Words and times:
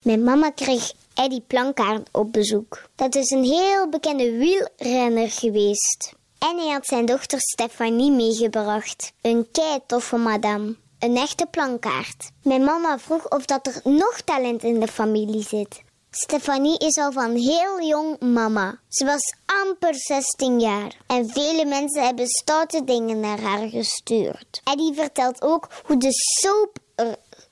Mijn 0.00 0.24
mama 0.24 0.50
kreeg 0.50 0.92
Eddie 1.14 1.44
Plankaart 1.46 2.08
op 2.12 2.32
bezoek. 2.32 2.88
Dat 2.94 3.14
is 3.14 3.30
een 3.30 3.44
heel 3.44 3.88
bekende 3.88 4.30
wielrenner 4.30 5.30
geweest. 5.30 6.12
En 6.38 6.58
hij 6.58 6.68
had 6.68 6.86
zijn 6.86 7.06
dochter 7.06 7.40
Stefanie 7.40 8.10
meegebracht. 8.10 9.12
Een 9.20 9.48
kei 9.52 9.78
toffe. 9.86 10.76
Een 10.98 11.16
echte 11.16 11.46
plankaart. 11.46 12.30
Mijn 12.42 12.64
mama 12.64 12.98
vroeg 12.98 13.30
of 13.30 13.44
dat 13.44 13.66
er 13.66 13.80
nog 13.84 14.20
talent 14.20 14.62
in 14.62 14.80
de 14.80 14.88
familie 14.88 15.42
zit. 15.42 15.82
Stefanie 16.10 16.78
is 16.78 16.96
al 16.96 17.12
van 17.12 17.34
heel 17.34 17.82
jong 17.82 18.20
mama. 18.20 18.78
Ze 18.88 19.04
was 19.04 19.34
amper 19.46 19.94
16 19.94 20.60
jaar. 20.60 20.96
En 21.06 21.30
vele 21.30 21.64
mensen 21.64 22.04
hebben 22.04 22.26
stoute 22.26 22.84
dingen 22.84 23.20
naar 23.20 23.40
haar 23.40 23.68
gestuurd. 23.68 24.60
Eddie 24.64 24.94
vertelt 24.94 25.42
ook 25.42 25.68
hoe 25.84 25.96
de 25.96 26.12
soap 26.12 26.78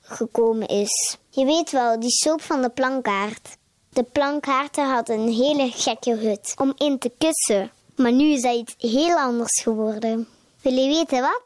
gekomen 0.09 0.67
is. 0.67 1.17
Je 1.29 1.45
weet 1.45 1.71
wel, 1.71 1.99
die 1.99 2.11
soap 2.11 2.41
van 2.41 2.61
de 2.61 2.69
plankaart. 2.69 3.57
De 3.89 4.03
plankaarten 4.03 4.89
hadden 4.89 5.19
een 5.19 5.33
hele 5.33 5.71
gekke 5.71 6.15
hut 6.15 6.53
om 6.57 6.73
in 6.77 6.99
te 6.99 7.11
kussen. 7.17 7.71
Maar 7.95 8.11
nu 8.11 8.31
is 8.31 8.41
dat 8.41 8.55
iets 8.55 8.75
heel 8.77 9.15
anders 9.15 9.61
geworden. 9.61 10.27
Wil 10.61 10.73
je 10.73 10.87
weten 10.87 11.21
wat? 11.21 11.43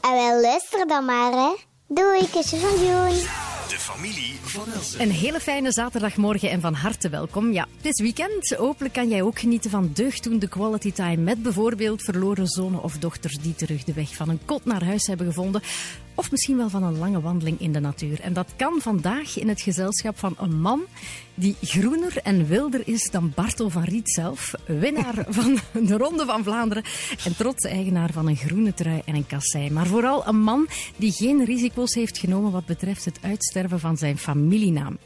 En 0.00 0.12
wel, 0.12 0.40
luister 0.40 0.86
dan 0.86 1.04
maar, 1.04 1.32
hè. 1.32 1.54
Doei, 1.86 2.30
kusjes 2.30 2.60
van 2.60 2.86
Joen. 2.86 3.26
De 3.68 3.78
familie 3.78 4.38
van 4.42 4.72
Elsen. 4.72 5.00
Een 5.00 5.10
hele 5.10 5.40
fijne 5.40 5.72
zaterdagmorgen 5.72 6.50
en 6.50 6.60
van 6.60 6.74
harte 6.74 7.08
welkom. 7.08 7.52
Ja, 7.52 7.66
het 7.76 7.86
is 7.86 8.00
weekend. 8.00 8.54
Hopelijk 8.56 8.94
kan 8.94 9.08
jij 9.08 9.22
ook 9.22 9.38
genieten 9.38 9.70
van 9.70 9.90
deugdoende 9.94 10.48
quality 10.48 10.92
time 10.92 11.16
met 11.16 11.42
bijvoorbeeld 11.42 12.02
verloren 12.02 12.46
zonen 12.46 12.82
of 12.82 12.98
dochters 12.98 13.38
die 13.38 13.54
terug 13.54 13.84
de 13.84 13.92
weg 13.92 14.14
van 14.14 14.28
een 14.28 14.40
kot 14.44 14.64
naar 14.64 14.84
huis 14.84 15.06
hebben 15.06 15.26
gevonden. 15.26 15.62
Of 16.18 16.30
misschien 16.30 16.56
wel 16.56 16.68
van 16.68 16.82
een 16.82 16.98
lange 16.98 17.20
wandeling 17.20 17.60
in 17.60 17.72
de 17.72 17.80
natuur. 17.80 18.20
En 18.20 18.32
dat 18.32 18.52
kan 18.56 18.80
vandaag 18.80 19.38
in 19.38 19.48
het 19.48 19.60
gezelschap 19.60 20.18
van 20.18 20.34
een 20.38 20.60
man 20.60 20.80
die 21.34 21.56
groener 21.62 22.16
en 22.22 22.46
wilder 22.46 22.80
is 22.84 23.10
dan 23.10 23.32
Bartel 23.34 23.70
van 23.70 23.82
Riet 23.82 24.10
zelf. 24.10 24.54
Winnaar 24.66 25.24
van 25.38 25.58
de 25.72 25.96
Ronde 25.96 26.24
van 26.26 26.42
Vlaanderen 26.42 26.84
en 27.24 27.36
trots 27.36 27.64
eigenaar 27.64 28.12
van 28.12 28.28
een 28.28 28.36
groene 28.36 28.74
trui 28.74 29.02
en 29.04 29.14
een 29.14 29.26
kassei. 29.26 29.70
Maar 29.70 29.86
vooral 29.86 30.26
een 30.26 30.40
man 30.40 30.68
die 30.96 31.12
geen 31.12 31.44
risico's 31.44 31.94
heeft 31.94 32.18
genomen 32.18 32.52
wat 32.52 32.66
betreft 32.66 33.04
het 33.04 33.18
uitsterven 33.22 33.80
van 33.80 33.96
zijn 33.96 34.18
familienaam. 34.18 34.98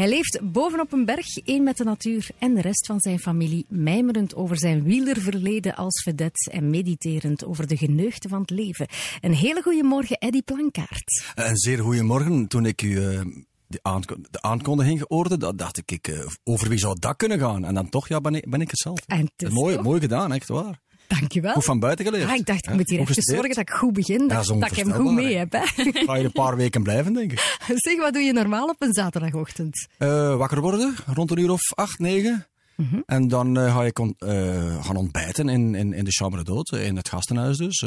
Hij 0.00 0.08
leeft 0.08 0.40
bovenop 0.42 0.92
een 0.92 1.04
berg, 1.04 1.36
één 1.36 1.62
met 1.62 1.76
de 1.76 1.84
natuur 1.84 2.28
en 2.38 2.54
de 2.54 2.60
rest 2.60 2.86
van 2.86 3.00
zijn 3.00 3.18
familie, 3.18 3.64
mijmerend 3.68 4.34
over 4.34 4.58
zijn 4.58 4.82
wielerverleden 4.82 5.74
als 5.74 6.02
vedette 6.02 6.50
en 6.50 6.70
mediterend 6.70 7.44
over 7.44 7.66
de 7.66 7.76
geneugten 7.76 8.30
van 8.30 8.40
het 8.40 8.50
leven. 8.50 8.88
Een 9.20 9.34
hele 9.34 9.62
goede 9.62 9.82
morgen, 9.82 10.18
Eddy 10.18 10.42
Plankaart. 10.42 11.24
Een 11.34 11.56
zeer 11.56 11.78
goede 11.78 12.02
morgen. 12.02 12.46
Toen 12.46 12.66
ik 12.66 12.82
u 12.82 13.06
eh, 13.06 13.20
de, 13.66 13.78
aanko- 13.82 14.16
de 14.30 14.42
aankondiging 14.42 15.04
hoorde, 15.08 15.36
dat 15.36 15.58
dacht 15.58 15.82
ik, 15.90 16.08
eh, 16.08 16.26
over 16.44 16.68
wie 16.68 16.78
zou 16.78 16.96
dat 16.98 17.16
kunnen 17.16 17.38
gaan? 17.38 17.64
En 17.64 17.74
dan 17.74 17.88
toch, 17.88 18.08
ja, 18.08 18.20
ben 18.20 18.34
ik, 18.34 18.50
ben 18.50 18.60
ik 18.60 18.70
het 18.70 18.78
zelf. 18.78 18.98
En 19.06 19.20
het 19.20 19.48
is 19.48 19.50
mooi, 19.50 19.74
toch? 19.74 19.84
mooi 19.84 20.00
gedaan, 20.00 20.32
echt 20.32 20.48
waar. 20.48 20.80
Dankjewel. 21.18 21.52
Goed 21.52 21.64
van 21.64 21.78
buiten 21.78 22.04
geleerd. 22.04 22.28
Ah, 22.28 22.34
ik 22.34 22.46
dacht, 22.46 22.66
ik 22.66 22.74
moet 22.74 22.90
hier 22.90 23.00
even 23.00 23.22
zorgen 23.22 23.48
dat 23.48 23.58
ik 23.58 23.70
goed 23.70 23.92
begin, 23.92 24.20
Ja, 24.28 24.42
dat, 24.42 24.70
ik 24.70 24.76
hem 24.76 24.92
goed 24.92 25.12
mee 25.14 25.36
heb. 25.36 25.52
Hè. 25.52 25.60
Ga 26.06 26.14
je 26.16 26.24
een 26.24 26.32
paar 26.32 26.56
weken 26.56 26.82
blijven, 26.82 27.12
denk 27.12 27.32
ik. 27.32 27.56
Zeg, 27.74 27.98
wat 27.98 28.12
doe 28.12 28.22
je 28.22 28.32
normaal 28.32 28.68
op 28.68 28.76
een 28.82 28.92
zaterdagochtend? 28.92 29.86
Eh, 29.98 30.36
wakker 30.36 30.60
worden, 30.60 30.94
rond 31.06 31.30
een 31.30 31.38
uur 31.38 31.50
of 31.50 31.72
acht, 31.74 31.98
negen. 31.98 32.46
Mhm. 32.76 33.00
En 33.06 33.28
dan 33.28 33.58
eh, 33.58 33.74
ga 33.76 33.84
ik 33.84 33.98
on- 33.98 34.14
eh, 34.18 34.84
gaan 34.84 34.96
ontbijten 34.96 35.48
in, 35.48 35.74
in, 35.74 35.92
in 35.92 36.04
de 36.04 36.10
Chambre 36.10 36.42
d'Hôte, 36.44 36.84
in 36.84 36.96
het 36.96 37.08
gastenhuis 37.08 37.56
dus. 37.56 37.84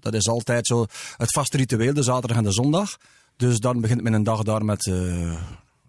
Dat 0.00 0.14
is 0.14 0.28
altijd 0.28 0.66
zo 0.66 0.86
het 1.16 1.32
vaste 1.32 1.56
ritueel, 1.56 1.94
de 1.94 2.02
zaterdag 2.02 2.36
en 2.36 2.44
de 2.44 2.52
zondag. 2.52 2.96
Dus 3.36 3.58
dan 3.58 3.80
begint 3.80 4.02
mijn 4.02 4.22
dag 4.22 4.42
daar 4.42 4.64
met 4.64 4.92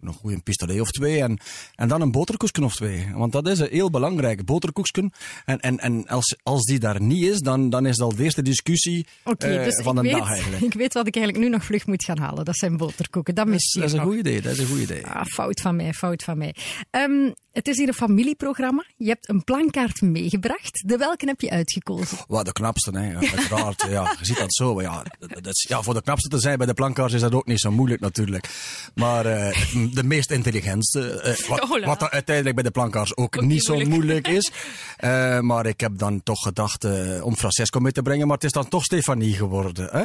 een 0.06 0.12
goede 0.12 0.40
pistolet 0.42 0.80
of 0.80 0.90
twee. 0.90 1.22
En, 1.22 1.38
en 1.74 1.88
dan 1.88 2.00
een 2.00 2.10
boterkoekje 2.10 2.64
of 2.64 2.74
twee. 2.74 3.08
Want 3.14 3.32
dat 3.32 3.48
is 3.48 3.60
eh, 3.60 3.70
heel 3.70 3.90
belangrijk, 3.90 4.44
boterkoekje. 4.44 5.10
En, 5.44 5.60
en, 5.60 5.78
en 5.78 6.06
als, 6.06 6.36
als 6.42 6.64
die 6.64 6.78
daar 6.78 7.00
niet 7.00 7.22
is, 7.22 7.38
dan, 7.38 7.70
dan 7.70 7.86
is 7.86 7.96
dat 7.96 8.16
de 8.16 8.22
eerste 8.22 8.42
discussie 8.42 9.06
eh, 9.24 9.64
dus 9.64 9.82
van 9.82 9.94
de 9.94 10.00
weet, 10.00 10.12
dag 10.12 10.30
eigenlijk. 10.30 10.62
ik 10.72 10.74
weet 10.74 10.94
wat 10.94 11.06
ik 11.06 11.16
eigenlijk 11.16 11.44
nu 11.44 11.50
nog 11.50 11.64
vlug 11.64 11.86
moet 11.86 12.04
gaan 12.04 12.18
halen. 12.18 12.44
Dat 12.44 12.56
zijn 12.56 12.76
boterkoeken. 12.76 13.34
Dat 13.34 13.46
mis 13.46 13.72
dat 13.72 13.84
is 13.84 13.92
een 13.92 14.00
goed 14.00 14.16
idee, 14.16 14.42
dat 14.42 14.52
is 14.52 14.58
een 14.58 14.66
goed 14.66 14.80
idee. 14.80 15.06
Ah, 15.06 15.24
fout 15.24 15.60
van 15.60 15.76
mij, 15.76 15.92
fout 15.92 16.22
van 16.22 16.38
mij. 16.38 16.54
Ehm, 16.90 17.30
het 17.56 17.68
is 17.68 17.76
hier 17.76 17.88
een 17.88 17.94
familieprogramma. 17.94 18.84
Je 18.96 19.08
hebt 19.08 19.28
een 19.28 19.44
plankaart 19.44 20.00
meegebracht. 20.00 20.82
De 20.88 20.96
welke 20.96 21.26
heb 21.26 21.40
je 21.40 21.50
uitgekozen? 21.50 22.18
Wat 22.28 22.44
de 22.44 22.52
knapste, 22.52 22.90
hè. 22.98 23.16
Uiteraard. 23.16 23.86
ja, 23.88 24.14
je 24.18 24.24
ziet 24.24 24.38
dat 24.38 24.54
zo. 24.54 24.74
maar 24.74 24.82
Ja, 24.84 25.04
dat 25.18 25.46
is, 25.46 25.66
ja, 25.68 25.82
voor 25.82 25.94
de 25.94 26.02
knapste 26.02 26.28
te 26.28 26.38
zijn 26.38 26.58
bij 26.58 26.66
de 26.66 26.74
plankaars 26.74 27.12
is 27.12 27.20
dat 27.20 27.34
ook 27.34 27.46
niet 27.46 27.60
zo 27.60 27.70
moeilijk 27.70 28.00
natuurlijk. 28.00 28.48
Maar 28.94 29.26
eh, 29.26 29.66
de 29.92 30.02
meest 30.04 30.30
intelligentste, 30.30 31.20
eh, 31.20 31.48
wat, 31.48 31.58
Hola. 31.70 31.86
wat 31.86 32.10
uiteindelijk 32.10 32.54
bij 32.54 32.64
de 32.64 32.70
plankaars 32.70 33.16
ook, 33.16 33.36
Ook 33.36 33.44
niet 33.44 33.62
zo 33.64 33.72
moeilijk. 33.72 33.94
moeilijk 33.94 34.28
is. 34.28 34.50
Eh, 34.96 35.40
maar 35.40 35.66
ik 35.66 35.80
heb 35.80 35.98
dan 35.98 36.22
toch 36.22 36.42
gedacht 36.42 36.84
eh, 36.84 37.24
om 37.24 37.36
Francesco 37.36 37.80
mee 37.80 37.92
te 37.92 38.02
brengen, 38.02 38.26
maar 38.26 38.36
het 38.36 38.44
is 38.44 38.52
dan 38.52 38.68
toch 38.68 38.84
Stefanie 38.84 39.34
geworden. 39.34 39.88
Hè? 39.92 40.04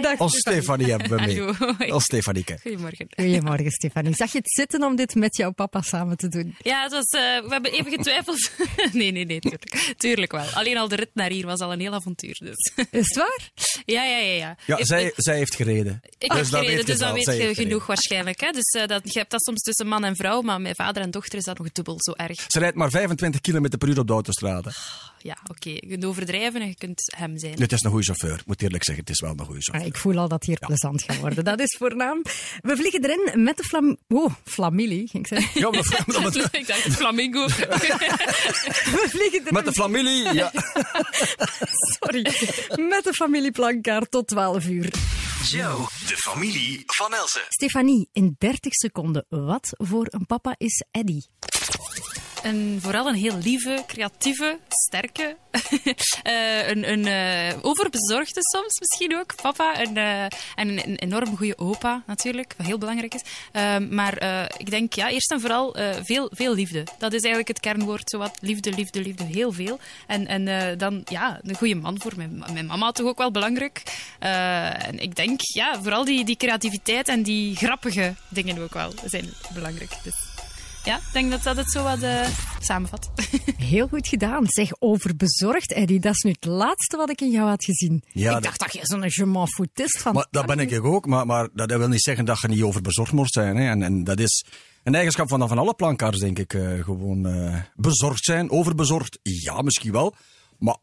Dag, 0.00 0.18
Als 0.18 0.36
Stefanie 0.38 0.90
hebben 0.90 1.08
we 1.08 1.24
mee. 1.24 1.40
Hallo. 1.40 1.92
Als 1.92 2.04
Stefanieke. 2.04 2.58
Goedemorgen. 2.62 3.06
Goedemorgen, 3.16 3.70
Stefanie. 3.70 4.14
Zag 4.14 4.32
je 4.32 4.38
het 4.38 4.52
zitten 4.52 4.82
om 4.82 4.96
dit 4.96 5.14
met 5.14 5.36
jouw 5.36 5.50
papa 5.52 5.80
samen 5.82 6.16
te 6.16 6.28
doen? 6.28 6.54
Ja, 6.62 6.82
het 6.82 6.92
was, 6.92 7.04
eh, 7.04 7.20
we 7.20 7.46
hebben 7.48 7.72
even 7.72 7.90
getwijfeld. 7.90 8.50
nee, 8.92 9.10
nee, 9.10 9.24
nee, 9.24 9.40
tuurlijk. 9.40 9.94
Tuurlijk 9.96 10.32
wel. 10.32 10.44
Alleen 10.54 10.76
al 10.76 10.88
de 10.88 10.96
rit 10.96 11.10
naar 11.14 11.30
hier 11.30 11.46
was 11.46 11.60
al 11.60 11.72
een 11.72 11.80
heel 11.80 11.92
avontuur. 11.92 12.36
Dus. 12.44 12.72
Is 12.90 13.06
het 13.08 13.16
waar? 13.16 13.50
ja, 13.84 14.04
ja, 14.04 14.16
ja. 14.18 14.32
ja. 14.34 14.56
Ja, 14.66 14.76
Ik- 14.78 14.86
zij, 14.86 15.04
ik, 15.04 15.12
zij 15.16 15.36
heeft 15.36 15.54
gereden. 15.56 16.00
ik 16.18 16.32
heb 16.32 16.44
gereden, 16.44 16.74
weet 16.76 16.86
dus 16.86 16.98
dan 16.98 17.14
weet 17.14 17.24
je 17.24 17.30
heeft 17.30 17.42
genoeg 17.42 17.56
gereden. 17.64 17.86
waarschijnlijk. 17.86 18.40
Hè? 18.40 18.50
Dus 18.50 18.70
eh, 18.70 18.86
dat, 18.86 19.12
je 19.12 19.18
hebt 19.18 19.30
dat 19.30 19.42
soms 19.44 19.60
tussen 19.62 19.86
man 19.86 20.04
en 20.04 20.16
vrouw, 20.16 20.40
maar 20.40 20.60
met 20.60 20.76
vader 20.76 21.02
en 21.02 21.10
dochter 21.10 21.38
is 21.38 21.44
dat 21.44 21.58
nog 21.58 21.72
dubbel 21.72 21.94
zo 21.98 22.12
erg. 22.12 22.44
Ze 22.48 22.58
rijdt 22.58 22.76
maar 22.76 22.90
25 22.90 23.40
km 23.40 23.78
per 23.78 23.88
uur 23.88 23.98
op 23.98 24.06
de 24.06 24.12
autostrade. 24.12 24.72
Ja, 25.22 25.36
oké. 25.50 25.70
Je 25.70 25.86
kunt 25.88 26.04
overdrijven 26.04 26.60
en 26.60 26.66
je 26.68 26.74
kunt 26.74 27.02
hem 27.16 27.38
zijn. 27.38 27.60
Het 27.60 27.72
is 27.72 27.82
een 27.82 27.90
goede 27.90 28.04
chauffeur. 28.04 28.38
Ik 28.38 28.46
moet 28.46 28.62
eerlijk 28.62 28.84
zeggen, 28.84 29.04
het 29.04 29.12
is 29.14 29.20
wel 29.20 29.30
een 29.30 29.38
goede 29.38 29.58
Ah, 29.60 29.64
chauffeur. 29.64 29.86
ik 29.86 29.96
voel 29.96 30.18
al 30.18 30.28
dat 30.28 30.38
het 30.38 30.44
hier 30.48 30.58
plezant 30.66 31.02
gaat 31.02 31.18
worden. 31.18 31.44
Dat 31.44 31.60
is 31.60 31.76
voornaam. 31.78 32.22
We 32.60 32.76
vliegen 32.76 33.04
erin 33.04 33.42
met 33.42 33.56
de 33.56 33.62
flam... 33.64 33.96
Oh, 34.08 34.34
flamilie, 34.44 35.08
ging 35.08 35.26
ik 35.28 35.38
zeggen. 35.38 35.60
Ja, 35.60 35.70
maar 35.70 36.32
dat- 36.32 36.48
ik 36.54 36.66
dacht, 36.66 36.80
flamingo. 36.94 37.46
We 37.46 39.06
vliegen 39.08 39.40
erin 39.40 39.52
met 39.54 39.64
de 39.64 39.72
familie, 39.72 40.32
ja. 40.32 40.52
Sorry. 42.00 42.22
Met 42.88 43.04
de 43.04 43.12
familie 43.12 43.50
Plankaart 43.50 44.10
tot 44.10 44.28
12 44.28 44.66
uur. 44.66 44.90
Joe, 45.48 45.86
de 46.06 46.16
familie 46.16 46.82
van 46.86 47.14
Elsen. 47.14 47.42
Stefanie, 47.48 48.08
in 48.12 48.34
30 48.38 48.72
seconden. 48.74 49.24
Wat 49.28 49.68
voor 49.72 50.06
een 50.10 50.26
papa 50.26 50.54
is 50.58 50.84
Eddy? 50.90 51.20
En 52.42 52.78
vooral 52.80 53.08
een 53.08 53.14
heel 53.14 53.38
lieve, 53.38 53.82
creatieve, 53.86 54.58
sterke. 54.68 55.36
eh, 56.22 56.68
een 56.68 56.90
een 56.92 57.06
eh, 57.06 57.58
overbezorgde 57.62 58.40
soms 58.40 58.78
misschien 58.80 59.16
ook, 59.16 59.34
papa. 59.42 59.74
En, 59.74 59.96
eh, 59.96 60.22
en 60.54 60.68
een, 60.68 60.88
een 60.88 60.96
enorm 60.96 61.36
goede 61.36 61.58
opa 61.58 62.02
natuurlijk, 62.06 62.54
wat 62.56 62.66
heel 62.66 62.78
belangrijk 62.78 63.14
is. 63.14 63.22
Eh, 63.52 63.78
maar 63.78 64.46
ik 64.56 64.70
denk, 64.70 64.92
ja, 64.92 65.10
eerst 65.10 65.30
en 65.30 65.40
vooral 65.40 65.76
veel, 66.02 66.30
veel 66.34 66.54
liefde. 66.54 66.84
Dat 66.98 67.12
is 67.12 67.20
eigenlijk 67.20 67.48
het 67.48 67.60
kernwoord. 67.60 68.10
Zowat 68.10 68.38
liefde, 68.40 68.70
liefde, 68.72 69.00
liefde, 69.00 69.24
heel 69.24 69.52
veel. 69.52 69.78
En, 70.06 70.26
en 70.26 70.78
dan, 70.78 71.02
ja, 71.04 71.40
een 71.42 71.56
goede 71.56 71.74
man 71.74 72.00
voor 72.00 72.12
mijn, 72.16 72.44
mijn 72.52 72.66
mama 72.66 72.92
toch 72.92 73.06
ook 73.06 73.18
wel 73.18 73.30
belangrijk. 73.30 73.82
En 74.18 74.98
ik 74.98 75.16
denk, 75.16 75.40
ja, 75.40 75.82
vooral 75.82 76.04
die, 76.04 76.24
die 76.24 76.36
creativiteit 76.36 77.08
en 77.08 77.22
die 77.22 77.56
grappige 77.56 78.14
dingen 78.28 78.62
ook 78.62 78.74
wel 78.74 78.92
zijn 79.04 79.28
belangrijk. 79.54 79.90
Dus 80.02 80.31
ja, 80.84 80.96
ik 80.96 81.02
denk 81.12 81.30
dat 81.30 81.42
dat 81.42 81.56
het 81.56 81.70
zo 81.70 81.82
wat 81.82 82.02
eh, 82.02 82.26
samenvat. 82.60 83.10
Heel 83.56 83.88
goed 83.88 84.08
gedaan. 84.08 84.44
Zeg, 84.46 84.70
overbezorgd, 84.78 85.72
Eddy. 85.72 85.98
Dat 85.98 86.12
is 86.14 86.22
nu 86.22 86.30
het 86.30 86.44
laatste 86.44 86.96
wat 86.96 87.10
ik 87.10 87.20
in 87.20 87.30
jou 87.30 87.48
had 87.48 87.64
gezien. 87.64 88.02
Ja, 88.12 88.26
ik 88.26 88.32
dat- 88.32 88.42
dacht 88.42 88.58
dat 88.60 88.72
je 88.72 88.80
zo'n 88.82 89.04
je 89.06 89.26
m'en 89.26 89.48
foutist 89.48 89.98
van... 90.00 90.14
Maar 90.14 90.26
dat 90.30 90.46
ben 90.46 90.58
ik 90.58 90.84
ook, 90.84 91.06
maar, 91.06 91.26
maar 91.26 91.48
dat 91.54 91.72
wil 91.72 91.88
niet 91.88 92.02
zeggen 92.02 92.24
dat 92.24 92.40
je 92.40 92.48
niet 92.48 92.62
overbezorgd 92.62 93.12
moet 93.12 93.32
zijn. 93.32 93.56
Hè. 93.56 93.68
En, 93.70 93.82
en 93.82 94.04
dat 94.04 94.18
is 94.20 94.44
een 94.82 94.94
eigenschap 94.94 95.28
van, 95.28 95.48
van 95.48 95.58
alle 95.58 95.74
plankaars, 95.74 96.18
denk 96.18 96.38
ik. 96.38 96.54
eh, 96.54 96.84
gewoon 96.84 97.26
eh, 97.26 97.60
bezorgd 97.74 98.24
zijn, 98.24 98.50
overbezorgd, 98.50 99.18
ja, 99.22 99.62
misschien 99.62 99.92
wel. 99.92 100.14
Maar 100.58 100.76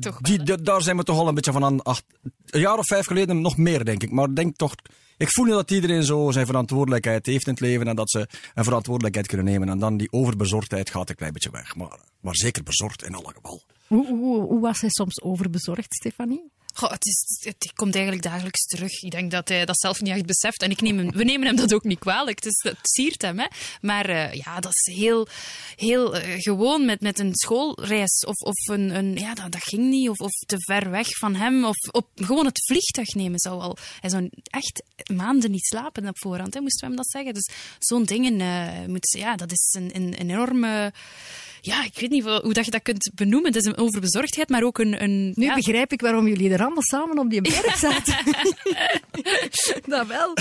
Toch 0.00 0.18
wel, 0.20 0.44
die, 0.44 0.62
daar 0.62 0.82
zijn 0.82 0.96
we 0.96 1.02
toch 1.02 1.18
al 1.18 1.28
een 1.28 1.34
beetje 1.34 1.52
van 1.52 1.64
aan 1.64 1.82
acht, 1.82 2.04
een 2.46 2.60
jaar 2.60 2.78
of 2.78 2.86
vijf 2.86 3.06
geleden 3.06 3.40
nog 3.40 3.56
meer, 3.56 3.84
denk 3.84 4.02
ik. 4.02 4.10
Maar 4.10 4.34
denk 4.34 4.56
toch, 4.56 4.74
ik 5.16 5.28
voel 5.30 5.46
dat 5.46 5.70
iedereen 5.70 6.02
zo 6.02 6.30
zijn 6.30 6.46
verantwoordelijkheid 6.46 7.26
heeft 7.26 7.46
in 7.46 7.52
het 7.52 7.60
leven 7.62 7.88
en 7.88 7.96
dat 7.96 8.10
ze 8.10 8.28
een 8.54 8.64
verantwoordelijkheid 8.64 9.26
kunnen 9.26 9.46
nemen. 9.46 9.68
En 9.68 9.78
dan 9.78 9.96
die 9.96 10.12
overbezorgdheid 10.12 10.90
gaat 10.90 11.08
een 11.08 11.16
klein 11.16 11.32
beetje 11.32 11.50
weg. 11.50 11.76
Maar, 11.76 11.98
maar 12.20 12.36
zeker 12.36 12.62
bezorgd 12.62 13.04
in 13.04 13.14
alle 13.14 13.32
geval. 13.34 13.62
Hoe, 13.86 14.06
hoe, 14.06 14.42
hoe 14.42 14.60
was 14.60 14.80
hij 14.80 14.90
soms 14.90 15.22
overbezorgd, 15.22 15.94
Stefanie? 15.94 16.52
Goh, 16.76 16.90
het, 16.90 17.72
komt 17.74 17.94
eigenlijk 17.94 18.24
dagelijks 18.24 18.64
terug. 18.64 19.02
Ik 19.02 19.10
denk 19.10 19.30
dat 19.30 19.48
hij 19.48 19.64
dat 19.64 19.78
zelf 19.78 20.00
niet 20.00 20.12
echt 20.12 20.26
beseft. 20.26 20.62
En 20.62 20.70
ik 20.70 20.80
neem 20.80 21.10
we 21.10 21.24
nemen 21.24 21.46
hem 21.46 21.56
dat 21.56 21.74
ook 21.74 21.84
niet 21.84 21.98
kwalijk. 21.98 22.44
Het, 22.44 22.62
het 22.62 22.78
siert 22.82 23.22
hem. 23.22 23.38
Hè. 23.38 23.46
Maar 23.80 24.10
uh, 24.10 24.32
ja, 24.32 24.60
dat 24.60 24.72
is 24.74 24.94
heel, 24.94 25.26
heel 25.76 26.16
uh, 26.16 26.22
gewoon 26.36 26.84
met, 26.84 27.00
met 27.00 27.18
een 27.18 27.34
schoolreis. 27.34 28.24
Of, 28.26 28.36
of 28.36 28.68
een, 28.68 28.94
een, 28.94 29.16
ja, 29.16 29.34
dat, 29.34 29.52
dat 29.52 29.62
ging 29.62 29.82
niet. 29.82 30.08
Of, 30.08 30.18
of 30.18 30.30
te 30.30 30.56
ver 30.58 30.90
weg 30.90 31.08
van 31.08 31.34
hem. 31.34 31.64
Of 31.64 31.76
op, 31.90 32.08
gewoon 32.14 32.46
het 32.46 32.64
vliegtuig 32.64 33.14
nemen 33.14 33.38
zou 33.38 33.60
al. 33.60 33.76
Hij 34.00 34.10
zou 34.10 34.30
echt 34.44 34.82
maanden 35.12 35.50
niet 35.50 35.66
slapen 35.66 36.08
op 36.08 36.18
voorhand, 36.18 36.54
hè, 36.54 36.60
moesten 36.60 36.80
we 36.80 36.86
hem 36.86 36.96
dat 36.96 37.10
zeggen. 37.10 37.34
Dus 37.34 37.50
zo'n 37.78 38.04
dingen, 38.04 38.90
moet, 38.90 39.16
ja, 39.18 39.36
dat 39.36 39.52
is 39.52 39.74
een, 39.78 39.90
een 39.94 40.14
enorme 40.14 40.92
ja, 41.64 41.84
ik 41.84 41.98
weet 41.98 42.10
niet 42.10 42.24
hoe 42.24 42.52
dat 42.52 42.64
je 42.64 42.70
dat 42.70 42.82
kunt 42.82 43.10
benoemen. 43.14 43.52
Het 43.52 43.56
is 43.56 43.64
een 43.64 43.76
overbezorgdheid, 43.76 44.48
maar 44.48 44.62
ook 44.62 44.78
een... 44.78 45.02
een 45.02 45.32
nu 45.34 45.44
ja. 45.44 45.54
begrijp 45.54 45.92
ik 45.92 46.00
waarom 46.00 46.28
jullie 46.28 46.50
er 46.50 46.60
allemaal 46.60 46.82
samen 46.82 47.18
op 47.18 47.30
die 47.30 47.40
berg 47.50 47.76
zaten. 47.76 48.16
dat 49.96 50.06
wel. 50.06 50.32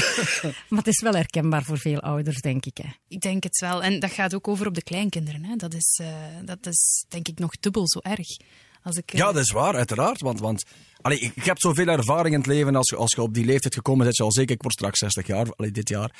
Maar 0.69 0.79
het 0.79 0.87
is 0.87 1.01
wel 1.01 1.13
herkenbaar 1.13 1.63
voor 1.63 1.77
veel 1.77 1.99
ouders, 1.99 2.41
denk 2.41 2.65
ik. 2.65 2.77
Hè. 2.77 2.89
Ik 3.07 3.19
denk 3.19 3.43
het 3.43 3.59
wel. 3.59 3.83
En 3.83 3.99
dat 3.99 4.11
gaat 4.11 4.35
ook 4.35 4.47
over 4.47 4.67
op 4.67 4.73
de 4.73 4.83
kleinkinderen. 4.83 5.43
Hè. 5.45 5.55
Dat, 5.55 5.73
is, 5.73 5.99
uh, 6.01 6.07
dat 6.45 6.65
is 6.65 7.05
denk 7.09 7.27
ik 7.27 7.39
nog 7.39 7.51
dubbel 7.59 7.87
zo 7.87 7.99
erg. 7.99 8.27
Als 8.83 8.95
ik, 8.95 9.13
uh... 9.13 9.19
Ja, 9.19 9.25
dat 9.31 9.43
is 9.43 9.51
waar, 9.51 9.75
uiteraard. 9.75 10.21
Want, 10.21 10.39
want 10.39 10.63
allee, 11.01 11.19
ik 11.19 11.43
heb 11.43 11.59
zoveel 11.59 11.87
ervaring 11.87 12.33
in 12.33 12.39
het 12.39 12.49
leven. 12.49 12.75
Als, 12.75 12.95
als 12.95 13.11
je 13.11 13.21
op 13.21 13.33
die 13.33 13.45
leeftijd 13.45 13.73
gekomen 13.73 14.05
bent, 14.05 14.19
al 14.19 14.31
zeker, 14.31 14.55
ik 14.55 14.61
word 14.61 14.73
straks 14.73 14.99
60 14.99 15.27
jaar, 15.27 15.53
allee, 15.55 15.71
dit 15.71 15.89
jaar. 15.89 16.11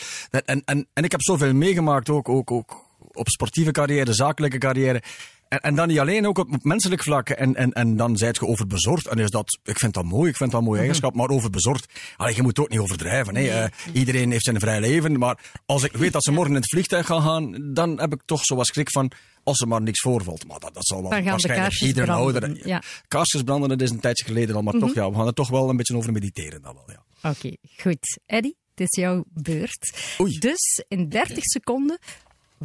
En, 0.46 0.62
en, 0.66 0.88
en 0.94 1.04
ik 1.04 1.12
heb 1.12 1.22
zoveel 1.22 1.54
meegemaakt 1.54 2.10
ook, 2.10 2.30
ook, 2.30 2.52
ook 2.52 2.92
op 3.13 3.30
sportieve 3.30 3.71
carrière, 3.71 4.13
zakelijke 4.13 4.57
carrière. 4.57 5.01
En, 5.48 5.60
en, 5.60 5.75
dan 5.75 5.88
niet 5.88 6.00
alleen, 6.00 6.27
ook 6.27 6.38
op 6.38 6.63
menselijk 6.63 7.04
vlak. 7.04 7.30
En, 7.30 7.56
en, 7.56 7.71
en 7.74 7.95
dan 7.95 8.18
zijt 8.18 8.36
je 8.36 8.45
overbezorgd. 8.48 9.07
En 9.07 9.18
is 9.18 9.30
dat, 9.30 9.60
ik 9.63 9.80
vind 9.80 9.94
dat 9.94 10.04
mooi, 10.04 10.30
ik 10.30 10.38
vind 10.38 10.51
dat 10.51 10.60
een 10.60 10.65
mooie 10.65 10.80
Mhm. 10.80 10.89
eigenschap. 10.89 11.15
Maar 11.15 11.30
overbezorgd, 11.30 11.86
allee, 12.18 12.36
je 12.36 12.42
moet 12.42 12.60
ook 12.60 12.69
niet 12.69 12.80
overdrijven. 12.80 13.36
Hè. 13.36 13.63
Uh, 13.63 13.69
iedereen 13.94 14.31
heeft 14.31 14.44
zijn 14.44 14.60
vrij 14.60 14.80
leven. 14.80 15.19
Maar 15.19 15.39
als 15.65 15.83
ik 15.83 15.92
weet 15.92 16.12
dat 16.13 16.24
ze 16.24 16.31
morgen 16.31 16.56
in 16.56 16.62
het 16.62 16.69
vliegtuig 16.69 17.06
gaan 17.06 17.21
gaan, 17.21 17.74
dan 17.74 18.00
heb 18.00 18.13
ik 18.13 18.21
toch 18.25 18.44
zoals 18.45 18.68
schrik 18.68 18.92
van, 18.92 19.12
als 19.44 19.59
er 19.59 19.68
maar 19.68 19.81
niks 19.81 20.00
voorvalt. 20.00 20.48
Maar 20.48 20.59
dat, 20.59 20.74
dat 20.74 20.86
zal 20.86 21.01
wel 21.01 21.24
waarschijnlijk 21.24 21.81
iedere 21.81 22.12
ouder... 22.12 22.68
ja. 22.68 22.81
Kaarsjes 23.07 23.42
branden, 23.42 23.69
dat 23.69 23.81
is 23.81 23.89
een 23.89 24.00
tijdje 24.00 24.25
geleden 24.25 24.56
al. 24.56 24.62
Maar 24.62 24.74
toch, 24.74 24.94
ja, 24.94 25.09
we 25.09 25.16
gaan 25.16 25.27
er 25.27 25.33
toch 25.33 25.50
wel 25.50 25.69
een 25.69 25.77
beetje 25.77 25.95
over 25.95 26.12
mediteren. 26.12 26.62
Dan 26.62 26.74
wel, 26.74 26.95
ja. 26.95 27.30
Oké, 27.30 27.56
goed. 27.77 28.19
Eddie, 28.25 28.57
het 28.75 28.89
is 28.89 29.01
jouw 29.01 29.24
beurt. 29.27 29.94
Oei. 30.21 30.38
Dus 30.39 30.83
in 30.88 31.09
30 31.09 31.38
seconden, 31.44 32.00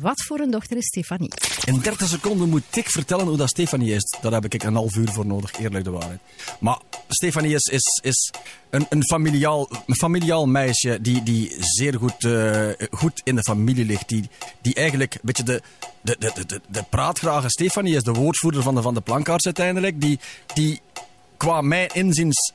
wat 0.00 0.24
voor 0.24 0.38
een 0.38 0.50
dochter 0.50 0.76
is 0.76 0.86
Stefanie? 0.86 1.30
In 1.64 1.78
30 1.78 2.08
seconden 2.08 2.48
moet 2.48 2.76
ik 2.76 2.90
vertellen 2.90 3.26
hoe 3.26 3.36
dat 3.36 3.48
Stefanie 3.48 3.94
is. 3.94 4.16
Daar 4.20 4.32
heb 4.32 4.44
ik 4.44 4.62
een 4.62 4.74
half 4.74 4.96
uur 4.96 5.08
voor 5.08 5.26
nodig, 5.26 5.58
eerlijk 5.58 5.84
de 5.84 5.90
waarheid. 5.90 6.20
Maar 6.60 6.78
Stefanie 7.08 7.54
is, 7.54 7.62
is, 7.62 8.00
is 8.02 8.32
een, 8.70 8.86
een, 8.88 9.04
familiaal, 9.04 9.68
een 9.86 9.94
familiaal 9.94 10.46
meisje 10.46 11.00
die, 11.00 11.22
die 11.22 11.56
zeer 11.58 11.94
goed, 11.94 12.24
uh, 12.24 12.70
goed 12.90 13.20
in 13.24 13.34
de 13.34 13.42
familie 13.42 13.84
ligt. 13.84 14.08
Die, 14.08 14.28
die 14.60 14.74
eigenlijk, 14.74 15.14
een 15.14 15.20
beetje 15.22 15.42
de, 15.42 15.62
de, 16.00 16.16
de, 16.18 16.46
de, 16.46 16.60
de 16.68 16.82
praatgrage 16.90 17.48
Stefanie 17.48 17.96
is 17.96 18.02
de 18.02 18.12
woordvoerder 18.12 18.62
van 18.62 18.74
de, 18.74 18.82
van 18.82 18.94
de 18.94 19.00
plankaarts 19.00 19.44
uiteindelijk. 19.44 20.00
Die, 20.00 20.18
die 20.54 20.80
qua 21.36 21.60
mijn 21.60 21.88
inziens 21.88 22.52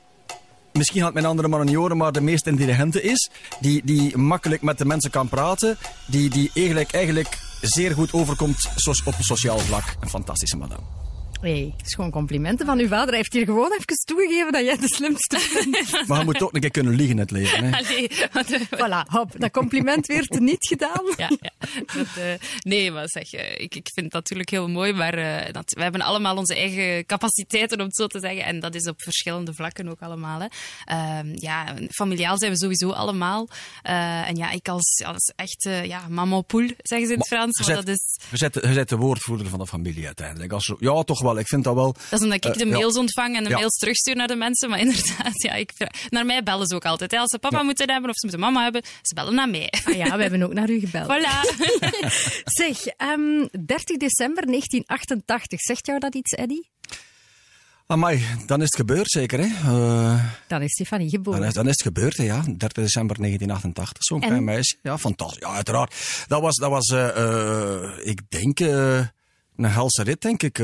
misschien 0.74 1.02
had 1.02 1.14
mijn 1.14 1.26
andere 1.26 1.48
man 1.48 1.98
maar 1.98 2.12
de 2.12 2.22
meest 2.22 2.48
intelligente 2.48 3.02
is. 3.02 3.30
Die, 3.60 3.82
die 3.86 4.18
makkelijk 4.18 4.62
met 4.62 4.78
de 4.78 4.86
mensen 4.86 5.12
kan 5.12 5.30
praten. 5.30 5.78
Die, 6.06 6.30
die 6.30 6.52
eigenlijk, 6.54 6.92
eigenlijk 6.92 7.40
zeer 7.62 7.92
goed 7.92 8.14
overkomt 8.14 8.70
op 9.06 9.14
sociaal 9.20 9.60
vlak. 9.60 9.96
Een 10.00 10.10
fantastische 10.10 10.58
madame. 10.58 11.03
Hey, 11.44 11.74
het 11.78 11.86
is 11.86 11.94
gewoon 11.94 12.12
complimenten 12.12 12.66
van 12.66 12.80
uw 12.80 12.88
vader. 12.88 13.08
Hij 13.08 13.18
heeft 13.18 13.34
hier 13.34 13.46
gewoon 13.46 13.72
even 13.72 13.86
toegegeven 14.06 14.52
dat 14.52 14.64
jij 14.64 14.78
de 14.78 14.88
slimste 14.88 15.40
bent. 15.54 16.08
Maar 16.08 16.20
je 16.20 16.26
moet 16.26 16.42
ook 16.42 16.54
een 16.54 16.62
keer 16.62 16.72
kunnen 16.72 16.96
liegen 16.96 17.16
in 17.16 17.22
het 17.22 17.32
leven. 17.32 17.64
Hè? 17.64 17.78
Allee, 17.78 18.12
voilà, 18.66 19.08
hop, 19.08 19.40
dat 19.40 19.52
compliment 19.52 20.08
werd 20.08 20.40
niet 20.40 20.68
gedaan. 20.68 21.04
Ja, 21.18 21.30
ja. 21.42 21.52
Dat, 21.94 22.08
uh, 22.18 22.34
nee, 22.60 22.92
maar 22.92 23.10
zeg, 23.10 23.34
uh, 23.34 23.52
ik, 23.52 23.76
ik 23.76 23.90
vind 23.94 24.06
het 24.06 24.14
natuurlijk 24.14 24.50
heel 24.50 24.68
mooi, 24.68 24.94
maar 24.94 25.18
uh, 25.18 25.52
dat, 25.52 25.74
we 25.74 25.82
hebben 25.82 26.02
allemaal 26.02 26.38
onze 26.38 26.56
eigen 26.56 27.06
capaciteiten, 27.06 27.80
om 27.80 27.86
het 27.86 27.96
zo 27.96 28.08
te 28.08 28.20
zeggen. 28.20 28.46
En 28.46 28.60
dat 28.60 28.76
is 28.76 28.88
op 28.88 29.02
verschillende 29.02 29.54
vlakken 29.54 29.90
ook 29.90 30.02
allemaal. 30.02 30.40
Hè. 30.40 30.48
ja, 31.34 31.74
familiaal 31.90 32.38
zijn 32.38 32.52
we 32.52 32.58
sowieso 32.58 32.90
allemaal. 32.90 33.48
en 33.82 34.36
ja, 34.36 34.52
ik 34.52 34.68
als, 34.68 35.04
als 35.06 35.34
echt 35.36 35.64
ja, 35.84 36.08
mama 36.10 36.42
poel, 36.42 36.68
zeggen 36.78 37.08
ze 37.08 37.14
in 37.14 37.20
het 37.20 37.28
Frans. 37.28 37.58
Je 37.58 37.64
zet, 37.64 37.76
dat 37.76 37.88
is... 37.88 38.20
je, 38.30 38.38
zet, 38.38 38.54
je 38.54 38.74
zet 38.74 38.90
de 38.90 38.98
woordvoerder 38.98 39.48
van 39.48 39.60
de 39.60 39.68
familie 39.68 40.06
uiteindelijk. 40.06 40.52
Als, 40.52 40.74
ja, 40.80 41.04
toch 41.04 41.22
wel. 41.22 41.33
Ik 41.38 41.48
vind 41.48 41.64
dat 41.64 41.76
wel. 41.76 41.96
Dat 42.10 42.20
is 42.20 42.26
omdat 42.26 42.46
ik 42.46 42.58
de 42.58 42.66
mails 42.66 42.94
ja. 42.94 43.00
ontvang 43.00 43.36
en 43.36 43.44
de 43.44 43.50
ja. 43.50 43.58
mails 43.58 43.78
terugstuur 43.78 44.16
naar 44.16 44.28
de 44.28 44.36
mensen. 44.36 44.70
Maar 44.70 44.80
inderdaad, 44.86 45.42
ja, 45.42 45.54
ik, 45.54 45.72
naar 46.10 46.26
mij 46.26 46.44
bellen 46.44 46.68
ze 46.68 46.76
ook 46.76 46.86
altijd. 46.86 47.12
Hè. 47.12 47.18
Als 47.18 47.30
ze 47.30 47.40
papa 47.40 47.58
ja. 47.58 47.64
moeten 47.64 47.92
hebben 47.92 48.10
of 48.10 48.16
ze 48.16 48.26
moeten 48.26 48.46
mama 48.46 48.64
hebben, 48.64 48.82
ze 49.02 49.14
bellen 49.14 49.36
naar 49.36 49.50
mij. 49.50 49.74
Ah 49.86 49.96
ja, 49.96 50.16
we 50.16 50.22
hebben 50.22 50.44
ook 50.44 50.54
naar 50.54 50.70
u 50.70 50.80
gebeld. 50.80 51.06
Voilà. 51.06 51.72
zeg, 52.62 52.78
um, 52.98 53.50
30 53.66 53.98
december 53.98 54.46
1988. 54.46 55.60
Zegt 55.60 55.86
jou 55.86 56.00
dat 56.00 56.16
iets, 56.16 56.32
Eddie? 56.32 56.72
Amai, 57.88 58.24
dan 58.46 58.62
is 58.62 58.66
het 58.66 58.76
gebeurd 58.76 59.12
zeker, 59.12 59.40
hè? 59.40 59.46
Uh, 59.46 60.24
dan 60.48 60.62
is 60.62 60.72
Stefanie 60.72 61.10
geboren. 61.10 61.40
Dan 61.40 61.50
is, 61.50 61.54
dan 61.54 61.66
is 61.68 61.72
het 61.72 61.82
gebeurd, 61.82 62.18
hè, 62.18 62.24
ja. 62.24 62.42
30 62.42 62.58
december 62.72 63.18
1988, 63.18 64.04
zo'n 64.04 64.22
en... 64.22 64.28
klein 64.28 64.44
meisje. 64.44 64.78
Ja, 64.82 64.98
fantastisch. 64.98 65.48
Ja, 65.48 65.54
uiteraard. 65.54 65.96
Dat 66.28 66.42
was, 66.42 66.56
dat 66.56 66.70
was 66.70 66.90
uh, 66.90 67.18
uh, 67.18 68.08
ik 68.08 68.22
denk, 68.30 68.60
een 69.56 69.66
helse 69.66 70.04
rit, 70.04 70.22
denk 70.22 70.44
ik. 70.44 70.60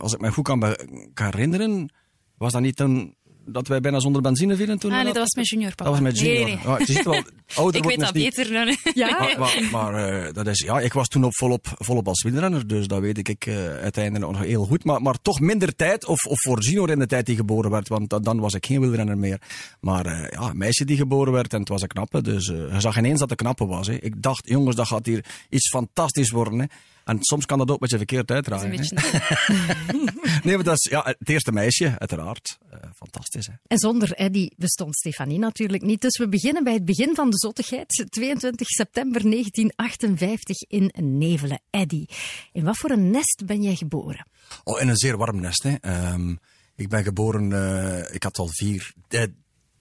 als 0.00 0.12
ik 0.12 0.20
me 0.20 0.32
goed 0.32 0.44
kan, 0.44 0.76
kan 1.14 1.26
herinneren, 1.26 1.92
was 2.36 2.52
dat 2.52 2.62
niet 2.62 2.80
een 2.80 3.14
dat 3.46 3.68
wij 3.68 3.80
bijna 3.80 4.00
zonder 4.00 4.22
benzine 4.22 4.56
vielen 4.56 4.78
toen? 4.78 4.90
Ah, 4.92 4.96
nee, 4.96 5.12
dat 5.12 5.16
was 5.16 5.34
mijn 5.34 5.46
junior, 5.46 5.74
papa. 5.74 5.84
Dat 5.84 5.92
was 5.92 6.02
mijn 6.02 6.14
junior. 6.14 6.44
Nee, 6.44 6.54
nee. 6.54 6.64
Ja, 6.64 6.78
je 6.78 6.84
ziet 6.84 7.04
wel, 7.04 7.22
ouder 7.54 7.80
ik 7.80 7.86
weet 7.86 8.00
dat 8.00 8.14
niet... 8.14 8.24
beter 8.24 8.52
dan... 8.52 8.76
Ja? 8.94 9.18
Maar, 9.18 9.38
maar, 9.38 9.68
maar 9.72 10.24
uh, 10.26 10.32
dat 10.32 10.46
is, 10.46 10.58
ja, 10.58 10.80
ik 10.80 10.92
was 10.92 11.08
toen 11.08 11.24
op 11.24 11.36
volop, 11.36 11.66
volop 11.74 12.08
als 12.08 12.22
wielrenner, 12.22 12.66
dus 12.66 12.86
dat 12.86 13.00
weet 13.00 13.28
ik 13.28 13.46
uh, 13.46 13.66
uiteindelijk 13.66 14.32
nog 14.32 14.42
heel 14.42 14.64
goed. 14.64 14.84
Maar, 14.84 15.02
maar 15.02 15.20
toch 15.22 15.40
minder 15.40 15.76
tijd, 15.76 16.06
of, 16.06 16.24
of 16.24 16.40
voor 16.40 16.62
Gino 16.62 16.84
in 16.84 16.98
de 16.98 17.06
tijd 17.06 17.26
die 17.26 17.36
geboren 17.36 17.70
werd, 17.70 17.88
want 17.88 18.10
dan, 18.10 18.22
dan 18.22 18.40
was 18.40 18.54
ik 18.54 18.66
geen 18.66 18.80
wielrenner 18.80 19.18
meer. 19.18 19.40
Maar 19.80 20.06
ja, 20.06 20.50
een 20.50 20.58
meisje 20.58 20.84
die 20.84 20.96
geboren 20.96 21.32
werd 21.32 21.52
en 21.52 21.60
het 21.60 21.68
was 21.68 21.82
een 21.82 21.88
knappe, 21.88 22.22
dus 22.22 22.46
je 22.46 22.74
zag 22.78 22.98
ineens 22.98 23.18
dat 23.18 23.30
het 23.30 23.38
knappe 23.38 23.66
was. 23.66 23.86
Hè. 23.86 23.94
Ik 23.94 24.22
dacht, 24.22 24.48
jongens, 24.48 24.76
dat 24.76 24.86
gaat 24.86 25.06
hier 25.06 25.24
iets 25.48 25.68
fantastisch 25.68 26.30
worden. 26.30 26.58
Hè. 26.58 26.66
En 27.04 27.18
soms 27.20 27.46
kan 27.46 27.58
dat 27.58 27.70
ook 27.70 27.80
met 27.80 27.90
je 27.90 27.96
verkeerd 27.96 28.30
uitdraaien. 28.30 28.70
Dat 28.70 28.80
is 28.80 28.90
een 28.90 28.96
beetje 28.96 30.40
nee, 30.44 30.54
maar 30.54 30.64
dat 30.64 30.74
is 30.74 30.90
ja, 30.90 31.02
het 31.18 31.28
eerste 31.28 31.52
meisje, 31.52 31.98
uiteraard. 31.98 32.58
Uh, 32.72 32.78
fantastisch. 32.96 33.46
Hè? 33.46 33.52
En 33.66 33.78
zonder 33.78 34.12
Eddie 34.12 34.52
bestond 34.56 34.96
Stefanie 34.96 35.38
natuurlijk 35.38 35.82
niet. 35.82 36.00
Dus 36.00 36.18
we 36.18 36.28
beginnen 36.28 36.64
bij 36.64 36.72
het 36.72 36.84
begin 36.84 37.14
van 37.14 37.30
de 37.30 37.38
zottigheid. 37.38 38.04
22 38.08 38.68
september 38.68 39.22
1958 39.22 40.62
in 40.62 40.92
Nevelen. 41.18 41.60
Eddie, 41.70 42.08
in 42.52 42.64
wat 42.64 42.76
voor 42.76 42.90
een 42.90 43.10
nest 43.10 43.42
ben 43.46 43.62
jij 43.62 43.74
geboren? 43.74 44.26
Oh, 44.64 44.80
in 44.80 44.88
een 44.88 44.96
zeer 44.96 45.16
warm 45.16 45.40
nest. 45.40 45.62
Hè. 45.62 45.74
Um, 46.12 46.38
ik 46.76 46.88
ben 46.88 47.02
geboren, 47.02 47.50
uh, 47.50 48.14
ik 48.14 48.22
had 48.22 48.38
al 48.38 48.48
vier, 48.48 48.92
uh, 49.08 49.22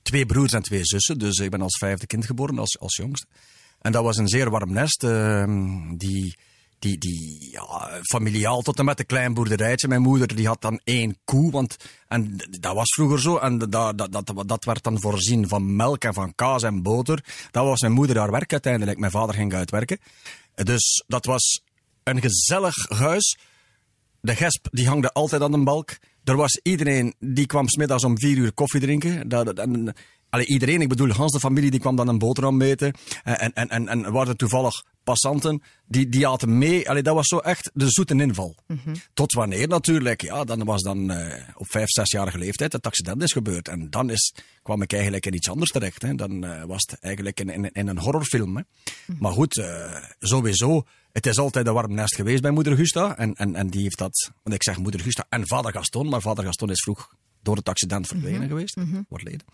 twee 0.01 0.25
broers 0.25 0.53
en 0.53 0.61
twee 0.61 0.85
zussen. 0.85 1.17
Dus 1.17 1.37
ik 1.37 1.49
ben 1.49 1.61
als 1.61 1.77
vijfde 1.77 2.07
kind 2.07 2.25
geboren, 2.25 2.59
als, 2.59 2.79
als 2.79 2.95
jongste. 2.95 3.27
En 3.81 3.91
dat 3.91 4.03
was 4.03 4.17
een 4.17 4.27
zeer 4.27 4.49
warm 4.49 4.73
nest. 4.73 5.01
die 5.99 6.35
die, 6.83 6.97
die 6.97 7.49
ja, 7.51 7.99
familiaal 8.01 8.61
tot 8.61 8.79
en 8.79 8.85
met 8.85 8.99
een 8.99 9.05
klein 9.05 9.33
boerderijtje. 9.33 9.87
Mijn 9.87 10.01
moeder 10.01 10.35
die 10.35 10.47
had 10.47 10.61
dan 10.61 10.79
één 10.83 11.17
koe, 11.23 11.51
want 11.51 11.75
en 12.07 12.37
dat 12.59 12.75
was 12.75 12.93
vroeger 12.93 13.21
zo. 13.21 13.37
En 13.37 13.57
dat, 13.57 13.97
dat, 13.97 14.11
dat, 14.11 14.43
dat 14.45 14.65
werd 14.65 14.83
dan 14.83 15.01
voorzien 15.01 15.47
van 15.47 15.75
melk 15.75 16.03
en 16.03 16.13
van 16.13 16.35
kaas 16.35 16.63
en 16.63 16.81
boter. 16.81 17.23
Dat 17.51 17.65
was 17.65 17.81
mijn 17.81 17.93
moeder 17.93 18.17
haar 18.17 18.31
werk 18.31 18.51
uiteindelijk. 18.51 18.99
Mijn 18.99 19.11
vader 19.11 19.35
ging 19.35 19.53
uitwerken. 19.53 19.97
Dus 20.55 21.03
dat 21.07 21.25
was 21.25 21.61
een 22.03 22.21
gezellig 22.21 22.89
huis. 22.89 23.37
De 24.21 24.35
gesp 24.35 24.67
die 24.71 24.87
hangde 24.87 25.11
altijd 25.11 25.41
aan 25.41 25.51
de 25.51 25.63
balk. 25.63 25.97
Er 26.23 26.35
was 26.35 26.59
iedereen 26.63 27.13
die 27.19 27.45
kwam 27.45 27.67
smiddags 27.67 28.03
om 28.03 28.19
vier 28.19 28.37
uur 28.37 28.53
koffie 28.53 28.79
drinken. 28.79 29.29
Dat, 29.29 29.67
Allee, 30.33 30.45
iedereen, 30.45 30.81
ik 30.81 30.89
bedoel, 30.89 31.09
Hans 31.09 31.31
de 31.31 31.39
familie, 31.39 31.71
die 31.71 31.79
kwam 31.79 31.95
dan 31.95 32.07
een 32.07 32.17
boterham 32.17 32.57
meten. 32.57 32.93
En, 33.23 33.53
en, 33.53 33.69
en, 33.69 33.87
en 33.87 34.11
waren 34.11 34.37
toevallig 34.37 34.83
passanten, 35.03 35.61
die, 35.85 36.09
die 36.09 36.27
aten 36.27 36.57
mee. 36.57 36.89
Allee, 36.89 37.03
dat 37.03 37.15
was 37.15 37.27
zo 37.27 37.37
echt 37.37 37.71
de 37.73 37.89
zoete 37.89 38.15
inval. 38.15 38.55
Mm 38.67 38.79
-hmm. 38.83 38.93
Tot 39.13 39.33
wanneer 39.33 39.67
natuurlijk, 39.67 40.21
ja, 40.21 40.43
dan 40.43 40.63
was 40.63 40.81
dan 40.81 41.11
uh, 41.11 41.33
op 41.55 41.71
vijf, 41.71 41.89
zesjarige 41.89 42.37
leeftijd 42.37 42.73
het 42.73 42.85
accident 42.85 43.21
is 43.21 43.31
gebeurd. 43.31 43.67
En 43.67 43.89
dan 43.89 44.09
is, 44.09 44.33
kwam 44.63 44.81
ik 44.81 44.93
eigenlijk 44.93 45.25
in 45.25 45.33
iets 45.33 45.49
anders 45.49 45.71
terecht. 45.71 46.01
Hè. 46.01 46.15
Dan 46.15 46.45
uh, 46.45 46.63
was 46.63 46.83
het 46.89 46.99
eigenlijk 46.99 47.39
in, 47.39 47.49
in, 47.49 47.71
in 47.71 47.87
een 47.87 47.99
horrorfilm. 47.99 48.55
Hè. 48.55 48.61
Mm 48.61 48.65
-hmm. 49.05 49.15
Maar 49.19 49.31
goed, 49.31 49.57
uh, 49.57 49.95
sowieso, 50.19 50.85
het 51.11 51.25
is 51.25 51.37
altijd 51.37 51.67
een 51.67 51.73
warm 51.73 51.93
nest 51.93 52.15
geweest 52.15 52.41
bij 52.41 52.51
moeder 52.51 52.75
Gusta. 52.75 53.17
En, 53.17 53.33
en, 53.33 53.55
en 53.55 53.67
die 53.67 53.81
heeft 53.81 53.97
dat, 53.97 54.31
want 54.43 54.55
ik 54.55 54.63
zeg 54.63 54.77
moeder 54.77 55.01
Gusta 55.01 55.25
en 55.29 55.47
vader 55.47 55.71
Gaston, 55.71 56.09
maar 56.09 56.21
vader 56.21 56.43
Gaston 56.43 56.69
is 56.69 56.81
vroeg 56.81 57.09
door 57.43 57.55
het 57.55 57.69
accident 57.69 58.07
verdwenen 58.07 58.33
mm 58.35 58.39
-hmm. 58.41 58.49
geweest, 58.49 58.75
mm 58.75 58.91
-hmm. 58.91 59.05
wordt 59.09 59.23
leden. 59.23 59.45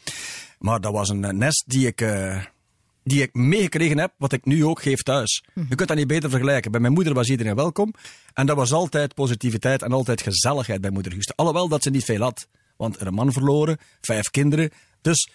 Maar 0.59 0.81
dat 0.81 0.91
was 0.93 1.09
een 1.09 1.37
nest 1.37 1.63
die 1.67 1.87
ik, 1.87 2.01
uh, 2.01 2.43
die 3.03 3.21
ik 3.21 3.33
meegekregen 3.33 3.97
heb, 3.97 4.13
wat 4.17 4.31
ik 4.33 4.45
nu 4.45 4.65
ook 4.65 4.81
geef 4.81 5.01
thuis. 5.01 5.43
Mm 5.45 5.51
-hmm. 5.53 5.65
Je 5.69 5.75
kunt 5.75 5.87
dat 5.87 5.97
niet 5.97 6.07
beter 6.07 6.29
vergelijken. 6.29 6.71
Bij 6.71 6.79
mijn 6.79 6.93
moeder 6.93 7.13
was 7.13 7.29
iedereen 7.29 7.55
welkom. 7.55 7.93
En 8.33 8.45
dat 8.45 8.55
was 8.55 8.71
altijd 8.71 9.13
positiviteit 9.13 9.81
en 9.81 9.91
altijd 9.91 10.21
gezelligheid 10.21 10.81
bij 10.81 10.89
moeder 10.89 11.11
Gusta. 11.11 11.33
Alhoewel 11.35 11.67
dat 11.67 11.83
ze 11.83 11.89
niet 11.89 12.03
veel 12.03 12.21
had. 12.21 12.47
want 12.77 13.01
een 13.01 13.13
man 13.13 13.31
verloren, 13.31 13.77
vijf 14.01 14.29
kinderen. 14.29 14.69
Dus, 15.01 15.29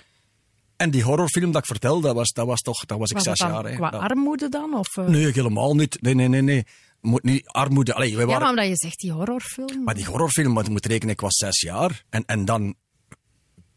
en 0.77 0.91
die 0.91 1.03
horrorfilm 1.03 1.53
dat 1.53 1.61
ik 1.61 1.67
vertelde, 1.67 2.07
dat 2.07 2.15
was, 2.15 2.33
dat 2.33 2.47
was 2.47 2.61
toch, 2.61 2.85
dat 2.85 2.99
was 2.99 3.11
ik 3.11 3.17
Was 3.17 3.25
zes 3.25 3.39
jaar. 3.39 3.65
hè. 3.65 3.75
qua 3.75 3.91
Dat- 3.91 4.01
armoede 4.01 4.49
dan? 4.49 4.75
Of, 4.75 4.97
eh? 4.97 5.07
Nee, 5.07 5.33
helemaal 5.33 5.75
niet. 5.75 6.03
Nee, 6.03 6.15
nee, 6.15 6.29
nee, 6.29 6.43
nee. 6.43 6.65
Moet 7.05 7.23
niet 7.23 7.47
armoede. 7.47 7.95
Allee, 7.95 8.11
wij 8.17 8.21
Ja, 8.21 8.27
waren, 8.27 8.41
maar 8.41 8.51
omdat 8.51 8.67
je 8.67 8.77
zegt 8.77 8.99
die 9.01 9.13
horrorfilm. 9.13 9.85
maar 9.85 9.95
die 9.95 10.05
horrorfilm, 10.05 10.55
want 10.55 10.67
je 10.67 10.73
moet 10.73 10.87
rekenen, 10.87 11.15
ik 11.15 11.21
was 11.21 11.37
zes 11.37 11.61
jaar. 11.61 12.05
En, 12.11 12.25
en 12.27 12.45
dan 12.45 12.75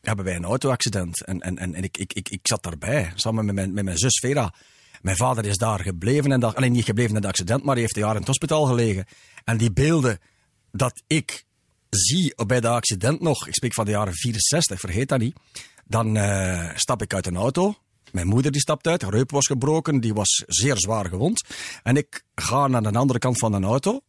hebben 0.01 0.25
wij 0.25 0.35
een 0.35 0.45
auto-accident. 0.45 1.25
En, 1.25 1.39
en, 1.39 1.57
en, 1.57 1.73
en 1.73 1.83
ik, 1.83 1.97
ik, 1.97 2.13
ik, 2.13 2.29
ik 2.29 2.39
zat 2.43 2.63
daarbij, 2.63 3.11
samen 3.15 3.45
met 3.45 3.55
mijn, 3.55 3.73
met 3.73 3.83
mijn 3.83 3.97
zus 3.97 4.19
Vera. 4.19 4.53
Mijn 5.01 5.17
vader 5.17 5.45
is 5.45 5.57
daar 5.57 5.79
gebleven. 5.79 6.31
En 6.31 6.39
dat, 6.39 6.55
alleen 6.55 6.71
niet 6.71 6.85
gebleven 6.85 7.09
in 7.09 7.15
het 7.15 7.25
accident, 7.25 7.63
maar 7.63 7.73
hij 7.73 7.81
heeft 7.81 7.95
een 7.95 8.01
jaar 8.01 8.11
in 8.13 8.17
het 8.17 8.27
hospitaal 8.27 8.65
gelegen. 8.65 9.05
En 9.43 9.57
die 9.57 9.71
beelden 9.71 10.19
dat 10.71 11.03
ik 11.07 11.45
zie 11.89 12.33
bij 12.45 12.59
dat 12.59 12.73
accident 12.73 13.21
nog, 13.21 13.47
ik 13.47 13.53
spreek 13.55 13.73
van 13.73 13.85
de 13.85 13.91
jaren 13.91 14.13
64, 14.13 14.79
vergeet 14.79 15.09
dat 15.09 15.19
niet. 15.19 15.35
Dan 15.85 16.17
eh, 16.17 16.69
stap 16.75 17.01
ik 17.01 17.13
uit 17.13 17.25
een 17.25 17.35
auto. 17.35 17.75
Mijn 18.17 18.29
moeder 18.29 18.51
die 18.51 18.61
stapt 18.61 18.87
uit, 18.87 19.01
haar 19.01 19.13
heup 19.13 19.31
was 19.31 19.45
gebroken, 19.45 19.99
die 19.99 20.13
was 20.13 20.43
zeer 20.47 20.77
zwaar 20.77 21.05
gewond. 21.05 21.43
En 21.83 21.95
ik 21.97 22.23
ga 22.35 22.67
naar 22.67 22.81
de 22.81 22.97
andere 22.97 23.19
kant 23.19 23.37
van 23.37 23.51
de 23.51 23.67
auto 23.67 23.99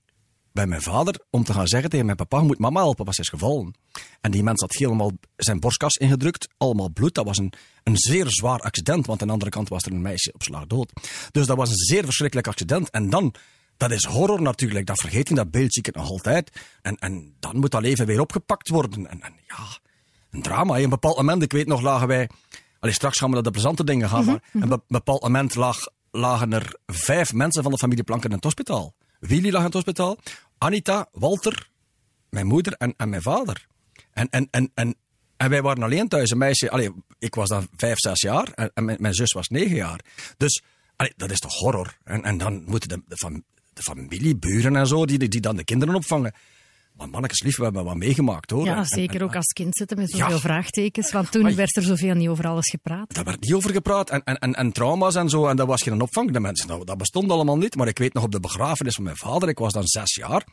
bij 0.53 0.67
mijn 0.67 0.83
vader 0.83 1.21
om 1.31 1.45
te 1.45 1.53
gaan 1.53 1.67
zeggen 1.67 1.91
tegen 1.91 2.05
mijn 2.05 2.17
papa, 2.17 2.41
moet 2.41 2.59
mama 2.59 2.81
helpen, 2.81 3.05
want 3.05 3.17
ze 3.17 3.23
is 3.23 3.29
gevallen. 3.29 3.75
En 4.21 4.31
die 4.31 4.43
mens 4.43 4.61
had 4.61 4.73
helemaal 4.73 5.13
zijn 5.37 5.61
borstkas 5.61 5.97
ingedrukt, 5.97 6.49
allemaal 6.57 6.91
bloed. 6.91 7.15
Dat 7.15 7.25
was 7.25 7.39
een, 7.39 7.53
een 7.83 7.97
zeer 7.97 8.27
zwaar 8.29 8.61
accident, 8.61 9.07
want 9.07 9.21
aan 9.21 9.27
de 9.27 9.33
andere 9.33 9.51
kant 9.51 9.69
was 9.69 9.83
er 9.83 9.93
een 9.93 10.03
meisje 10.03 10.33
op 10.33 10.43
slag 10.43 10.67
dood. 10.67 10.93
Dus 11.31 11.47
dat 11.47 11.57
was 11.57 11.71
een 11.71 11.77
zeer 11.77 12.05
verschrikkelijk 12.05 12.49
accident. 12.49 12.91
En 12.91 13.11
dan, 13.11 13.35
dat 13.77 13.91
is 13.91 14.05
horror 14.05 14.43
natuurlijk, 14.43 14.87
dat 14.87 15.01
vergeet 15.01 15.29
je, 15.29 15.35
dat 15.35 15.51
beeld 15.51 15.73
zie 15.73 15.83
ik 15.83 15.87
het 15.87 15.97
nog 15.97 16.11
altijd. 16.11 16.51
En, 16.83 16.97
en 16.97 17.35
dan 17.41 17.57
moet 17.59 17.71
dat 17.71 17.83
leven 17.83 18.07
weer 18.07 18.21
opgepakt 18.21 18.69
worden. 18.69 19.07
En, 19.07 19.23
en 19.23 19.33
ja, 19.49 19.79
een 20.31 20.43
drama. 20.43 20.75
hè. 20.75 20.83
Een 20.83 20.91
bepaald 20.91 21.17
moment, 21.17 21.43
ik 21.43 21.53
weet 21.53 21.67
nog, 21.67 21.81
lagen 21.81 22.09
wij... 22.09 22.29
Allee, 22.81 22.95
straks 22.95 23.19
gaan 23.19 23.29
we 23.29 23.35
naar 23.35 23.43
de 23.45 23.51
plezante 23.51 23.85
dingen 23.85 24.09
gaan, 24.09 24.25
maar 24.25 24.43
een 24.53 24.69
be- 24.69 24.81
bepaald 24.89 25.23
moment 25.23 25.55
lag, 25.55 25.79
lagen 26.11 26.53
er 26.53 26.77
vijf 26.87 27.33
mensen 27.33 27.63
van 27.63 27.73
de 27.73 27.79
familie 27.79 28.05
Planken 28.05 28.29
in 28.29 28.35
het 28.35 28.45
hospitaal. 28.45 28.95
Willy 29.21 29.51
lag 29.51 29.59
in 29.59 29.65
het 29.67 29.75
hospitaal, 29.75 30.19
Anita, 30.59 31.09
Walter, 31.13 31.71
mijn 32.31 32.47
moeder 32.47 32.73
en, 32.73 32.95
en 32.97 33.09
mijn 33.09 33.23
vader. 33.23 33.67
En, 34.13 34.29
en, 34.29 34.49
en, 34.51 34.71
en, 34.75 34.95
en 35.37 35.51
wij 35.51 35.63
waren 35.63 35.83
alleen 35.83 36.09
thuis. 36.09 36.31
Een 36.31 36.39
meisje, 36.39 36.71
allee, 36.71 36.91
ik 37.19 37.35
was 37.35 37.49
dan 37.49 37.69
vijf, 37.77 37.99
zes 37.99 38.21
jaar 38.21 38.53
en, 38.55 38.71
en 38.75 38.85
mijn, 38.85 38.97
mijn 39.01 39.15
zus 39.15 39.33
was 39.33 39.49
negen 39.49 39.77
jaar. 39.77 40.01
Dus 40.37 40.63
allee, 40.97 41.13
dat 41.17 41.31
is 41.31 41.39
toch 41.39 41.55
horror? 41.55 41.97
En, 42.05 42.23
en 42.23 42.39
dan 42.39 42.63
moeten 42.67 42.89
de, 42.89 43.03
de, 43.07 43.17
fam- 43.17 43.45
de 43.73 43.83
familie, 43.83 44.37
buren 44.37 44.77
en 44.77 44.87
zo, 44.87 45.07
die, 45.07 45.29
die 45.29 45.41
dan 45.41 45.57
de 45.57 45.65
kinderen 45.65 45.95
opvangen. 45.95 46.35
Maar 46.99 47.09
mannetjes 47.09 47.43
lief, 47.43 47.57
we 47.57 47.63
hebben 47.65 47.85
wat 47.85 47.97
meegemaakt 47.97 48.51
hoor. 48.51 48.65
ja, 48.65 48.85
zeker 48.85 49.17
en- 49.21 49.23
ook 49.23 49.37
als 49.37 49.47
kind 49.53 49.77
zitten 49.77 49.97
met 49.99 50.11
zoveel 50.11 50.29
Ja. 50.35 50.39
vraagtekens. 50.39 51.13
Want 51.13 51.33
toen 51.33 51.55
werd 51.55 51.77
er 51.77 51.83
zoveel 51.83 52.15
niet 52.15 52.29
over 52.29 52.47
alles 52.47 52.71
gepraat. 52.71 53.15
Daar 53.15 53.25
werd 53.25 53.41
niet 53.41 53.53
over 53.55 53.71
gepraat. 53.73 54.11
En, 54.11 54.23
en, 54.25 54.39
en, 54.39 54.55
en 54.55 54.73
trauma's 54.73 55.15
en 55.15 55.29
zo. 55.29 55.47
En 55.47 55.57
dat 55.57 55.67
was 55.67 55.83
geen 55.83 56.01
opvang. 56.01 56.33
De 56.33 56.41
mensen, 56.41 56.69
nou, 56.69 56.85
dat 56.85 56.99
bestond 56.99 57.31
allemaal 57.31 57.57
niet. 57.59 57.75
Maar 57.77 57.89
ik 57.89 57.99
weet 57.99 58.13
nog 58.15 58.25
op 58.25 58.33
de 58.33 58.41
begrafenis 58.41 58.95
van 58.95 59.05
mijn 59.05 59.17
vader, 59.17 59.49
ik 59.49 59.59
was 59.59 59.73
dan 59.73 59.87
zes 59.87 60.15
jaar. 60.15 60.47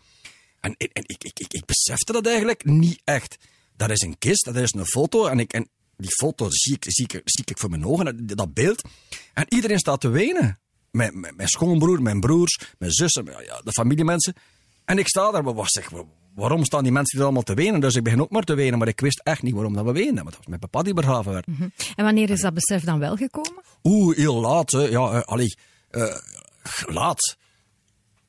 En, 0.60 0.74
ik, 0.78 0.90
ik, 0.94 1.24
ik, 1.24 1.54
ik 1.54 1.66
besefte 1.66 2.12
dat 2.12 2.28
eigenlijk 2.28 2.66
niet 2.66 3.02
echt. 3.04 3.38
Dat 3.78 3.90
is 3.90 4.02
een 4.02 4.18
kist, 4.18 4.46
dat 4.46 4.56
is 4.56 4.74
een 4.74 4.86
foto. 4.86 5.26
En, 5.28 5.40
ik, 5.40 5.54
en 5.54 5.68
die 5.98 6.12
foto 6.12 6.48
zie 6.50 6.74
ik, 6.76 6.86
zie, 6.88 7.04
ik, 7.06 7.22
zie 7.24 7.46
ik 7.46 7.58
voor 7.58 7.70
mijn 7.70 7.86
ogen, 7.86 8.28
dat, 8.28 8.38
dat 8.38 8.54
beeld. 8.54 8.82
En 9.34 9.46
iedereen 9.50 9.80
staat 9.80 10.02
te 10.02 10.10
wenen. 10.10 10.60
Mijn, 10.92 11.20
mijn, 11.20 11.36
mijn 11.36 11.48
schoonbroer, 11.50 12.02
mijn 12.02 12.20
broers, 12.20 12.60
mijn 12.78 12.92
zussen, 12.92 13.26
ja, 13.26 13.62
de 13.64 13.72
familiemensen. 13.72 14.34
En 14.86 14.98
ik 14.98 15.08
sta 15.08 15.32
daar, 15.32 15.44
maar 15.44 15.54
was 15.54 15.70
zeg, 15.72 15.90
waarom 16.36 16.66
staan 16.66 16.84
die 16.84 16.92
mensen 16.92 17.18
hier 17.18 17.26
allemaal 17.26 17.44
te 17.44 17.54
wenen? 17.54 17.80
Dus 17.80 17.96
ik 17.96 18.04
begin 18.04 18.22
ook 18.22 18.30
maar 18.30 18.44
te 18.44 18.54
wenen, 18.54 18.80
maar 18.80 18.88
ik 18.88 19.00
wist 19.00 19.22
echt 19.24 19.42
niet 19.42 19.54
waarom 19.54 19.74
dat 19.74 19.86
we 19.86 19.92
wenen. 19.92 20.14
Maar 20.14 20.24
dat 20.24 20.38
was 20.38 20.48
mijn 20.48 20.60
papa 20.60 20.82
die 20.82 20.94
begraven 20.94 21.32
werd. 21.32 21.46
En 21.96 22.04
wanneer 22.04 22.30
is 22.30 22.42
dat 22.42 22.54
besef 22.54 22.84
dan 22.84 23.00
wel 23.00 23.16
gekomen? 23.16 23.64
Oeh, 23.84 24.18
heel 24.18 24.40
laat, 24.40 24.72
hè. 24.72 24.82
Ja, 24.82 25.12
eh, 25.12 25.22
allee, 25.22 25.56
eh, 25.90 26.16
laat. 26.86 27.38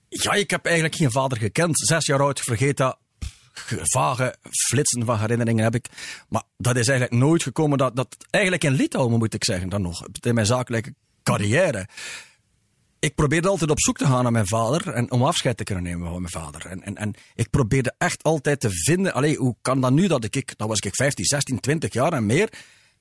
Ja, 0.09 0.33
ik 0.33 0.51
heb 0.51 0.65
eigenlijk 0.65 0.95
geen 0.95 1.11
vader 1.11 1.39
gekend. 1.39 1.79
Zes 1.79 2.07
jaar 2.07 2.23
oud, 2.23 2.41
vergeet 2.41 2.77
dat. 2.77 2.99
Vage 3.83 4.37
flitsen 4.51 5.05
van 5.05 5.19
herinneringen 5.19 5.65
heb 5.65 5.75
ik. 5.75 5.87
Maar 6.29 6.43
dat 6.57 6.77
is 6.77 6.89
eigenlijk 6.89 7.21
nooit 7.21 7.43
gekomen. 7.43 7.79
Dat, 7.79 7.97
dat, 7.97 8.17
eigenlijk 8.31 8.65
in 8.65 8.73
Litouwen, 8.73 9.19
moet 9.19 9.35
ik 9.35 9.45
zeggen, 9.45 9.69
dan 9.69 9.83
nog. 9.83 10.07
In 10.21 10.35
mijn 10.35 10.47
zakelijke 10.47 10.95
carrière. 11.23 11.89
Ik 13.07 13.15
probeerde 13.15 13.49
altijd 13.49 13.71
op 13.71 13.81
zoek 13.81 13.97
te 13.97 14.07
gaan 14.07 14.23
naar 14.23 14.33
mijn 14.33 14.47
vader. 14.47 14.89
En 14.89 15.11
om 15.11 15.23
afscheid 15.23 15.57
te 15.57 15.65
kunnen 15.65 15.85
nemen 15.85 16.09
van 16.09 16.21
mijn 16.21 16.33
vader. 16.33 16.67
En, 16.67 16.83
en, 16.83 16.97
en 16.97 17.15
ik 17.35 17.51
probeerde 17.51 17.95
echt 17.99 18.23
altijd 18.23 18.61
te 18.61 18.71
vinden. 18.71 19.15
Allee, 19.15 19.37
hoe 19.37 19.57
kan 19.63 19.81
dat 19.81 19.93
nu 19.93 20.07
dat 20.07 20.25
ik, 20.25 20.37
ik 20.37 20.57
dat 20.57 20.69
was 20.69 20.79
ik 20.79 20.95
15, 20.95 21.25
16, 21.25 21.61
20 21.61 21.93
jaar 21.93 22.13
en 22.13 22.27
meer. 22.27 22.49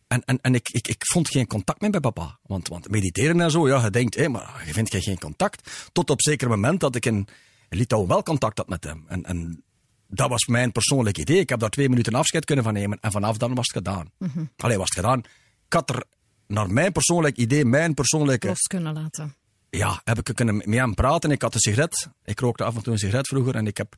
En, 0.08 0.24
en, 0.26 0.42
en 0.42 0.56
ik, 0.56 0.70
ik, 0.70 0.88
ik 0.88 1.06
vond 1.06 1.30
geen 1.30 1.48
contact 1.48 1.82
meer 1.82 1.90
bij 1.90 2.00
papa. 2.00 2.40
Want, 2.42 2.68
want 2.68 2.90
mediteren 2.90 3.42
en 3.42 3.52
zo, 3.52 3.68
ja, 3.68 3.84
je 3.84 3.90
denkt, 3.90 4.16
hé, 4.16 4.28
maar 4.28 4.64
je 4.66 4.74
vindt 4.74 4.96
geen 4.96 5.20
contact. 5.20 5.90
Tot 5.92 6.10
op 6.10 6.22
zeker 6.22 6.50
moment 6.50 6.80
dat 6.80 6.96
ik 6.96 7.06
in 7.06 7.28
Litouwen 7.70 8.10
wel 8.10 8.24
contact 8.24 8.58
had 8.58 8.68
met 8.68 8.84
hem. 8.84 9.06
En, 9.08 9.24
en 9.24 9.64
dat 10.08 10.30
was 10.30 10.46
mijn 10.46 10.72
persoonlijk 10.72 11.18
idee. 11.18 11.40
Ik 11.40 11.50
heb 11.50 11.60
daar 11.60 11.70
twee 11.70 11.90
minuten 11.90 12.16
afscheid 12.16 12.46
kunnen 12.46 12.64
van 12.64 12.74
nemen. 12.74 13.00
En 13.02 13.12
vanaf 13.12 13.38
dan 13.38 13.56
was 13.56 13.68
het 13.68 13.76
gedaan. 13.76 14.12
Allee, 14.58 14.78
was 14.78 14.90
het 14.90 14.98
gedaan. 14.98 15.20
Ik 15.66 15.74
had 15.74 15.90
er, 15.90 16.04
naar 16.48 16.72
mijn 16.72 16.92
persoonlijk 16.92 17.38
idee, 17.38 17.66
mijn 17.66 17.94
persoonlijke... 17.94 18.48
Los 18.48 18.62
kunnen 18.62 18.94
laten. 18.94 19.36
Ja, 19.78 20.02
heb 20.04 20.20
ik 20.20 20.28
er 20.28 20.34
kunnen 20.34 20.56
met 20.56 20.66
hem 20.66 20.94
praten. 20.94 21.32
Ik 21.32 21.42
had 21.42 21.54
een 21.54 21.60
sigaret. 21.60 22.08
Ik 22.24 22.40
rookte 22.40 22.64
af 22.64 22.76
en 22.76 22.84
toe 22.84 22.94
een 22.94 23.00
sigaret 23.00 23.28
vroeger. 23.28 23.56
En 23.56 23.68
ik 23.68 23.78
heb 23.78 23.96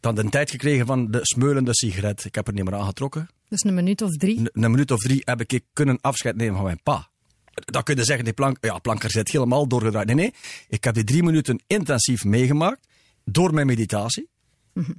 dan 0.00 0.14
de 0.14 0.28
tijd 0.28 0.50
gekregen 0.50 0.86
van 0.86 1.10
de 1.10 1.18
smeulende 1.22 1.74
sigaret. 1.74 2.24
Ik 2.24 2.34
heb 2.34 2.46
er 2.46 2.52
niet 2.52 2.64
meer 2.64 2.74
aangetrokken 2.74 3.28
Dus 3.48 3.64
een 3.64 3.74
minuut 3.74 4.02
of 4.02 4.16
drie. 4.16 4.38
een 4.38 4.50
een 4.52 4.70
minuut 4.70 4.90
of 4.90 5.00
drie 5.00 5.22
heb 5.24 5.40
ik 5.40 5.60
kunnen 5.72 5.98
afscheid 6.00 6.36
nemen 6.36 6.54
van 6.54 6.64
mijn 6.64 6.82
pa. 6.82 7.08
Dan 7.54 7.82
kun 7.82 7.96
je 7.96 8.04
zeggen, 8.04 8.24
die 8.24 8.34
plank, 8.34 8.56
ja, 8.60 8.78
planker 8.78 9.10
zit 9.10 9.30
helemaal 9.30 9.68
doorgedraaid. 9.68 10.06
Nee, 10.06 10.14
nee. 10.14 10.34
Ik 10.68 10.84
heb 10.84 10.94
die 10.94 11.04
drie 11.04 11.22
minuten 11.22 11.62
intensief 11.66 12.24
meegemaakt 12.24 12.86
door 13.24 13.54
mijn 13.54 13.66
meditatie. 13.66 14.28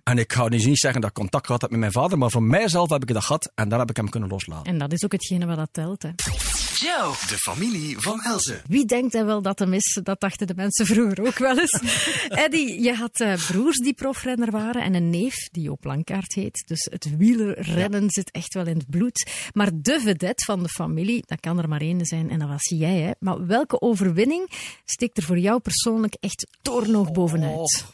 En 0.03 0.17
ik 0.17 0.33
ga 0.33 0.47
nu 0.47 0.57
niet 0.57 0.79
zeggen 0.79 1.01
dat 1.01 1.09
ik 1.09 1.15
contact 1.15 1.45
gehad 1.45 1.61
heb 1.61 1.69
met 1.71 1.79
mijn 1.79 1.91
vader, 1.91 2.17
maar 2.17 2.29
voor 2.29 2.43
mijzelf 2.43 2.89
heb 2.89 3.01
ik 3.01 3.13
dat 3.13 3.23
gehad 3.23 3.51
en 3.55 3.69
daar 3.69 3.79
heb 3.79 3.89
ik 3.89 3.95
hem 3.95 4.09
kunnen 4.09 4.29
loslaten. 4.29 4.71
En 4.71 4.77
dat 4.77 4.91
is 4.93 5.05
ook 5.05 5.11
hetgene 5.11 5.45
wat 5.45 5.57
dat 5.57 5.69
telt. 5.71 6.01
Hè. 6.01 6.09
De 6.79 7.35
familie 7.37 7.95
van 7.99 8.21
Elze. 8.21 8.61
Wie 8.67 8.85
denkt 8.85 9.13
hij 9.13 9.25
wel 9.25 9.41
dat 9.41 9.59
hem 9.59 9.73
is? 9.73 9.99
Dat 10.03 10.19
dachten 10.19 10.47
de 10.47 10.53
mensen 10.55 10.85
vroeger 10.85 11.25
ook 11.27 11.37
wel 11.37 11.59
eens. 11.59 11.81
Eddie, 12.45 12.81
je 12.81 12.93
had 12.93 13.19
eh, 13.19 13.33
broers 13.47 13.77
die 13.77 13.93
profrenner 13.93 14.51
waren 14.51 14.81
en 14.81 14.93
een 14.93 15.09
neef 15.09 15.35
die 15.51 15.63
Joop 15.63 15.79
Plankaart 15.81 16.33
heet. 16.33 16.63
Dus 16.67 16.87
het 16.91 17.17
wielerrennen 17.17 18.09
zit 18.09 18.31
echt 18.31 18.53
wel 18.53 18.65
in 18.67 18.77
het 18.77 18.89
bloed. 18.89 19.29
Maar 19.53 19.69
de 19.73 19.99
vedette 19.99 20.45
van 20.45 20.63
de 20.63 20.69
familie, 20.69 21.23
dat 21.25 21.39
kan 21.39 21.57
er 21.59 21.69
maar 21.69 21.81
één 21.81 22.05
zijn 22.05 22.29
en 22.29 22.39
dat 22.39 22.47
was 22.49 22.69
jij. 22.75 22.99
Hè? 22.99 23.11
Maar 23.19 23.45
welke 23.47 23.81
overwinning 23.81 24.49
steekt 24.85 25.17
er 25.17 25.23
voor 25.23 25.39
jou 25.39 25.59
persoonlijk 25.59 26.15
echt 26.19 26.47
toornoog 26.61 27.11
bovenuit? 27.11 27.85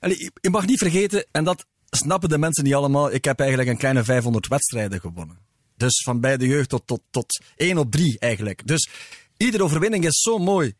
Allee, 0.00 0.18
je- 0.18 0.32
je 0.40 0.50
mag 0.50 0.66
niet 0.66 0.78
vergeten, 0.78 1.26
en 1.30 1.44
dat 1.44 1.66
snappen 1.90 2.28
de 2.28 2.38
mensen 2.38 2.64
niet 2.64 2.74
allemaal, 2.74 3.12
ik 3.12 3.24
heb 3.24 3.38
eigenlijk 3.40 3.70
een 3.70 3.76
kleine 3.76 4.04
500 4.04 4.48
wedstrijden 4.48 5.00
gewonnen. 5.00 5.38
Dus 5.82 6.02
van 6.02 6.20
bij 6.20 6.36
de 6.36 6.46
jeugd 6.46 6.68
tot, 6.68 6.86
tot, 6.86 7.02
tot 7.10 7.40
1 7.56 7.78
op 7.78 7.90
3 7.90 8.18
eigenlijk. 8.18 8.66
Dus 8.66 8.88
iedere 9.36 9.62
overwinning 9.62 10.04
is 10.04 10.20
zo 10.20 10.38
mooi. 10.38 10.74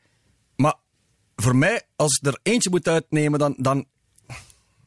Maar 0.57 0.75
voor 1.37 1.57
mij, 1.57 1.83
als 1.97 2.19
ik 2.21 2.27
er 2.27 2.39
eentje 2.43 2.71
moet 2.71 2.89
uitnemen, 2.89 3.39
dan... 3.39 3.55
dan 3.59 3.87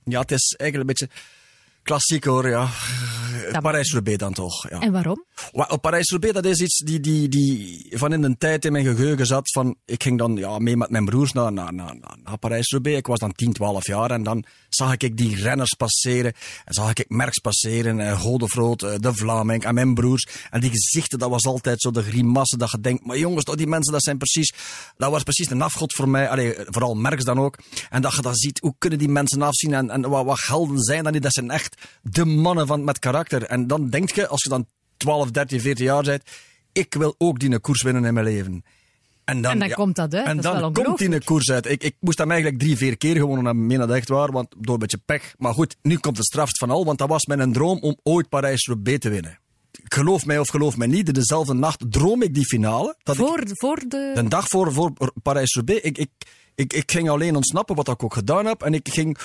ja, 0.04 0.20
het 0.20 0.32
is 0.32 0.56
eigenlijk 0.58 0.90
een 0.90 1.08
beetje 1.08 1.22
klassiek 1.86 2.24
hoor, 2.24 2.50
ja. 2.50 2.70
Dat- 3.52 3.62
Parijs-Roubaix 3.62 4.18
dan 4.18 4.34
toch, 4.34 4.70
ja. 4.70 4.80
En 4.80 4.92
waarom? 4.92 5.26
Parijs-Roubaix, 5.82 6.36
dat 6.36 6.46
is 6.46 6.60
iets 6.60 6.78
die, 6.78 7.00
die, 7.00 7.30
die 7.30 7.92
van 7.98 8.14
in 8.14 8.24
een 8.24 8.38
tijd 8.38 8.66
in 8.66 8.72
mijn 8.72 8.86
geheugen 8.86 9.26
zat. 9.26 9.52
Van, 9.52 9.76
ik 9.86 10.04
ging 10.04 10.18
dan 10.18 10.36
ja, 10.36 10.60
mee 10.60 10.78
met 10.78 10.90
mijn 10.90 11.06
broers 11.06 11.32
naar, 11.32 11.54
naar, 11.54 11.74
naar, 11.74 11.96
naar, 12.24 12.38
Parijs-Roubaix. 12.38 12.98
Ik 12.98 13.08
was 13.08 13.20
dan 13.20 13.32
10, 13.32 13.54
12 13.54 13.88
jaar 13.88 14.12
en 14.12 14.24
dan 14.24 14.46
zag 14.70 14.98
ik 14.98 15.18
die 15.18 15.36
renners 15.36 15.74
passeren. 15.74 16.34
En 16.66 16.74
zag 16.74 16.94
ik 16.94 17.10
Merckx 17.10 17.40
passeren, 17.40 18.00
eh, 18.00 18.20
Godefroot, 18.20 18.84
eh, 18.84 18.94
de 18.98 19.14
Vlaming 19.14 19.64
en 19.64 19.74
mijn 19.74 19.94
broers. 19.94 20.28
En 20.50 20.62
die 20.62 20.70
gezichten, 20.70 21.20
dat 21.20 21.30
was 21.30 21.46
altijd 21.46 21.82
zo 21.82 21.92
de 21.92 22.04
grimassen 22.04 22.60
dat 22.60 22.72
je 22.72 22.80
denkt, 22.80 23.06
maar 23.06 23.18
jongens, 23.18 23.44
toch, 23.44 23.56
die 23.56 23.68
mensen, 23.68 23.94
dat 23.94 24.04
zijn 24.04 24.18
precies, 24.18 24.54
dat 24.98 25.12
was 25.12 25.24
precies 25.24 25.50
een 25.50 25.62
afgod 25.62 25.94
voor 25.94 26.10
mij. 26.10 26.30
Allee, 26.30 26.56
vooral 26.66 26.96
Merckx 26.96 27.24
dan 27.24 27.40
ook. 27.40 27.58
En 27.90 28.02
dat 28.02 28.16
je 28.16 28.22
dan 28.22 28.36
ziet, 28.36 28.60
hoe 28.60 28.76
kunnen 28.78 29.00
die 29.00 29.10
mensen 29.10 29.42
afzien 29.42 29.74
en, 29.74 29.90
en 29.90 30.10
wat, 30.10 30.26
wat 30.26 30.42
helden 30.46 30.80
zijn 30.80 31.04
dan 31.04 31.14
niet? 31.14 31.24
Dat 31.24 31.34
zijn 31.34 31.50
echt 31.50 31.75
de 32.02 32.26
mannen 32.26 32.68
van, 32.68 32.84
met 32.84 33.00
karakter. 33.00 33.44
En 33.44 33.68
dan 33.68 33.90
denk 33.90 34.12
je, 34.12 34.28
als 34.28 34.44
je 34.44 34.50
dan 34.50 34.68
12, 34.98 35.32
13, 35.32 35.60
14 35.62 35.86
jaar 35.86 36.04
bent, 36.04 36.24
ik 36.74 36.94
wil 36.94 37.16
ook 37.18 37.40
die 37.40 37.52
een 37.52 37.62
koers 37.62 37.82
winnen 37.82 38.06
in 38.06 38.14
mijn 38.14 38.26
leven. 38.26 38.64
En 39.26 39.42
dan, 39.42 39.52
En 39.52 39.60
dan 39.60 39.70
komt 39.72 39.96
dat 39.96 40.14
uit, 40.14 40.26
En 40.28 40.36
dat 40.42 40.60
dan 40.60 40.74
komt 40.74 40.98
die 40.98 41.12
een 41.14 41.24
koers 41.24 41.52
uit. 41.52 41.66
Ik, 41.66 41.84
ik 41.84 41.96
moest 42.00 42.18
hem 42.18 42.32
eigenlijk 42.32 42.62
drie, 42.62 42.78
vier 42.78 42.98
keer 42.98 43.16
gewonnen 43.16 43.46
hebben, 43.46 43.66
meen 43.66 43.78
dat 43.78 43.92
echt 43.92 44.10
waar, 44.10 44.32
want 44.32 44.56
door 44.58 44.74
een 44.74 44.80
beetje 44.80 45.02
pech. 45.06 45.34
Maar 45.38 45.54
goed, 45.54 45.76
nu 45.82 45.98
komt 45.98 46.18
het 46.18 46.26
strafst 46.26 46.58
van 46.58 46.70
al, 46.70 46.86
want 46.86 46.98
dat 46.98 47.10
was 47.10 47.26
mijn 47.26 47.54
droom 47.54 47.80
om 47.80 47.98
ooit 48.04 48.30
Parijs-Roubaix 48.30 49.00
te 49.00 49.10
winnen. 49.10 49.40
Geloof 49.84 50.26
mij 50.26 50.40
of 50.40 50.50
geloof 50.50 50.78
mij 50.78 50.88
niet, 50.88 51.14
dezelfde 51.16 51.54
nacht 51.54 51.92
droom 51.92 52.22
ik 52.22 52.34
die 52.34 52.46
finale. 52.46 52.96
Dat 53.04 53.16
ik- 53.18 53.22
Voor, 53.26 53.42
voor 53.46 53.80
de... 53.88 54.12
de 54.16 54.28
dag 54.28 54.48
voor, 54.48 54.74
voor 54.74 54.94
Parijs-Roubaix. 55.24 55.82
Ik, 55.82 55.98
ik, 55.98 56.10
Ik, 56.56 56.74
ik 56.74 56.92
ging 56.92 57.10
alleen 57.10 57.36
ontsnappen, 57.36 57.76
wat 57.76 57.88
ik 57.88 58.04
ook 58.04 58.14
gedaan 58.14 58.46
heb. 58.46 58.64
En 58.64 58.74
ik 58.74 58.90
ging, 58.90 59.18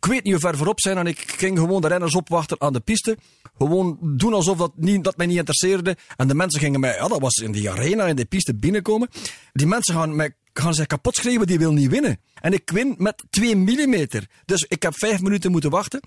ik 0.00 0.06
weet 0.06 0.24
niet 0.24 0.32
hoe 0.32 0.42
ver 0.42 0.56
voorop 0.56 0.80
zijn. 0.80 0.98
En 0.98 1.06
ik 1.06 1.32
ging 1.36 1.58
gewoon 1.58 1.80
de 1.80 1.88
renners 1.88 2.14
opwachten 2.14 2.60
aan 2.60 2.72
de 2.72 2.80
piste. 2.80 3.16
Gewoon 3.58 3.98
doen 4.00 4.32
alsof 4.32 4.58
dat, 4.58 4.72
niet, 4.76 5.04
dat 5.04 5.16
mij 5.16 5.26
niet 5.26 5.36
interesseerde. 5.36 5.96
En 6.16 6.28
de 6.28 6.34
mensen 6.34 6.60
gingen 6.60 6.80
mij, 6.80 6.94
ja, 6.94 7.08
dat 7.08 7.20
was 7.20 7.34
in 7.34 7.52
die 7.52 7.70
arena, 7.70 8.06
in 8.06 8.16
de 8.16 8.24
piste 8.24 8.54
binnenkomen. 8.54 9.08
Die 9.52 9.66
mensen 9.66 9.94
gaan 9.94 10.16
mij 10.16 10.34
gaan 10.52 10.74
zich 10.74 10.86
kapot 10.86 11.14
schreeuwen, 11.14 11.46
die 11.46 11.58
wil 11.58 11.72
niet 11.72 11.90
winnen. 11.90 12.20
En 12.40 12.52
ik 12.52 12.70
win 12.70 12.94
met 12.98 13.24
2 13.30 13.56
mm. 13.56 14.06
Dus 14.44 14.64
ik 14.68 14.82
heb 14.82 14.98
vijf 14.98 15.20
minuten 15.20 15.50
moeten 15.50 15.70
wachten 15.70 16.00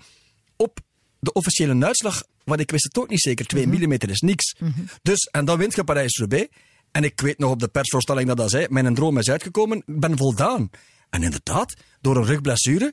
op 0.56 0.80
de 1.18 1.32
officiële 1.32 1.84
uitslag. 1.84 2.24
Want 2.44 2.60
ik 2.60 2.70
wist 2.70 2.84
het 2.84 2.98
ook 2.98 3.08
niet 3.08 3.20
zeker. 3.20 3.46
2 3.46 3.66
mm 3.66 3.92
is 3.92 4.20
niks. 4.20 4.54
Dus, 5.02 5.28
en 5.30 5.44
dan 5.44 5.58
wint 5.58 5.74
je 5.74 5.84
Parijs-Roubaix. 5.84 6.48
En 6.92 7.04
ik 7.04 7.20
weet 7.20 7.38
nog 7.38 7.50
op 7.50 7.58
de 7.60 7.68
persvoorstelling 7.68 8.28
dat 8.28 8.36
dat 8.36 8.50
zei, 8.50 8.66
mijn 8.68 8.94
droom 8.94 9.18
is 9.18 9.30
uitgekomen, 9.30 9.76
ik 9.86 10.00
ben 10.00 10.16
voldaan. 10.16 10.70
En 11.10 11.22
inderdaad, 11.22 11.74
door 12.00 12.16
een 12.16 12.24
rugblessure, 12.24 12.92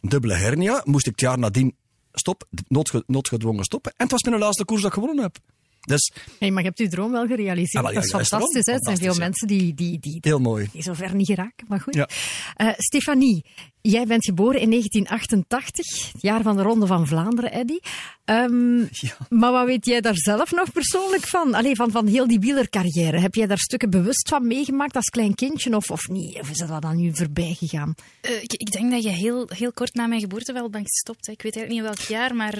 dubbele 0.00 0.34
hernia, 0.34 0.82
moest 0.84 1.06
ik 1.06 1.12
het 1.12 1.20
jaar 1.20 1.38
nadien 1.38 1.76
stop, 2.12 2.48
noodge- 2.68 3.04
noodgedwongen 3.06 3.64
stoppen. 3.64 3.90
En 3.96 4.02
het 4.02 4.10
was 4.10 4.22
mijn 4.22 4.38
laatste 4.38 4.64
koers 4.64 4.82
dat 4.82 4.90
ik 4.90 4.98
gewonnen 4.98 5.22
heb. 5.22 5.38
Dus 5.80 6.12
Hey, 6.38 6.50
maar 6.50 6.62
je 6.62 6.68
hebt 6.68 6.78
je 6.78 6.88
droom 6.88 7.10
wel 7.12 7.26
gerealiseerd. 7.26 7.84
Ah, 7.84 7.92
wel, 7.92 8.02
ja, 8.02 8.08
dat 8.10 8.20
is 8.20 8.28
fantastisch. 8.28 8.66
Hè? 8.66 8.72
Het 8.72 8.84
zijn 8.84 8.96
veel 8.96 9.12
ja. 9.12 9.18
mensen 9.18 9.46
die, 9.46 9.74
die, 9.74 9.98
die, 9.98 10.18
heel 10.20 10.38
mooi. 10.38 10.68
die 10.72 10.82
zo 10.82 10.92
ver 10.92 11.14
niet 11.14 11.26
geraken. 11.26 11.66
Maar 11.68 11.80
goed. 11.80 11.94
Ja. 11.94 12.08
Eh, 12.54 12.68
Stefanie, 12.76 13.44
jij 13.82 14.06
bent 14.06 14.24
geboren 14.24 14.60
in 14.60 14.70
1988, 14.70 16.12
het 16.12 16.22
jaar 16.22 16.42
van 16.42 16.56
de 16.56 16.62
Ronde 16.62 16.86
van 16.86 17.06
Vlaanderen, 17.06 17.52
Eddy. 17.52 17.78
Ehm, 18.24 18.78
Ja. 18.78 19.16
Maar 19.28 19.52
wat 19.52 19.66
weet 19.66 19.86
jij 19.86 20.00
daar 20.00 20.16
zelf 20.16 20.50
nog 20.50 20.72
persoonlijk 20.72 21.26
van? 21.26 21.54
Allee, 21.54 21.74
van, 21.76 21.90
van 21.90 22.06
heel 22.06 22.26
die 22.26 22.38
wielercarrière. 22.40 23.18
Heb 23.20 23.34
jij 23.34 23.46
daar 23.46 23.58
stukken 23.58 23.90
bewust 23.90 24.28
van 24.28 24.46
meegemaakt 24.46 24.96
als 24.96 25.04
klein 25.08 25.34
kindje 25.34 25.76
of, 25.76 25.90
of 25.90 26.08
niet? 26.08 26.38
Of 26.40 26.50
is 26.50 26.56
dat 26.58 26.84
aan 26.84 27.00
u 27.00 27.10
voorbij 27.14 27.54
gegaan? 27.58 27.94
Eh, 28.20 28.42
ik, 28.42 28.52
ik 28.52 28.70
denk 28.72 28.90
dat 28.90 29.02
je 29.02 29.08
heel, 29.08 29.48
heel 29.54 29.72
kort 29.72 29.94
na 29.94 30.06
mijn 30.06 30.20
geboorte 30.20 30.52
wel 30.52 30.70
bent 30.70 30.86
gestopt. 30.88 31.26
Hè. 31.26 31.32
Ik 31.32 31.42
weet 31.42 31.56
eigenlijk 31.56 31.86
niet 31.86 31.90
in 31.90 31.96
welk 31.96 32.20
jaar, 32.20 32.34
maar... 32.36 32.54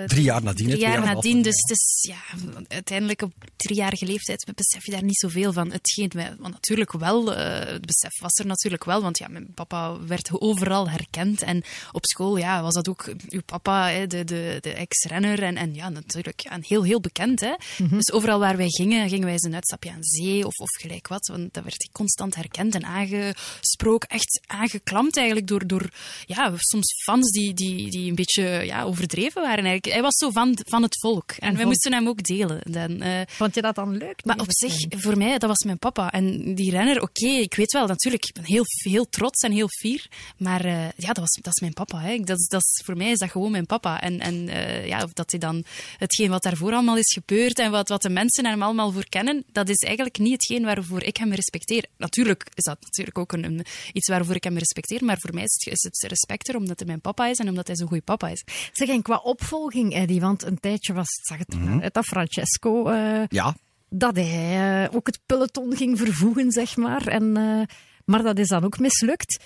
eh, 0.00 0.04
Drie 0.04 0.22
jaar 0.22 0.42
nadien. 0.42 0.66
Drie 0.68 0.80
jaar 0.80 1.04
nadien, 1.04 1.42
dus 1.42 1.60
het 1.60 1.70
is 1.70 2.06
ja, 2.08 2.50
uiteindelijk 2.68 3.22
op 3.22 3.32
driejarige 3.56 4.06
leeftijd 4.06 4.50
besef 4.54 4.84
je 4.86 4.90
daar 4.92 5.04
niet 5.04 5.18
zoveel 5.18 5.52
van. 5.52 5.72
Hetgeen, 5.72 6.10
want 6.38 6.52
natuurlijk 6.54 6.92
wel, 6.92 7.34
eh, 7.34 7.72
het 7.72 7.86
besef 7.86 8.20
was 8.20 8.38
er 8.38 8.46
natuurlijk 8.46 8.84
wel, 8.84 9.02
want 9.02 9.18
ja, 9.18 9.28
mijn 9.28 9.54
papa 9.54 9.98
werd 10.06 10.28
overal 10.62 10.90
herkend. 10.90 11.42
En 11.42 11.62
op 11.92 12.04
school 12.06 12.36
ja, 12.36 12.62
was 12.62 12.74
dat 12.74 12.88
ook 12.88 13.14
uw 13.28 13.42
papa, 13.46 13.88
hè, 13.88 14.06
de, 14.06 14.24
de, 14.24 14.58
de 14.60 14.72
ex-renner. 14.72 15.42
En, 15.42 15.56
en 15.56 15.74
ja, 15.74 15.88
natuurlijk 15.88 16.40
ja, 16.40 16.50
en 16.50 16.64
heel, 16.66 16.82
heel 16.82 17.00
bekend. 17.00 17.40
Hè. 17.40 17.54
Dus 17.90 18.12
overal 18.12 18.38
waar 18.38 18.56
wij 18.56 18.68
gingen, 18.68 19.08
gingen 19.08 19.24
wij 19.24 19.32
eens 19.32 19.42
een 19.42 19.54
uitstapje 19.54 19.90
aan 19.90 20.02
zee 20.04 20.46
of, 20.46 20.56
of 20.58 20.68
gelijk 20.80 21.08
wat. 21.08 21.26
Want 21.26 21.54
dat 21.54 21.62
werd 21.62 21.88
constant 21.92 22.34
herkend 22.34 22.74
en 22.74 22.84
aangesproken. 22.84 24.08
Echt 24.08 24.40
aangeklampt 24.46 25.16
eigenlijk 25.16 25.46
door, 25.46 25.66
door 25.66 25.90
ja, 26.26 26.52
soms 26.56 27.02
fans 27.04 27.30
die, 27.30 27.54
die, 27.54 27.90
die 27.90 28.08
een 28.08 28.14
beetje 28.14 28.42
ja, 28.64 28.82
overdreven 28.82 29.42
waren. 29.42 29.64
Eigenlijk. 29.64 29.92
Hij 29.94 30.02
was 30.02 30.14
zo 30.16 30.30
van, 30.30 30.58
van 30.68 30.82
het 30.82 30.98
volk. 31.00 31.30
En 31.30 31.38
wij 31.48 31.54
vond- 31.54 31.64
moesten 31.66 31.92
hem 31.92 32.08
ook 32.08 32.22
delen. 32.22 32.60
Dan, 32.70 33.00
eh, 33.00 33.20
Vond 33.26 33.54
je 33.54 33.62
dat 33.62 33.74
dan 33.74 33.96
leuk? 33.96 34.24
maar 34.24 34.40
op 34.40 34.46
zich, 34.48 34.74
voor 34.88 35.16
mij, 35.18 35.38
dat 35.38 35.48
was 35.48 35.64
mijn 35.64 35.78
papa. 35.78 36.12
En 36.12 36.54
die 36.54 36.70
renner, 36.70 37.02
oké, 37.02 37.26
ik 37.26 37.54
weet 37.54 37.72
wel, 37.72 37.86
natuurlijk, 37.86 38.24
ik 38.24 38.34
ben 38.34 38.44
heel, 38.44 38.64
heel 38.66 39.08
trots 39.08 39.42
en 39.42 39.52
heel 39.52 39.68
fier. 39.68 40.06
Maar 40.36 40.51
eh, 40.64 40.84
ja, 40.96 41.06
dat, 41.06 41.18
was, 41.18 41.38
dat 41.42 41.54
is 41.54 41.60
mijn 41.60 41.72
papa. 41.72 42.00
Hè. 42.00 42.16
Dat, 42.18 42.38
is- 42.38 42.46
dat 42.48 42.60
is, 42.60 42.82
voor 42.84 42.96
mij 42.96 43.10
is 43.10 43.18
dat 43.18 43.30
gewoon 43.30 43.50
mijn 43.50 43.66
papa. 43.66 44.00
En, 44.00 44.20
en 44.20 44.48
eh, 44.48 44.86
ja, 44.86 45.02
of 45.02 45.12
dat 45.12 45.30
hij 45.30 45.40
dan 45.40 45.64
hetgeen 45.98 46.30
wat 46.30 46.42
daarvoor 46.42 46.72
allemaal 46.72 46.96
is 46.96 47.12
gebeurd 47.12 47.58
en 47.58 47.70
wat, 47.70 47.88
wat 47.88 48.02
de 48.02 48.08
mensen 48.10 48.46
hem 48.46 48.62
allemaal 48.62 48.92
voor 48.92 49.08
kennen, 49.08 49.44
dat 49.52 49.68
is 49.68 49.76
eigenlijk 49.76 50.18
niet 50.18 50.32
hetgeen 50.32 50.64
waarvoor 50.64 51.02
ik 51.02 51.16
hem 51.16 51.32
respecteer. 51.32 51.84
Natuurlijk 51.96 52.46
is 52.54 52.64
dat 52.64 52.80
natuurlijk 52.80 53.18
ook 53.18 53.32
een, 53.32 53.44
een- 53.44 53.64
iets 53.92 54.08
waarvoor 54.08 54.34
ik 54.34 54.44
hem 54.44 54.58
respecteer, 54.58 55.04
maar 55.04 55.18
voor 55.18 55.34
mij 55.34 55.42
is 55.44 55.52
het, 55.64 55.74
is 55.74 55.82
het 55.82 56.10
respect 56.10 56.48
er 56.48 56.56
omdat 56.56 56.78
hij 56.78 56.86
mijn 56.88 57.00
papa 57.00 57.26
is 57.26 57.38
en 57.38 57.48
omdat 57.48 57.66
hij 57.66 57.76
zo'n 57.76 57.88
goede 57.88 58.02
papa 58.02 58.28
is. 58.28 58.44
Zeg, 58.72 58.88
en 58.88 59.02
qua 59.02 59.16
opvolging, 59.16 59.94
Eddy, 59.94 60.20
want 60.20 60.42
een 60.42 60.60
tijdje 60.60 60.92
was, 60.92 61.08
zag 61.22 61.38
het 61.38 61.54
Mhm. 61.54 61.88
dat 61.92 62.04
Francesco, 62.04 62.86
eh, 62.88 63.22
Ja, 63.28 63.56
dat 63.88 64.16
hij 64.16 64.90
ook 64.92 65.06
het 65.06 65.18
peloton 65.26 65.76
ging 65.76 65.98
vervoegen, 65.98 66.50
zeg 66.52 66.76
maar. 66.76 67.06
En, 67.06 67.36
eh, 67.36 67.76
maar 68.04 68.22
dat 68.22 68.38
is 68.38 68.48
dan 68.48 68.64
ook 68.64 68.78
mislukt. 68.78 69.42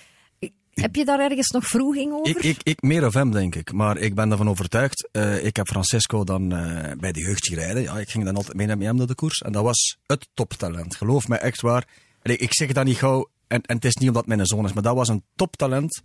Heb 0.81 0.95
je 0.95 1.05
daar 1.05 1.21
ergens 1.21 1.51
nog 1.51 1.67
vroeging 1.67 2.13
over? 2.13 2.37
ik, 2.37 2.43
ik, 2.43 2.61
ik 2.63 2.83
meer 2.83 3.07
of 3.07 3.15
hem, 3.15 3.31
denk 3.31 3.55
ik. 3.55 3.73
Maar 3.73 3.97
ik 3.97 4.15
ben 4.15 4.31
ervan 4.31 4.49
overtuigd. 4.49 5.09
eh, 5.13 5.45
ik 5.45 5.57
heb 5.57 5.67
Francesco 5.67 6.25
dan 6.25 6.53
eh, 6.53 6.93
bij 6.99 7.13
de 7.13 7.21
jeugd 7.21 7.45
zien 7.45 7.59
rijden. 7.59 7.83
Ja, 7.83 7.99
ik 7.99 8.09
ging 8.11 8.25
dan 8.25 8.37
altijd 8.37 8.57
mee 8.57 8.67
met 8.67 8.81
hem 8.81 8.97
naar 8.97 9.07
de 9.07 9.15
koers. 9.15 9.41
En 9.41 9.53
dat 9.53 9.63
was 9.63 9.97
het 10.07 10.29
toptalent. 10.35 10.97
Geloof 10.97 11.29
mij 11.29 11.39
echt 11.39 11.61
waar. 11.61 11.89
Ik 12.23 12.55
zeg 12.55 12.73
dat 12.73 12.85
niet 12.85 12.97
gauw. 12.97 13.31
En, 13.47 13.63
en 13.63 13.75
het 13.75 13.85
is 13.85 13.97
niet 13.97 14.09
omdat 14.09 14.27
mijn 14.27 14.47
zoon 14.47 14.65
is, 14.65 14.73
maar 14.73 14.83
dat 14.83 14.95
was 14.95 15.09
een 15.09 15.25
toptalent 15.37 16.03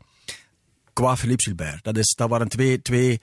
qua 0.94 1.18
Philippe 1.18 1.44
Gilbert. 1.44 1.84
Dat, 1.84 1.98
is, 1.98 2.14
dat 2.16 2.30
waren 2.30 2.48
twee, 2.48 2.82
twee 2.82 3.20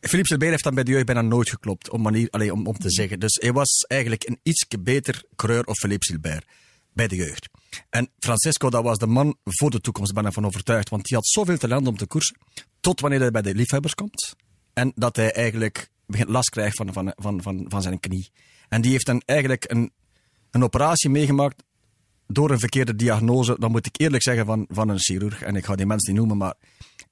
Philippe 0.00 0.28
Gilbert 0.28 0.50
heeft 0.50 0.64
dan 0.64 0.74
bij 0.74 0.84
de 0.84 0.90
jeugd 0.90 1.06
bijna 1.06 1.22
nooit 1.22 1.50
geklopt, 1.50 1.90
om, 1.90 2.02
manier, 2.02 2.30
allee, 2.30 2.52
om, 2.52 2.66
om 2.66 2.78
te 2.78 2.90
zeggen. 2.90 3.20
Dus 3.20 3.38
hij 3.40 3.52
was 3.52 3.84
eigenlijk 3.88 4.28
een 4.28 4.38
iets 4.42 4.66
beter 4.80 5.24
creur 5.36 5.64
of 5.64 5.78
Philippe 5.78 6.06
Gilbert 6.06 6.44
bij 6.92 7.08
de 7.08 7.16
jeugd. 7.16 7.48
En 7.90 8.10
Francesco, 8.18 8.70
dat 8.70 8.82
was 8.82 8.98
de 8.98 9.06
man 9.06 9.36
voor 9.44 9.70
de 9.70 9.80
toekomst, 9.80 10.12
ben 10.12 10.26
ik 10.26 10.32
van 10.32 10.46
overtuigd. 10.46 10.88
Want 10.88 11.04
die 11.04 11.16
had 11.16 11.26
zoveel 11.26 11.58
talent 11.58 11.86
om 11.86 11.96
te 11.96 12.06
koersen, 12.06 12.36
tot 12.80 13.00
wanneer 13.00 13.20
hij 13.20 13.30
bij 13.30 13.42
de 13.42 13.54
liefhebbers 13.54 13.94
komt. 13.94 14.34
En 14.72 14.92
dat 14.94 15.16
hij 15.16 15.32
eigenlijk 15.32 15.90
begint 16.06 16.28
last 16.28 16.50
krijgt 16.50 16.76
van, 16.76 16.92
van, 16.92 17.12
van, 17.16 17.42
van, 17.42 17.64
van 17.68 17.82
zijn 17.82 18.00
knie. 18.00 18.30
En 18.68 18.80
die 18.80 18.90
heeft 18.90 19.06
dan 19.06 19.22
eigenlijk 19.24 19.70
een, 19.70 19.92
een 20.50 20.62
operatie 20.62 21.10
meegemaakt 21.10 21.62
door 22.26 22.50
een 22.50 22.58
verkeerde 22.58 22.96
diagnose, 22.96 23.56
dan 23.58 23.70
moet 23.70 23.86
ik 23.86 24.00
eerlijk 24.00 24.22
zeggen, 24.22 24.46
van, 24.46 24.66
van 24.68 24.88
een 24.88 24.98
chirurg. 24.98 25.42
En 25.42 25.56
ik 25.56 25.64
ga 25.64 25.74
die 25.74 25.86
mensen 25.86 26.12
niet 26.12 26.20
noemen, 26.20 26.36
maar... 26.36 26.54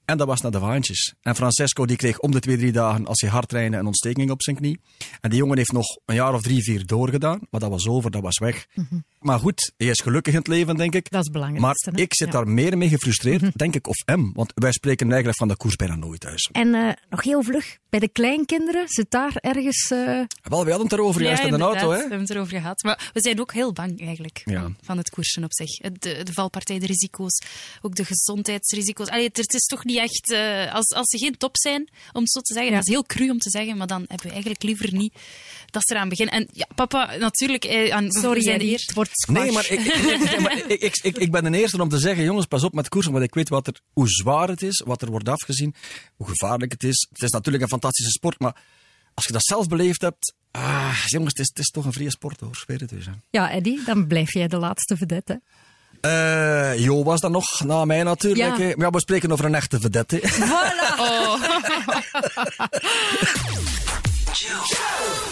En 0.09 0.17
dat 0.19 0.27
was 0.27 0.41
naar 0.41 0.51
de 0.51 0.59
vaantjes. 0.59 1.15
En 1.23 1.37
Francesco 1.37 1.87
die 1.87 1.97
kreeg 1.97 2.19
om 2.19 2.31
de 2.31 2.41
twee, 2.41 2.57
drie 2.57 2.73
dagen, 2.73 3.07
als 3.07 3.21
hij 3.21 3.31
hard 3.31 3.49
trainde, 3.49 3.77
een 3.77 3.87
ontsteking 3.87 4.31
op 4.31 4.43
zijn 4.43 4.57
knie. 4.57 4.81
En 5.21 5.31
die 5.31 5.39
jongen 5.39 5.57
heeft 5.57 5.73
nog 5.73 5.87
een 6.07 6.15
jaar 6.15 6.35
of 6.35 6.43
drie, 6.43 6.63
vier 6.63 6.87
doorgedaan. 6.87 7.41
Maar 7.51 7.61
dat 7.61 7.71
was 7.71 7.87
over, 7.89 8.11
dat 8.11 8.23
was 8.23 8.39
weg. 8.39 8.67
Maar 9.21 9.39
goed, 9.39 9.73
hij 9.77 9.87
is 9.87 10.01
gelukkig 10.01 10.33
in 10.33 10.39
het 10.39 10.49
leven, 10.49 10.77
denk 10.77 10.95
ik. 10.95 11.11
Dat 11.11 11.21
is 11.27 11.41
het 11.41 11.59
Maar 11.59 11.75
hè? 11.79 11.97
ik 12.01 12.15
zit 12.15 12.27
Ja. 12.27 12.33
daar 12.33 12.49
meer 12.49 12.79
mee 12.79 12.89
gefrustreerd, 12.89 13.59
denk 13.59 13.75
ik, 13.75 13.87
of 13.87 13.97
hem. 14.05 14.33
Want 14.33 14.53
wij 14.55 14.73
spreken 14.73 15.07
eigenlijk 15.07 15.39
van 15.39 15.49
de 15.49 15.57
koers 15.57 15.77
bijna 15.77 15.95
nooit 15.97 16.21
thuis. 16.21 16.49
En 16.53 16.75
eh, 16.75 16.93
nog 17.11 17.23
heel 17.23 17.43
vlug, 17.43 17.79
bij 17.89 18.01
de 18.01 18.09
kleinkinderen, 18.09 18.89
zit 18.89 19.11
daar 19.11 19.37
ergens... 19.37 19.91
eh, 19.91 19.99
Wel, 20.43 20.65
we 20.65 20.71
hadden 20.71 20.81
het 20.83 20.93
erover 20.93 21.23
juist 21.23 21.43
in 21.43 21.51
de 21.53 21.59
auto, 21.59 21.89
We 21.89 21.95
hè? 21.95 22.01
hebben 22.01 22.21
het 22.21 22.31
erover 22.31 22.61
gehad. 22.61 22.83
Maar 22.83 23.11
we 23.13 23.21
zijn 23.21 23.41
ook 23.41 23.53
heel 23.53 23.73
bang 23.73 24.01
eigenlijk 24.01 24.43
Ja. 24.45 24.71
van, 24.83 24.97
het 24.99 25.11
koersen 25.11 25.45
op 25.45 25.53
zich. 25.53 25.77
De, 25.77 26.23
de 26.23 26.33
valpartij, 26.33 26.79
de 26.79 26.87
risico's, 26.87 27.39
ook 27.83 27.95
de 27.95 28.05
gezondheidsrisico's. 28.05 29.09
Allee, 29.09 29.27
het, 29.27 29.37
het 29.37 29.55
is 29.55 29.65
toch 29.65 29.85
niet 29.85 29.98
echt... 30.01 30.33
eh, 30.33 30.75
als, 30.75 30.87
als 30.95 31.09
ze 31.09 31.19
geen 31.19 31.37
top 31.37 31.57
zijn, 31.57 31.89
om 32.13 32.23
het 32.23 32.31
zo 32.31 32.41
te 32.41 32.53
zeggen. 32.53 32.71
Ja. 32.73 32.79
Dat 32.79 32.87
is 32.87 32.93
heel 32.93 33.05
cru 33.05 33.31
om 33.31 33.39
te 33.39 33.51
zeggen, 33.51 33.77
maar 33.77 33.87
dan 33.87 34.05
hebben 34.07 34.27
we 34.27 34.33
eigenlijk 34.33 34.63
liever 34.63 34.95
niet 34.95 35.15
dat 35.71 35.83
ze 35.87 35.95
eraan 35.95 36.09
beginnen. 36.09 36.35
En 36.35 36.49
ja, 36.53 36.67
papa, 36.75 37.17
natuurlijk... 37.17 37.65
eh, 37.65 37.95
aan, 37.95 38.13
sorry, 38.13 38.43
zijn 38.43 38.55
Eddy, 38.55 38.67
hier. 38.67 38.81
het 38.87 38.95
wordt 38.95 39.11
squash. 39.13 39.43
Nee, 39.43 39.53
maar, 39.53 39.71
ik, 39.71 39.79
nee, 40.31 40.41
maar 40.41 40.59
ik, 40.59 40.81
ik, 40.81 40.99
ik, 41.03 41.19
ik 41.19 41.31
ben 41.31 41.53
de 41.53 41.59
eerste 41.59 41.83
om 41.83 41.89
te 41.89 41.99
zeggen, 41.99 42.25
jongens, 42.25 42.47
pas 42.47 42.65
op 42.65 42.73
met 42.73 42.89
koersen, 42.89 43.13
want 43.13 43.25
ik 43.25 43.35
weet 43.35 43.49
wat 43.49 43.67
er, 43.67 43.81
hoe 43.93 44.09
zwaar 44.09 44.49
het 44.49 44.63
is, 44.63 44.83
wat 44.87 45.03
er 45.03 45.11
wordt 45.11 45.29
afgezien, 45.29 45.75
hoe 46.17 46.29
gevaarlijk 46.29 46.73
het 46.73 46.83
is. 46.83 47.07
Het 47.13 47.23
is 47.23 47.31
natuurlijk 47.31 47.63
een 47.63 47.69
fantastische 47.69 48.11
sport, 48.11 48.39
maar 48.39 48.57
als 49.15 49.27
je 49.27 49.33
dat 49.33 49.45
zelf 49.45 49.67
beleefd 49.69 50.01
hebt, 50.01 50.35
ah, 50.51 51.05
jongens, 51.07 51.33
het 51.37 51.39
is, 51.39 51.49
het 51.49 51.59
is 51.59 51.71
toch 51.71 51.85
een 51.85 51.93
vrije 51.93 52.11
sport 52.11 52.41
hoor, 52.41 52.65
weet 52.67 52.81
het 52.81 52.91
dus. 52.91 53.07
Hè. 53.07 53.13
Ja, 53.31 53.51
Eddy, 53.51 53.85
dan 53.85 54.07
blijf 54.07 54.33
jij 54.33 54.49
de 54.49 54.59
laatste 54.59 54.97
vedette. 54.97 55.41
Eh, 56.01 56.79
Jo 56.79 57.03
was 57.05 57.21
dat 57.21 57.31
nog, 57.31 57.65
na 57.65 57.85
mij 57.85 58.03
natuurlijk. 58.03 58.57
Ja. 58.59 58.65
hè. 58.65 58.73
Maar 58.77 58.85
ja, 58.87 58.91
we 58.91 59.01
spreken 59.01 59.33
over 59.33 59.45
een 59.45 59.55
echte 59.55 59.81
vedette. 59.81 60.19
hè. 60.23 60.45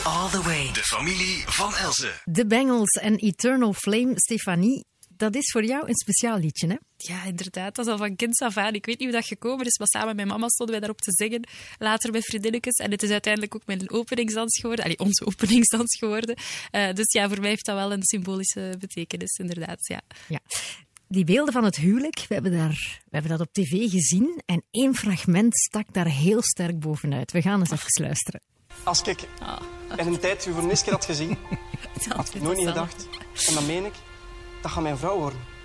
All 0.05 0.29
the 0.31 0.43
way. 0.43 0.71
De 0.73 0.83
familie 0.83 1.45
van 1.47 1.75
Elze. 1.75 2.09
De 2.25 2.47
Bengals 2.47 2.91
en 2.91 3.17
Eternal 3.17 3.73
Flame, 3.73 4.13
Stefanie, 4.15 4.85
dat 5.17 5.35
is 5.35 5.51
voor 5.51 5.65
jou 5.65 5.89
een 5.89 5.97
speciaal 5.97 6.39
liedje, 6.39 6.67
hè? 6.67 6.77
Ja, 6.97 7.25
inderdaad. 7.25 7.75
Dat 7.75 7.87
is 7.87 7.93
al 7.93 7.99
van 7.99 8.17
kinds 8.17 8.41
af 8.41 8.57
aan. 8.57 8.75
Ik 8.75 8.87
weet 8.87 8.99
niet 8.99 9.09
hoe 9.09 9.19
dat 9.19 9.27
gekomen 9.27 9.67
is, 9.67 9.79
maar 9.79 9.89
samen 9.89 10.07
met 10.07 10.17
mijn 10.17 10.29
mama 10.29 10.49
stonden 10.49 10.75
wij 10.75 10.85
daarop 10.87 11.01
te 11.01 11.13
zingen. 11.13 11.49
Later 11.79 12.13
met 12.13 12.25
vriendinnetjes. 12.25 12.75
En 12.75 12.91
het 12.91 13.03
is 13.03 13.11
uiteindelijk 13.11 13.55
ook 13.55 13.67
mijn 13.67 13.91
openingsdans 13.91 14.61
geworden. 14.61 14.85
Allee, 14.85 14.99
onze 14.99 15.27
openingsdans 15.31 15.97
geworden. 15.99 16.37
Eh, 16.71 16.93
dus 16.93 17.13
ja, 17.13 17.29
voor 17.29 17.41
mij 17.41 17.49
heeft 17.49 17.67
dat 17.67 17.77
wel 17.77 17.93
een 17.93 18.05
symbolische 18.05 18.75
betekenis, 18.79 19.37
inderdaad. 19.37 19.87
Ja. 19.87 20.01
Ja. 20.29 20.41
Die 21.09 21.25
beelden 21.25 21.53
van 21.53 21.65
het 21.65 21.77
huwelijk, 21.77 22.25
we 22.29 22.35
hebben, 22.35 22.53
daar, 22.53 23.01
we 23.05 23.11
hebben 23.11 23.31
dat 23.31 23.41
op 23.41 23.53
tv 23.53 23.91
gezien 23.91 24.43
en 24.47 24.63
één 24.71 24.95
fragment 24.95 25.57
stak 25.57 25.93
daar 25.93 26.09
heel 26.09 26.43
sterk 26.43 26.81
bovenuit. 26.81 27.33
We 27.33 27.43
gaan 27.43 27.61
eens 27.61 27.71
even 27.71 28.03
luisteren. 28.03 28.41
Als 28.83 29.03
ik 29.03 29.29
in 29.97 30.07
een 30.07 30.19
tijd 30.19 30.47
u 30.47 30.53
voor 30.53 30.69
keer 30.69 30.93
had 30.93 31.05
gezien, 31.05 31.37
had 32.17 32.35
ik 32.35 32.43
nooit 32.43 32.59
niet 32.59 32.67
gedacht, 32.67 33.09
en 33.49 33.55
dat 33.55 33.67
meen 33.67 33.85
ik, 33.85 33.93
dat 34.67 34.75
gaat 34.75 34.85
mijn 34.85 34.99
vrouw 34.99 35.19
worden. 35.19 35.56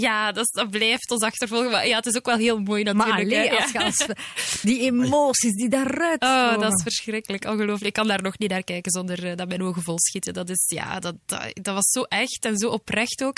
Ja, 0.00 0.32
dat, 0.32 0.48
dat 0.52 0.70
blijft 0.70 1.10
ons 1.10 1.22
achtervolgen. 1.22 1.70
Maar 1.70 1.86
ja, 1.86 1.96
het 1.96 2.06
is 2.06 2.16
ook 2.16 2.26
wel 2.26 2.36
heel 2.36 2.58
mooi 2.58 2.82
natuurlijk. 2.82 3.50
Maar 3.50 3.60
als 3.60 3.70
je 3.72 3.84
als 3.84 4.06
we- 4.06 4.16
die 4.68 4.80
emoties 4.80 5.52
die 5.54 5.68
daaruit 5.68 6.22
Oh, 6.22 6.28
komen. 6.50 6.60
dat 6.60 6.72
is 6.72 6.82
verschrikkelijk. 6.82 7.44
Ongelooflijk. 7.44 7.84
Ik 7.84 7.92
kan 7.92 8.06
daar 8.08 8.22
nog 8.22 8.38
niet 8.38 8.50
naar 8.50 8.62
kijken 8.62 8.92
zonder 8.92 9.26
eh, 9.30 9.36
dat 9.36 9.48
mijn 9.48 9.62
ogen 9.62 9.82
vol 9.82 9.98
schieten. 9.98 10.34
Dat, 10.34 10.48
is, 10.50 10.64
ja, 10.66 10.98
dat, 11.00 11.14
dat, 11.26 11.40
dat 11.62 11.74
was 11.74 11.88
zo 11.90 12.02
echt 12.02 12.44
en 12.44 12.58
zo 12.58 12.68
oprecht 12.68 13.22
ook. 13.24 13.36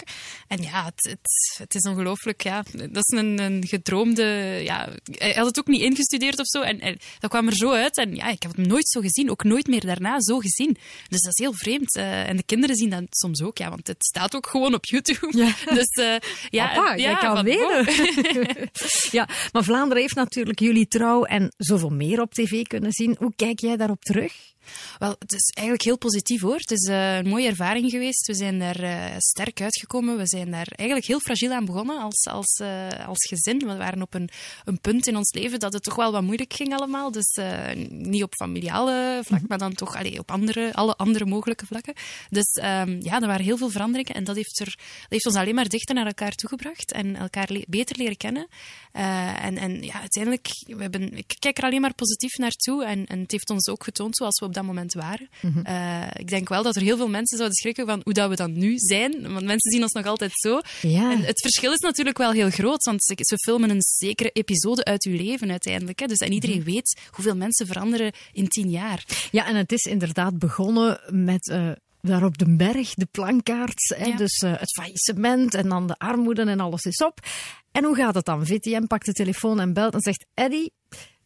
En 0.48 0.62
ja, 0.62 0.84
het, 0.84 1.08
het, 1.10 1.56
het 1.58 1.74
is 1.74 1.82
ongelooflijk. 1.90 2.42
Ja. 2.42 2.62
Dat 2.72 3.04
is 3.08 3.18
een, 3.18 3.38
een 3.40 3.66
gedroomde... 3.66 4.24
Ja, 4.62 4.88
hij 5.12 5.32
had 5.32 5.46
het 5.46 5.58
ook 5.58 5.66
niet 5.66 5.82
ingestudeerd 5.82 6.38
of 6.38 6.46
zo. 6.46 6.60
En, 6.60 6.80
en 6.80 6.98
dat 7.18 7.30
kwam 7.30 7.46
er 7.46 7.56
zo 7.56 7.70
uit. 7.72 7.96
En 7.96 8.14
ja, 8.14 8.28
ik 8.28 8.42
heb 8.42 8.56
het 8.56 8.66
nooit 8.66 8.88
zo 8.88 9.00
gezien. 9.00 9.30
Ook 9.30 9.44
nooit 9.44 9.66
meer 9.66 9.86
daarna 9.86 10.20
zo 10.20 10.38
gezien. 10.38 10.76
Dus 11.08 11.20
dat 11.20 11.32
is 11.38 11.44
heel 11.44 11.54
vreemd. 11.54 11.96
Eh, 11.96 12.28
en 12.28 12.36
de 12.36 12.42
kinderen 12.42 12.76
zien 12.76 12.90
dat 12.90 13.02
soms 13.10 13.42
ook. 13.42 13.58
Ja, 13.58 13.68
want 13.68 13.86
het 13.86 14.04
staat 14.04 14.36
ook 14.36 14.46
gewoon 14.46 14.74
op 14.74 14.84
YouTube. 14.84 15.38
Ja. 15.38 15.54
Dus 15.78 15.88
eh, 15.88 16.14
ja, 16.50 16.66
Papa, 16.74 16.92
en- 16.92 17.00
jij 17.00 17.14
kan 17.14 17.44
winnen. 17.44 17.86
ja, 19.18 19.28
maar 19.52 19.62
Vlaanderen 19.64 20.02
heeft 20.02 20.14
natuurlijk 20.14 20.58
jullie 20.58 20.86
trouw 20.88 21.24
en 21.24 21.52
zoveel 21.56 21.90
meer 21.90 22.20
op 22.20 22.34
tv 22.34 22.62
kunnen 22.62 22.92
zien. 22.92 23.16
Hoe 23.18 23.32
kijk 23.36 23.60
jij 23.60 23.76
daarop 23.76 24.02
terug? 24.02 24.32
Wel, 24.98 25.16
het 25.18 25.32
is 25.32 25.50
eigenlijk 25.54 25.86
heel 25.86 25.98
positief 25.98 26.40
hoor. 26.40 26.56
Het 26.56 26.70
is 26.70 26.88
eh, 26.88 27.16
een 27.16 27.28
mooie 27.28 27.48
ervaring 27.48 27.90
geweest. 27.90 28.26
We 28.26 28.34
zijn 28.34 28.58
daar 28.58 28.80
eh, 28.80 29.14
sterk 29.18 29.60
uitgekomen. 29.60 30.16
We 30.16 30.26
zijn 30.26 30.50
daar 30.50 30.66
eigenlijk 30.76 31.08
heel 31.08 31.20
fragiel 31.20 31.52
aan 31.52 31.64
begonnen 31.64 32.00
als, 32.00 32.26
als, 32.26 32.58
eh, 32.60 33.06
als 33.06 33.26
gezin. 33.28 33.58
We 33.58 33.76
waren 33.76 34.02
op 34.02 34.14
een, 34.14 34.28
een 34.64 34.80
punt 34.80 35.06
in 35.06 35.16
ons 35.16 35.32
leven 35.32 35.60
dat 35.60 35.72
het 35.72 35.82
toch 35.82 35.94
wel 35.94 36.12
wat 36.12 36.22
moeilijk 36.22 36.52
ging 36.52 36.74
allemaal. 36.74 37.10
Dus 37.10 37.38
niet 37.88 38.22
op 38.22 38.34
familiale 38.34 39.20
vlak, 39.24 39.40
maar 39.48 39.58
dan 39.58 39.74
toch 39.74 39.96
allee, 39.96 40.18
op 40.18 40.30
andere, 40.30 40.74
alle 40.74 40.96
andere 40.96 41.24
mogelijke 41.24 41.66
vlakken. 41.66 41.94
Dus 42.30 42.52
ehm, 42.52 43.00
ja, 43.00 43.20
er 43.20 43.26
waren 43.26 43.44
heel 43.44 43.56
veel 43.56 43.70
veranderingen 43.70 44.14
en 44.14 44.24
dat 44.24 44.36
heeft, 44.36 44.60
er, 44.60 44.76
dat 44.76 45.08
heeft 45.08 45.26
ons 45.26 45.36
alleen 45.36 45.54
maar 45.54 45.68
dichter 45.68 45.94
naar 45.94 46.06
elkaar 46.06 46.34
toegebracht 46.34 46.92
en 46.92 47.16
elkaar 47.16 47.46
le- 47.50 47.64
beter 47.68 47.96
leren 47.96 48.16
kennen. 48.16 48.48
En, 48.92 49.56
en 49.58 49.82
ja, 49.82 50.00
uiteindelijk, 50.00 50.48
we 50.66 50.82
hebben, 50.82 51.16
ik 51.16 51.34
kijk 51.38 51.58
er 51.58 51.64
alleen 51.64 51.80
maar 51.80 51.94
positief 51.94 52.36
naartoe 52.36 52.84
en, 52.84 53.06
en 53.06 53.18
het 53.20 53.30
heeft 53.30 53.50
ons 53.50 53.68
ook 53.68 53.84
getoond 53.84 54.16
zoals 54.16 54.38
we 54.38 54.46
op 54.46 54.54
dat 54.58 54.66
moment 54.66 54.94
waren. 54.94 55.28
Eh, 55.62 56.02
ik 56.12 56.28
denk 56.28 56.48
wel 56.48 56.62
dat 56.62 56.76
er 56.76 56.82
heel 56.82 56.96
veel 56.96 57.08
mensen 57.08 57.36
zouden 57.36 57.56
schrikken 57.56 57.86
van 57.86 58.00
hoe 58.04 58.12
dat 58.12 58.28
we 58.28 58.36
dan 58.36 58.58
nu 58.58 58.72
zijn, 58.76 59.12
want 59.32 59.44
mensen 59.44 59.70
zien 59.70 59.82
ons 59.82 59.92
nog 59.92 60.06
altijd 60.06 60.30
zo. 60.34 60.60
Ja. 60.82 61.12
En 61.12 61.20
het 61.20 61.40
verschil 61.40 61.72
is 61.72 61.78
natuurlijk 61.78 62.18
wel 62.18 62.32
heel 62.32 62.50
groot, 62.50 62.84
want 62.84 63.04
ze, 63.04 63.14
ze 63.16 63.36
filmen 63.38 63.70
een 63.70 63.82
zekere 63.82 64.30
episode 64.30 64.84
uit 64.84 65.04
uw 65.04 65.16
leven 65.16 65.50
uiteindelijk. 65.50 65.98
Hè. 65.98 66.06
Dus, 66.06 66.18
en 66.18 66.32
iedereen 66.32 66.64
weet 66.64 67.00
hoeveel 67.10 67.36
mensen 67.36 67.66
veranderen 67.66 68.12
in 68.32 68.48
tien 68.48 68.70
jaar. 68.70 69.04
Ja, 69.30 69.46
en 69.46 69.56
het 69.56 69.72
is 69.72 69.82
inderdaad 69.82 70.38
begonnen 70.38 71.00
met 71.10 71.48
eh, 71.48 71.70
daar 72.00 72.24
op 72.24 72.38
de 72.38 72.56
berg, 72.56 72.94
de 72.94 73.08
plankaart. 73.10 73.94
Hè, 73.96 74.06
Ja. 74.06 74.16
Dus 74.16 74.38
eh, 74.38 74.50
het 74.58 74.72
faillissement 74.72 75.54
en 75.54 75.68
dan 75.68 75.86
de 75.86 75.98
armoede 75.98 76.42
en 76.42 76.60
alles 76.60 76.84
is 76.84 76.96
op. 76.96 77.20
En 77.72 77.84
hoe 77.84 77.96
gaat 77.96 78.14
het 78.14 78.24
dan? 78.24 78.46
VTM 78.46 78.86
pakt 78.86 79.06
de 79.06 79.12
telefoon 79.12 79.60
en 79.60 79.72
belt 79.72 79.94
en 79.94 80.00
zegt: 80.00 80.26
Eddy, 80.34 80.68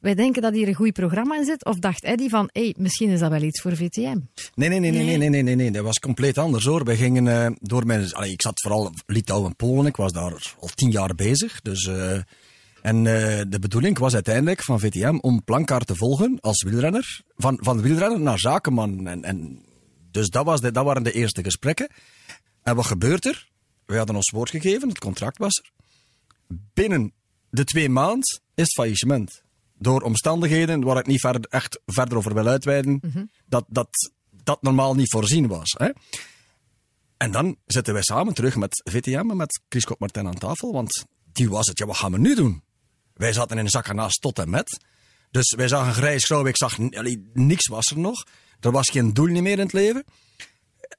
wij 0.03 0.15
denken 0.15 0.43
dat 0.43 0.53
hier 0.53 0.69
een 0.69 0.75
goed 0.75 0.93
programma 0.93 1.37
in 1.37 1.45
zit. 1.45 1.65
Of 1.65 1.79
dacht 1.79 2.05
Eddy 2.05 2.29
van: 2.29 2.49
hé, 2.53 2.63
hey, 2.63 2.75
misschien 2.79 3.11
is 3.11 3.21
dat 3.21 3.31
wel 3.31 3.43
iets 3.43 3.61
voor 3.61 3.77
VTM? 3.77 4.19
Nee, 4.55 4.69
nee, 4.69 4.81
nee, 4.81 4.91
nee, 4.91 5.05
nee, 5.05 5.17
nee, 5.17 5.29
nee, 5.29 5.43
nee, 5.43 5.55
nee. 5.55 5.71
Dat 5.71 5.85
was 5.85 5.99
compleet 5.99 6.39
anders 6.39 6.65
hoor. 6.65 6.85
We 6.85 6.97
gingen 6.97 7.29
eh, 7.29 7.51
door 7.61 7.87
mijn. 7.87 8.13
Allee, 8.13 8.33
ik 8.33 8.43
zat 8.43 8.61
vooral 8.61 8.93
Litouwen 9.07 9.49
en 9.49 9.57
Polen. 9.57 9.87
Ik 9.87 9.97
was 9.97 10.13
daar 10.13 10.55
al 10.59 10.69
tien 10.75 10.91
jaar 10.91 11.15
bezig. 11.15 11.61
Dus, 11.61 11.87
eh, 11.87 12.13
en 12.83 13.07
eh, 13.07 13.41
de 13.49 13.59
bedoeling 13.61 13.99
was 13.99 14.15
uiteindelijk 14.15 14.63
van 14.63 14.81
VTM 14.81 15.19
om 15.21 15.45
plankaart 15.45 15.87
te 15.87 15.97
volgen 15.97 16.39
als 16.41 16.63
wielrenner. 16.63 17.21
Van, 17.37 17.59
van 17.61 17.81
wielrenner 17.81 18.21
naar 18.21 18.39
zakenman. 18.39 19.07
En, 19.07 19.25
en, 19.25 19.65
dus 20.11 20.29
dat, 20.29 20.45
was 20.45 20.61
de, 20.61 20.71
dat 20.71 20.85
waren 20.85 21.03
de 21.03 21.13
eerste 21.13 21.43
gesprekken. 21.43 21.91
En 22.63 22.77
wat 22.77 22.87
gebeurt 22.87 23.27
er? 23.27 23.51
We 23.87 23.97
hadden 23.97 24.17
ons 24.17 24.31
woord 24.31 24.51
gegeven, 24.51 24.89
het 24.89 24.99
contract 24.99 25.39
was 25.39 25.59
er. 25.59 25.71
Binnen 26.75 27.13
de 27.51 27.65
twee 27.65 27.89
maanden 27.89 28.41
is 28.55 28.65
het 28.65 28.73
faillissement. 28.73 29.43
Door 29.83 30.01
omstandigheden 30.01 30.85
waar 30.85 30.99
ik 30.99 31.07
niet 31.07 31.21
verder, 31.21 31.51
echt 31.51 31.81
verder 31.87 32.17
over 32.17 32.35
wil 32.35 32.47
uitweiden, 32.47 33.01
dat, 33.47 33.65
dat 33.69 33.89
dat 34.45 34.63
normaal 34.63 34.95
niet 34.95 35.11
voorzien 35.11 35.47
was. 35.47 35.75
Hè? 35.79 35.89
En 37.17 37.31
dan 37.31 37.57
zitten 37.67 37.95
wij 37.95 38.03
samen 38.03 38.35
terug 38.35 38.57
met 38.57 38.83
VTM 38.91 39.31
en 39.31 39.37
met 39.37 39.61
Chris 39.69 39.87
Martin 39.99 40.27
aan 40.27 40.39
tafel, 40.39 40.73
want 40.73 41.05
die 41.33 41.51
was 41.51 41.67
het. 41.67 41.79
Ja, 41.79 41.87
wat 41.87 41.97
gaan 41.97 42.13
we 42.13 42.19
nu 42.19 42.35
doen? 42.35 42.63
Wij 43.15 43.33
zaten 43.33 43.59
in 43.59 43.65
een 43.65 43.71
zak 43.71 43.93
naast 43.93 44.21
tot 44.21 44.39
en 44.39 44.51
met. 44.51 44.85
Dus 45.31 45.55
wij 45.55 45.69
zagen 45.69 45.93
grijs 45.93 46.25
grauw, 46.25 46.47
ik 46.47 46.57
zag 46.57 46.79
niks 47.33 47.67
was 47.67 47.91
er 47.91 47.99
nog. 47.99 48.25
Er 48.61 48.73
was 48.73 48.91
geen 48.91 49.13
doel 49.13 49.41
meer 49.41 49.53
in 49.53 49.59
het 49.59 49.73
leven. 49.73 50.05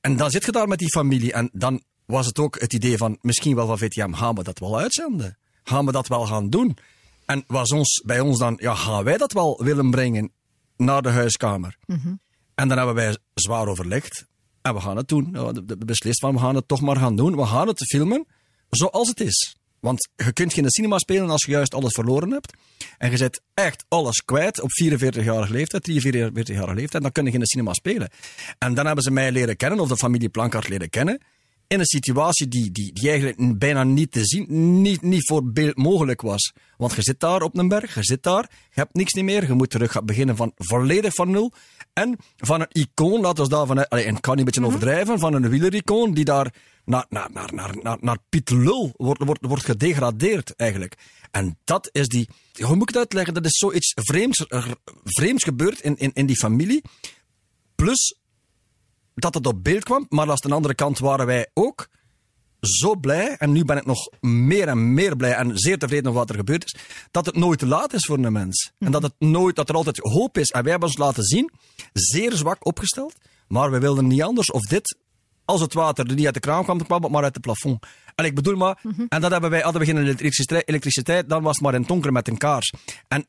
En 0.02 0.18
dan 0.18 0.32
zit 0.32 0.46
je 0.46 0.52
daar 0.52 0.68
met 0.68 0.80
die 0.80 0.92
familie 0.92 1.34
en 1.34 1.50
dan 1.54 1.84
was 2.06 2.26
het 2.26 2.40
ook 2.40 2.60
het 2.60 2.74
idee 2.74 2.98
van 2.98 3.18
misschien 3.22 3.56
wel 3.56 3.68
van 3.68 3.78
VTM, 3.78 4.12
gaan 4.14 4.36
we 4.36 4.44
dat 4.44 4.60
wel 4.60 4.80
uitzenden? 4.80 5.38
Gaan 5.64 5.86
we 5.86 5.92
dat 5.92 6.08
wel 6.08 6.26
gaan 6.26 6.50
doen? 6.50 6.78
En 7.26 7.44
was 7.48 7.72
ons, 7.72 8.02
bij 8.06 8.20
ons 8.20 8.40
dan, 8.40 8.58
ja, 8.62 8.76
gaan 8.76 9.04
wij 9.04 9.18
dat 9.18 9.32
wel 9.32 9.62
willen 9.64 9.92
brengen 9.92 10.32
naar 10.78 11.02
de 11.02 11.10
huiskamer? 11.10 11.78
En 12.56 12.68
dan 12.68 12.78
hebben 12.78 12.96
wij 12.96 13.18
zwaar 13.34 13.68
overlegd. 13.68 14.26
En 14.62 14.74
we 14.74 14.80
gaan 14.82 14.98
het 14.98 15.08
doen. 15.08 15.30
Ja, 15.34 15.52
de- 15.52 15.78
beslist 15.86 16.20
van, 16.20 16.34
we 16.34 16.40
gaan 16.40 16.56
het 16.56 16.68
toch 16.68 16.82
maar 16.82 16.96
gaan 16.98 17.16
doen. 17.16 17.36
We 17.36 17.46
gaan 17.46 17.68
het 17.68 17.84
filmen 17.86 18.26
zoals 18.70 19.08
het 19.08 19.20
is. 19.20 19.56
Want 19.80 20.10
je 20.16 20.34
kunt 20.34 20.54
geen 20.54 20.70
cinema 20.70 20.98
spelen 20.98 21.30
als 21.30 21.44
je 21.46 21.52
juist 21.52 21.74
alles 21.74 21.94
verloren 21.94 22.32
hebt. 22.32 22.54
En 22.98 23.12
je 23.12 23.18
zet 23.18 23.42
echt 23.54 23.86
alles 23.88 24.24
kwijt 24.26 24.62
op 24.62 24.70
44-jarige 24.84 25.52
leeftijd, 25.54 25.90
43-jarige 25.92 26.74
leeftijd. 26.74 27.04
Dan 27.04 27.12
kun 27.12 27.26
je 27.26 27.32
geen 27.32 27.46
cinema 27.46 27.74
spelen. 27.74 28.10
En 28.58 28.74
dan 28.74 28.86
hebben 28.86 29.04
ze 29.04 29.12
mij 29.12 29.32
leren 29.32 29.56
kennen, 29.58 29.80
of 29.80 29.88
de 29.88 29.98
familie 29.98 30.30
Plankart 30.30 30.70
leren 30.70 30.90
kennen. 30.90 31.22
In 31.68 31.80
een 31.80 31.86
situatie 31.86 32.48
die, 32.48 32.72
die, 32.72 32.94
die 32.94 33.10
eigenlijk 33.10 33.60
bijna 33.60 33.84
niet 33.84 34.12
te 34.12 34.26
zien, 34.26 34.82
niet, 34.82 35.02
niet 35.02 35.28
voor 35.28 35.52
beeld 35.52 35.78
mogelijk 35.78 36.22
was. 36.22 36.54
Want 36.78 36.96
je 36.96 37.02
zit 37.02 37.20
daar 37.20 37.42
op 37.42 37.58
een 37.58 37.68
berg, 37.68 37.96
je 37.96 38.04
zit 38.04 38.24
daar, 38.24 38.50
je 38.50 38.80
hebt 38.80 38.94
niks 38.94 39.14
niet 39.14 39.24
meer. 39.24 39.48
Je 39.48 39.54
moet 39.54 39.70
terug 39.70 39.92
gaan 39.92 40.06
beginnen 40.06 40.36
van 40.36 40.52
volledig 40.56 41.14
van 41.14 41.32
nul. 41.32 41.52
En 41.94 42.18
van 42.38 42.62
een 42.62 42.68
icoon, 42.72 43.22
laten 43.22 43.44
we 43.44 43.50
daar 43.50 43.68
vanuit, 43.68 43.90
allee, 43.90 44.04
en 44.04 44.16
ik 44.16 44.22
kan 44.22 44.36
niet 44.36 44.40
een 44.40 44.54
beetje 44.54 44.66
overdrijven, 44.66 45.20
van 45.20 45.34
een 45.34 45.50
wielericoon 45.50 46.14
die 46.14 46.26
daar 46.26 46.54
naar, 46.86 47.06
naar, 47.10 47.30
naar, 47.32 47.54
naar, 47.54 47.78
naar, 47.82 47.98
naar 48.02 48.18
Piet 48.30 48.50
Lul 48.50 48.94
wordt, 48.98 49.24
wordt, 49.24 49.46
wordt 49.46 49.66
gedegradeerd 49.66 50.56
eigenlijk. 50.56 50.96
En 51.32 51.58
dat 51.64 51.90
is 51.92 52.08
die, 52.08 52.30
hoe 52.54 52.76
moet 52.76 52.82
ik 52.82 52.88
het 52.88 52.98
uitleggen? 52.98 53.34
Dat 53.34 53.46
is 53.46 53.58
zoiets 53.58 53.94
vreemds, 53.96 54.46
vreemds 55.04 55.44
gebeurd 55.44 55.80
in, 55.80 55.98
in, 55.98 56.12
in 56.14 56.26
die 56.26 56.36
familie. 56.36 56.82
Plus 57.76 58.16
dat 59.16 59.34
het 59.34 59.48
op 59.48 59.64
beeld 59.64 59.84
kwam, 59.84 60.06
maar 60.10 60.30
aan 60.30 60.36
de 60.40 60.54
andere 60.54 60.76
kant 60.76 61.00
waren 61.00 61.26
wij 61.26 61.50
ook 61.54 61.88
zo 62.60 62.96
blij, 62.96 63.36
en 63.38 63.52
nu 63.52 63.66
ben 63.66 63.78
ik 63.78 63.86
nog 63.86 64.10
meer 64.20 64.68
en 64.68 64.94
meer 64.94 65.16
blij 65.16 65.34
en 65.34 65.58
zeer 65.58 65.78
tevreden 65.78 66.08
over 66.08 66.20
wat 66.20 66.30
er 66.30 66.36
gebeurd 66.36 66.66
is, 66.66 66.76
dat 67.12 67.26
het 67.26 67.36
nooit 67.36 67.60
te 67.60 67.68
laat 67.68 67.94
is 67.94 68.06
voor 68.06 68.18
een 68.18 68.32
mens. 68.32 68.72
En 68.80 68.92
dat, 68.92 69.04
het 69.04 69.14
nooit, 69.18 69.56
dat 69.56 69.70
er 69.70 69.76
altijd 69.76 69.98
hoop 69.98 70.38
is. 70.38 70.50
En 70.50 70.62
wij 70.62 70.72
hebben 70.72 70.90
ons 70.90 70.98
laten 70.98 71.24
zien, 71.24 71.52
zeer 71.94 72.32
zwak 72.32 72.66
opgesteld, 72.66 73.16
maar 73.48 73.72
we 73.72 73.80
wilden 73.80 74.08
niet 74.08 74.22
anders 74.22 74.52
of 74.52 74.62
dit, 74.62 74.98
als 75.46 75.62
het 75.62 75.74
water 75.74 76.08
er 76.08 76.16
niet 76.16 76.26
uit 76.26 76.34
de 76.34 76.40
kraan 76.40 76.64
kwam, 76.64 76.86
kwam 76.86 77.04
het 77.04 77.12
maar 77.12 77.24
uit 77.24 77.34
het 77.34 77.44
plafond. 77.44 77.86
En 78.16 78.26
ik 78.26 78.36
bedoel 78.36 78.56
maar, 78.56 78.82
en 79.10 79.22
dat 79.22 79.32
hebben 79.32 79.50
wij, 79.50 79.62
hadden 79.62 79.82
we 79.82 79.88
geen 79.88 79.98
elektriciteit, 79.98 80.68
elektriciteit, 80.68 81.30
dan 81.30 81.44
was 81.44 81.54
het 81.54 81.64
maar 81.64 81.74
in 81.74 81.80
het 81.80 81.90
donker 81.90 82.12
met 82.12 82.28
een 82.28 82.38
kaars. 82.38 82.74
En 83.08 83.28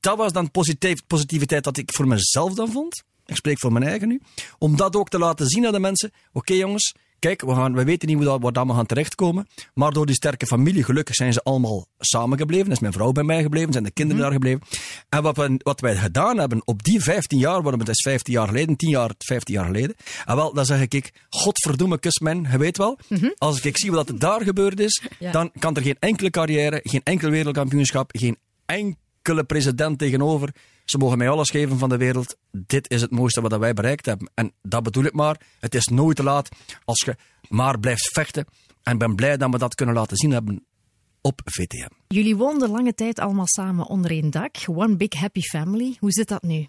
dat 0.00 0.16
was 0.16 0.32
dan 0.32 0.50
positief, 0.50 1.06
positiviteit 1.06 1.64
dat 1.64 1.76
ik 1.76 1.92
voor 1.94 2.06
mezelf 2.06 2.54
dan 2.54 2.70
vond. 2.72 3.02
Ik 3.26 3.36
spreek 3.36 3.58
voor 3.58 3.72
mijn 3.72 3.84
eigen 3.84 4.08
nu. 4.08 4.20
Om 4.58 4.76
dat 4.76 4.96
ook 4.96 5.08
te 5.08 5.18
laten 5.18 5.46
zien 5.46 5.66
aan 5.66 5.72
de 5.72 5.78
mensen. 5.80 6.10
Oké 6.32 6.54
jongens, 6.54 6.94
kijk, 7.18 7.40
we, 7.42 7.54
gaan, 7.54 7.74
we 7.74 7.84
weten 7.84 8.08
niet 8.08 8.16
hoe 8.16 8.26
dat, 8.26 8.40
waar 8.42 8.52
dat 8.52 8.66
we 8.66 8.72
gaan 8.72 8.86
terechtkomen. 8.86 9.46
Maar 9.74 9.92
door 9.92 10.06
die 10.06 10.14
sterke 10.14 10.46
familie, 10.46 10.84
gelukkig 10.84 11.14
zijn 11.14 11.32
ze 11.32 11.42
allemaal 11.42 11.86
samengebleven. 11.98 12.70
Is 12.72 12.78
mijn 12.78 12.92
vrouw 12.92 13.12
bij 13.12 13.22
mij 13.22 13.42
gebleven, 13.42 13.72
zijn 13.72 13.84
de 13.84 13.90
kinderen 13.90 14.22
daar 14.22 14.32
gebleven. 14.32 14.60
En 15.08 15.22
wat, 15.22 15.36
we, 15.36 15.54
wat 15.58 15.80
wij 15.80 15.96
gedaan 15.96 16.38
hebben 16.38 16.62
op 16.64 16.82
die 16.82 17.00
15 17.02 17.38
jaar, 17.38 17.62
want 17.62 17.78
het 17.78 17.88
is 17.88 18.02
15 18.02 18.32
jaar 18.32 18.46
geleden, 18.48 18.76
10 18.76 18.88
jaar, 18.90 19.10
15 19.18 19.54
jaar 19.54 19.64
geleden. 19.66 19.94
En 20.24 20.36
wel, 20.36 20.54
dan 20.54 20.64
zeg 20.64 20.80
ik, 20.88 21.12
godverdomme 21.28 21.98
kusmen, 21.98 22.46
je 22.50 22.58
weet 22.58 22.76
wel. 22.76 22.98
Als 23.38 23.60
ik 23.60 23.78
zie 23.78 23.90
wat 23.90 24.08
er 24.08 24.18
daar 24.18 24.42
gebeurd 24.42 24.80
is, 24.80 25.02
Ja. 25.18 25.32
dan 25.32 25.50
kan 25.58 25.76
er 25.76 25.82
geen 25.82 25.96
enkele 25.98 26.30
carrière, 26.30 26.80
geen 26.82 27.02
enkel 27.04 27.30
wereldkampioenschap, 27.30 28.10
geen 28.12 28.36
president 29.46 29.98
tegenover. 29.98 30.54
Ze 30.84 30.98
mogen 30.98 31.18
mij 31.18 31.28
alles 31.28 31.50
geven 31.50 31.78
van 31.78 31.88
de 31.88 31.96
wereld. 31.96 32.36
Dit 32.50 32.90
is 32.90 33.00
het 33.00 33.10
mooiste 33.10 33.40
wat 33.40 33.56
wij 33.56 33.72
bereikt 33.72 34.06
hebben. 34.06 34.30
En 34.34 34.52
dat 34.62 34.82
bedoel 34.82 35.04
ik 35.04 35.12
maar. 35.12 35.40
Het 35.60 35.74
is 35.74 35.86
nooit 35.86 36.16
te 36.16 36.22
laat 36.22 36.48
als 36.84 37.00
je 37.00 37.16
maar 37.48 37.80
blijft 37.80 38.10
vechten. 38.12 38.44
En 38.82 38.92
ik 38.92 38.98
ben 38.98 39.14
blij 39.14 39.36
dat 39.36 39.50
we 39.50 39.58
dat 39.58 39.74
kunnen 39.74 39.94
laten 39.94 40.16
zien 40.16 40.30
hebben 40.30 40.64
op 41.20 41.40
VTM. 41.44 41.88
Jullie 42.08 42.36
woonden 42.36 42.70
lange 42.70 42.94
tijd 42.94 43.18
allemaal 43.18 43.46
samen 43.46 43.86
onder 43.86 44.10
één 44.10 44.30
dak. 44.30 44.56
One 44.66 44.96
big 44.96 45.12
happy 45.12 45.40
family. 45.40 45.96
Hoe 45.98 46.12
zit 46.12 46.28
dat 46.28 46.42
nu? 46.42 46.68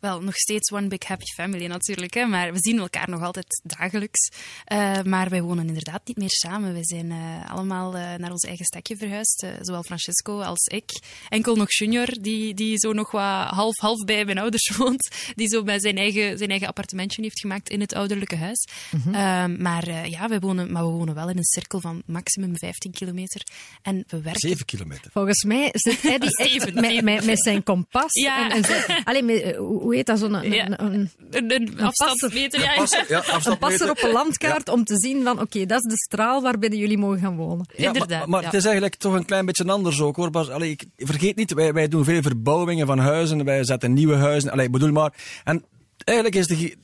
Wel, 0.00 0.20
nog 0.20 0.34
steeds 0.34 0.72
one 0.72 0.86
big 0.86 1.06
happy 1.06 1.24
family 1.34 1.66
natuurlijk, 1.66 2.14
hè, 2.14 2.26
maar 2.26 2.52
we 2.52 2.58
zien 2.60 2.78
elkaar 2.78 3.10
nog 3.10 3.22
altijd 3.22 3.60
dagelijks. 3.62 4.28
Uh, 4.72 5.02
maar 5.02 5.28
wij 5.28 5.42
wonen 5.42 5.66
inderdaad 5.66 6.00
niet 6.04 6.16
meer 6.16 6.30
samen. 6.30 6.74
We 6.74 6.84
zijn 6.84 7.10
uh, 7.10 7.50
allemaal 7.50 7.96
uh, 7.96 8.14
naar 8.14 8.30
ons 8.30 8.42
eigen 8.42 8.64
stekje 8.64 8.96
verhuisd, 8.96 9.46
zowel 9.60 9.82
Francesco 9.82 10.40
als 10.40 10.66
ik. 10.66 10.90
Enkel 11.28 11.56
nog 11.56 11.72
Junior, 11.72 12.16
die, 12.20 12.54
die 12.54 12.78
zo 12.78 12.92
nog 12.92 13.10
wat 13.10 13.46
half-half 13.46 14.04
bij 14.04 14.24
mijn 14.24 14.38
ouders 14.38 14.70
woont, 14.76 15.08
die 15.34 15.48
zo 15.48 15.62
bij 15.62 15.80
zijn 15.80 15.96
eigen, 15.96 16.38
zijn 16.38 16.50
eigen 16.50 16.68
appartementje 16.68 17.22
heeft 17.22 17.40
gemaakt 17.40 17.68
in 17.68 17.80
het 17.80 17.94
ouderlijke 17.94 18.36
huis. 18.36 18.68
Mm 18.90 19.00
-hmm. 19.02 19.62
maar 19.62 20.08
ja, 20.08 20.28
wij 20.28 20.40
wonen, 20.40 20.72
maar 20.72 20.82
we 20.82 20.90
wonen 20.90 21.14
wel 21.14 21.28
in 21.28 21.36
een 21.36 21.44
cirkel 21.44 21.80
van 21.80 22.02
maximum 22.06 22.56
15 22.56 22.92
kilometer. 22.92 23.42
En 23.82 24.04
we 24.06 24.20
werken... 24.20 24.40
7 24.40 24.64
kilometer. 24.64 25.10
Volgens 25.12 25.44
mij 25.44 25.68
zit 25.72 26.04
Eddie 26.04 26.36
echt 26.36 26.74
met, 26.74 27.02
met, 27.02 27.24
met, 27.24 27.42
zijn 27.42 27.62
kompas. 27.62 28.12
Ja. 28.12 28.44
En, 28.44 28.56
en 28.56 28.64
zijn, 28.64 29.04
allee, 29.04 29.22
met, 29.22 29.56
hoe 29.78 29.94
heet 29.94 30.06
dat? 30.06 30.18
Zo'n 30.18 30.34
een, 30.34 30.52
ja. 30.52 30.66
een, 30.66 30.94
een, 30.94 31.10
een, 31.30 31.50
een 31.50 31.80
afstandsmeter. 31.80 32.60
Ja, 32.60 32.74
Pas, 32.74 32.96
ja, 33.08 33.24
een 33.44 33.58
passer 33.58 33.90
op 33.90 34.02
een 34.02 34.12
landkaart 34.12 34.68
om 34.68 34.84
te 34.84 34.94
zien 34.96 35.22
van 35.22 35.40
oké, 35.40 35.66
dat 35.66 35.84
is 35.84 35.90
de 35.90 35.96
straal 35.96 36.42
waarbinnen 36.42 36.78
jullie 36.78 36.98
mogen 36.98 37.18
gaan 37.18 37.36
wonen. 37.36 37.66
Ja, 37.76 37.86
Inderdaad. 37.86 38.18
Maar, 38.18 38.28
maar 38.28 38.40
ja. 38.40 38.46
het 38.46 38.54
is 38.54 38.64
eigenlijk 38.64 38.94
toch 38.94 39.14
een 39.14 39.24
klein 39.24 39.46
beetje 39.46 39.64
anders 39.64 40.00
ook 40.00 40.16
hoor. 40.16 40.30
Bas. 40.30 40.48
Allee, 40.48 40.70
ik, 40.70 40.84
vergeet 40.96 41.36
niet, 41.36 41.52
wij, 41.52 41.72
wij 41.72 41.88
doen 41.88 42.04
veel 42.04 42.22
verbouwingen 42.22 42.86
van 42.86 42.98
huizen. 42.98 43.44
Wij 43.44 43.64
zetten 43.64 43.92
nieuwe 43.92 44.14
huizen. 44.14 44.50
Allee, 44.50 44.66
ik 44.66 44.72
bedoel 44.72 44.92
maar. 44.92 45.12
En 45.44 45.64
eigenlijk 46.04 46.36
is 46.36 46.46
de, 46.46 46.76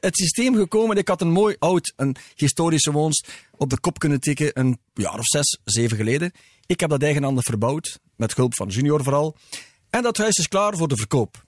het 0.00 0.16
systeem 0.16 0.54
gekomen. 0.54 0.96
Ik 0.96 1.08
had 1.08 1.20
een 1.20 1.32
mooi 1.32 1.56
oud, 1.58 1.92
een 1.96 2.16
historische 2.34 2.92
woonst 2.92 3.28
op 3.56 3.70
de 3.70 3.80
kop 3.80 3.98
kunnen 3.98 4.20
tikken 4.20 4.50
een 4.52 4.78
jaar 4.94 5.18
of 5.18 5.26
zes, 5.26 5.58
zeven 5.64 5.96
geleden. 5.96 6.32
Ik 6.66 6.80
heb 6.80 6.90
dat 6.90 7.02
eigenhandig 7.02 7.44
verbouwd, 7.44 7.98
met 8.16 8.36
hulp 8.36 8.54
van 8.54 8.68
Junior 8.68 9.02
vooral. 9.02 9.36
En 9.90 10.02
dat 10.02 10.16
huis 10.16 10.36
is 10.36 10.48
klaar 10.48 10.76
voor 10.76 10.88
de 10.88 10.96
verkoop. 10.96 11.44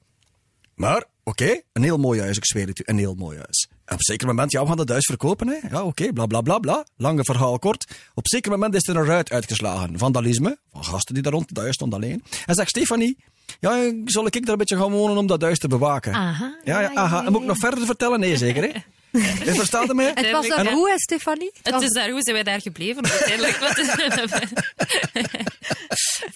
Maar, 0.76 1.04
oké, 1.24 1.42
okay, 1.42 1.62
een 1.72 1.82
heel 1.82 1.98
mooi 1.98 2.20
huis, 2.20 2.36
ik 2.36 2.44
zweer 2.46 2.66
het 2.66 2.78
u, 2.78 2.82
een 2.86 2.98
heel 2.98 3.14
mooi 3.14 3.36
huis. 3.36 3.68
En 3.70 3.92
op 3.92 3.98
een 3.98 4.04
zeker 4.04 4.26
moment, 4.26 4.52
ja, 4.52 4.60
we 4.60 4.66
gaan 4.66 4.76
dat 4.76 4.88
huis 4.88 5.04
verkopen, 5.04 5.48
hè. 5.48 5.54
Ja, 5.70 5.78
oké, 5.78 5.86
okay, 5.86 6.12
bla, 6.12 6.26
bla, 6.26 6.40
bla, 6.40 6.58
bla. 6.58 6.86
Lange 6.96 7.24
verhaal 7.24 7.58
kort. 7.58 7.84
Op 8.14 8.24
een 8.24 8.30
zeker 8.30 8.50
moment 8.50 8.74
is 8.74 8.88
er 8.88 8.96
een 8.96 9.04
ruit 9.04 9.30
uitgeslagen. 9.30 9.98
Vandalisme, 9.98 10.58
van 10.72 10.84
gasten 10.84 11.14
die 11.14 11.22
daar 11.22 11.32
rond 11.32 11.48
het 11.48 11.58
huis 11.58 11.74
stonden 11.74 12.02
alleen. 12.02 12.22
En 12.46 12.54
zegt 12.54 12.68
Stefanie, 12.68 13.16
ja, 13.60 13.92
zal 14.04 14.26
ik 14.26 14.32
daar 14.32 14.52
een 14.52 14.58
beetje 14.58 14.76
gaan 14.76 14.90
wonen 14.90 15.16
om 15.16 15.26
dat 15.26 15.42
huis 15.42 15.58
te 15.58 15.68
bewaken? 15.68 16.12
Aha. 16.12 16.58
Ja, 16.64 16.80
ja, 16.80 16.94
aha. 16.94 17.24
En 17.24 17.32
moet 17.32 17.40
ik 17.40 17.46
nog 17.46 17.58
verder 17.58 17.86
vertellen? 17.86 18.20
Nee, 18.20 18.36
zeker, 18.36 18.62
hè? 18.62 18.70
Je 19.44 19.54
verstaat 19.54 19.94
mij? 19.94 20.12
Het 20.14 20.30
was 20.30 20.48
daar 20.48 20.72
hoe, 20.72 20.90
hè, 20.90 20.98
Stefanie? 20.98 21.50
Het, 21.62 21.74
het 21.74 21.82
is 21.82 21.92
daar 21.92 22.10
hoe 22.10 22.22
zijn 22.22 22.34
wij 22.34 22.44
daar 22.44 22.60
gebleven 22.60 23.10
uiteindelijk. 23.10 23.56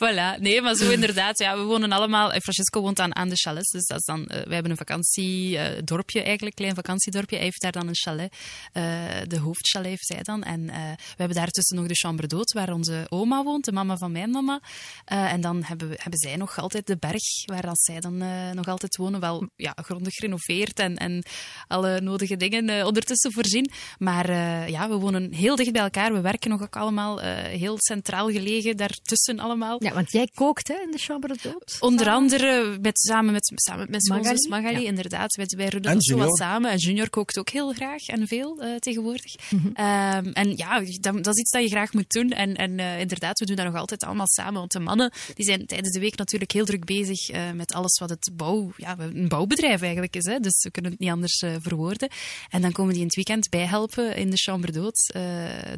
voilà. 0.02 0.40
Nee, 0.40 0.62
maar 0.62 0.74
zo 0.74 0.90
inderdaad. 0.90 1.38
Ja, 1.38 1.56
we 1.56 1.62
wonen 1.62 1.92
allemaal... 1.92 2.30
Francesco 2.30 2.80
woont 2.80 3.00
aan, 3.00 3.16
aan 3.16 3.28
de 3.28 3.36
chalets. 3.36 3.70
Dus 3.70 3.86
dat 3.86 3.98
is 3.98 4.04
dan... 4.04 4.20
Uh, 4.20 4.26
wij 4.26 4.54
hebben 4.54 4.70
een 4.70 4.76
vakantiedorpje 4.76 6.22
eigenlijk, 6.22 6.56
klein 6.56 6.74
vakantiedorpje. 6.74 7.36
Hij 7.36 7.44
heeft 7.44 7.60
daar 7.60 7.72
dan 7.72 7.88
een 7.88 7.96
chalet. 7.96 8.36
Uh, 8.72 8.82
de 9.26 9.38
hoofdchalet 9.38 9.88
heeft 9.88 10.06
zij 10.06 10.22
dan. 10.22 10.42
En 10.42 10.60
uh, 10.60 10.74
we 10.96 11.16
hebben 11.16 11.36
daartussen 11.36 11.76
nog 11.76 11.86
de 11.86 11.94
chambre 11.94 12.26
d'hôte, 12.26 12.54
waar 12.54 12.72
onze 12.72 13.06
oma 13.08 13.42
woont, 13.42 13.64
de 13.64 13.72
mama 13.72 13.96
van 13.96 14.12
mijn 14.12 14.30
mama. 14.30 14.60
en 15.04 15.40
dan 15.40 15.64
hebben, 15.64 15.88
we, 15.88 15.94
hebben 15.98 16.18
zij 16.18 16.36
nog 16.36 16.58
altijd 16.58 16.86
de 16.86 16.96
berg, 16.96 17.44
waar 17.44 17.62
dan 17.62 17.76
zij 17.76 18.00
dan 18.00 18.16
nog 18.54 18.68
altijd 18.68 18.96
wonen. 18.96 19.20
Wel 19.20 19.48
ja, 19.56 19.74
grondig 19.82 20.14
gerenoveerd 20.14 20.78
en, 20.78 20.96
en 20.96 21.24
alle 21.66 22.00
nodige 22.00 22.36
dingen 22.36 22.69
uh, 22.70 22.86
ondertussen 22.86 23.32
voorzien. 23.32 23.70
Maar 23.98 24.30
uh, 24.30 24.68
ja, 24.68 24.88
we 24.88 24.94
wonen 24.94 25.32
heel 25.32 25.56
dicht 25.56 25.72
bij 25.72 25.82
elkaar. 25.82 26.12
We 26.12 26.20
werken 26.20 26.50
nog 26.50 26.62
ook 26.62 26.76
allemaal 26.76 27.22
uh, 27.22 27.26
heel 27.36 27.76
centraal 27.78 28.30
gelegen 28.30 28.76
daartussen 28.76 29.38
allemaal. 29.38 29.84
Ja, 29.84 29.94
want 29.94 30.12
jij 30.12 30.28
kookt 30.34 30.68
hè, 30.68 30.74
in 30.74 30.90
de 30.90 30.98
chambre 30.98 31.36
d'hôte? 31.38 31.78
Onder 31.80 32.08
andere 32.08 32.78
met, 32.80 32.98
samen 32.98 33.32
met, 33.32 33.52
samen 33.54 33.86
met 33.90 34.08
Magali, 34.08 34.48
Magali 34.48 34.80
ja. 34.80 34.88
inderdaad. 34.88 35.34
Wij, 35.36 35.46
wij 35.56 35.68
runnen 35.68 36.02
zo 36.02 36.16
wat 36.16 36.36
samen. 36.36 36.70
En 36.70 36.76
Junior 36.76 37.10
kookt 37.10 37.38
ook 37.38 37.48
heel 37.48 37.72
graag 37.72 38.06
en 38.06 38.26
veel 38.26 38.62
tegenwoordig. 38.78 39.34
Mm 39.50 39.58
-hmm. 39.58 39.68
um, 39.68 40.32
en 40.32 40.56
ja, 40.56 40.80
dat, 41.00 41.24
dat, 41.24 41.34
is 41.34 41.40
iets 41.40 41.50
dat 41.50 41.62
je 41.62 41.68
graag 41.68 41.92
moet 41.92 42.12
doen. 42.12 42.30
En, 42.30 42.54
en 42.54 42.78
inderdaad, 42.78 43.38
we 43.38 43.46
doen 43.46 43.56
dat 43.56 43.66
nog 43.66 43.76
altijd 43.76 44.04
allemaal 44.04 44.28
samen. 44.28 44.58
Want 44.58 44.72
de 44.72 44.80
mannen 44.80 45.12
die 45.34 45.44
zijn 45.44 45.66
tijdens 45.66 45.92
de 45.92 46.00
week 46.00 46.16
natuurlijk 46.16 46.52
heel 46.52 46.64
druk 46.64 46.84
bezig 46.84 47.30
met 47.54 47.72
alles 47.72 47.98
wat 47.98 48.10
het 48.10 48.30
bouw... 48.32 48.72
Ja, 48.76 48.96
een 48.98 49.28
bouwbedrijf 49.28 49.82
eigenlijk 49.82 50.16
is. 50.16 50.24
Hè, 50.24 50.38
dus 50.40 50.62
we 50.62 50.70
kunnen 50.70 50.90
het 50.90 51.00
niet 51.00 51.10
anders 51.10 51.44
verwoorden. 51.60 52.08
En 52.48 52.59
dan 52.60 52.72
komen 52.72 52.92
die 52.92 53.00
in 53.00 53.06
het 53.06 53.14
weekend 53.14 53.48
bijhelpen 53.48 54.16
in 54.16 54.30
de 54.30 54.36
chambre 54.36 54.72
d'hôte. 54.72 55.16
Uh, 55.16 55.22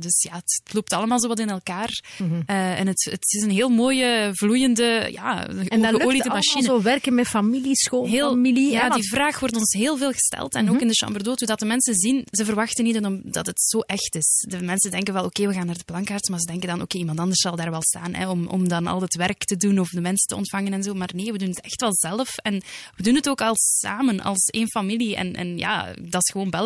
dus 0.00 0.22
ja, 0.22 0.34
het, 0.34 0.60
het, 0.64 0.74
loopt 0.74 0.92
allemaal 0.92 1.20
zo 1.20 1.28
wat 1.28 1.38
in 1.38 1.48
elkaar. 1.48 2.02
Mm 2.18 2.28
-hmm. 2.28 2.42
uh, 2.46 2.80
en 2.80 2.86
het, 2.86 3.04
het 3.10 3.32
is 3.32 3.42
een 3.42 3.50
heel 3.50 3.68
mooie, 3.68 4.30
vloeiende, 4.32 5.08
ja, 5.12 5.48
en 5.48 5.82
dat 5.82 5.94
geoliede 5.94 6.28
machine. 6.28 6.62
zo 6.62 6.82
werken 6.82 7.14
met 7.14 7.26
familie, 7.26 7.76
schoolfamilie. 7.76 8.70
Ja, 8.70 8.88
die 8.88 9.08
vraag 9.08 9.40
wordt 9.40 9.56
ons 9.56 9.72
heel 9.72 9.96
veel 9.96 10.12
gesteld. 10.12 10.54
En 10.54 10.60
mm 10.60 10.66
-hmm. 10.66 10.76
ook 10.76 10.82
in 10.82 10.88
de 10.88 10.94
chambre 10.94 11.22
d'hôte, 11.22 11.46
dat 11.46 11.58
de 11.58 11.66
mensen 11.66 11.94
zien, 11.94 12.24
ze 12.30 12.44
verwachten 12.44 12.84
niet 12.84 13.00
dat 13.32 13.46
het 13.46 13.62
zo 13.62 13.78
echt 13.78 14.14
is. 14.14 14.44
De 14.48 14.62
mensen 14.62 14.90
denken 14.90 15.14
wel, 15.14 15.24
oké, 15.24 15.40
okay, 15.40 15.52
we 15.52 15.58
gaan 15.58 15.66
naar 15.66 15.78
de 15.78 15.84
plankaart, 15.84 16.28
maar 16.28 16.38
ze 16.38 16.46
denken 16.46 16.66
dan, 16.66 16.76
oké, 16.76 16.84
okay, 16.84 17.00
iemand 17.00 17.18
anders 17.18 17.40
zal 17.40 17.56
daar 17.56 17.70
wel 17.70 17.82
staan, 17.82 18.14
hè, 18.14 18.28
om, 18.28 18.46
om 18.46 18.68
dan 18.68 18.86
al 18.86 19.00
het 19.00 19.16
werk 19.16 19.44
te 19.44 19.56
doen 19.56 19.78
of 19.78 19.88
de 19.88 20.00
mensen 20.00 20.26
te 20.26 20.36
ontvangen 20.36 20.72
en 20.72 20.82
zo. 20.82 20.94
Maar 20.94 21.10
nee, 21.14 21.32
we 21.32 21.38
doen 21.38 21.48
het 21.48 21.60
echt 21.60 21.80
wel 21.80 21.94
zelf. 21.94 22.36
En 22.36 22.62
we 22.96 23.02
doen 23.02 23.14
het 23.14 23.28
ook 23.28 23.40
als 23.40 23.78
samen, 23.78 24.20
als 24.20 24.44
één 24.44 24.68
familie. 24.68 25.16
En, 25.16 25.34
en 25.34 25.58
ja, 25.58 25.94
dat 26.00 26.22
is 26.22 26.30
gewoon 26.32 26.50
bellen 26.50 26.61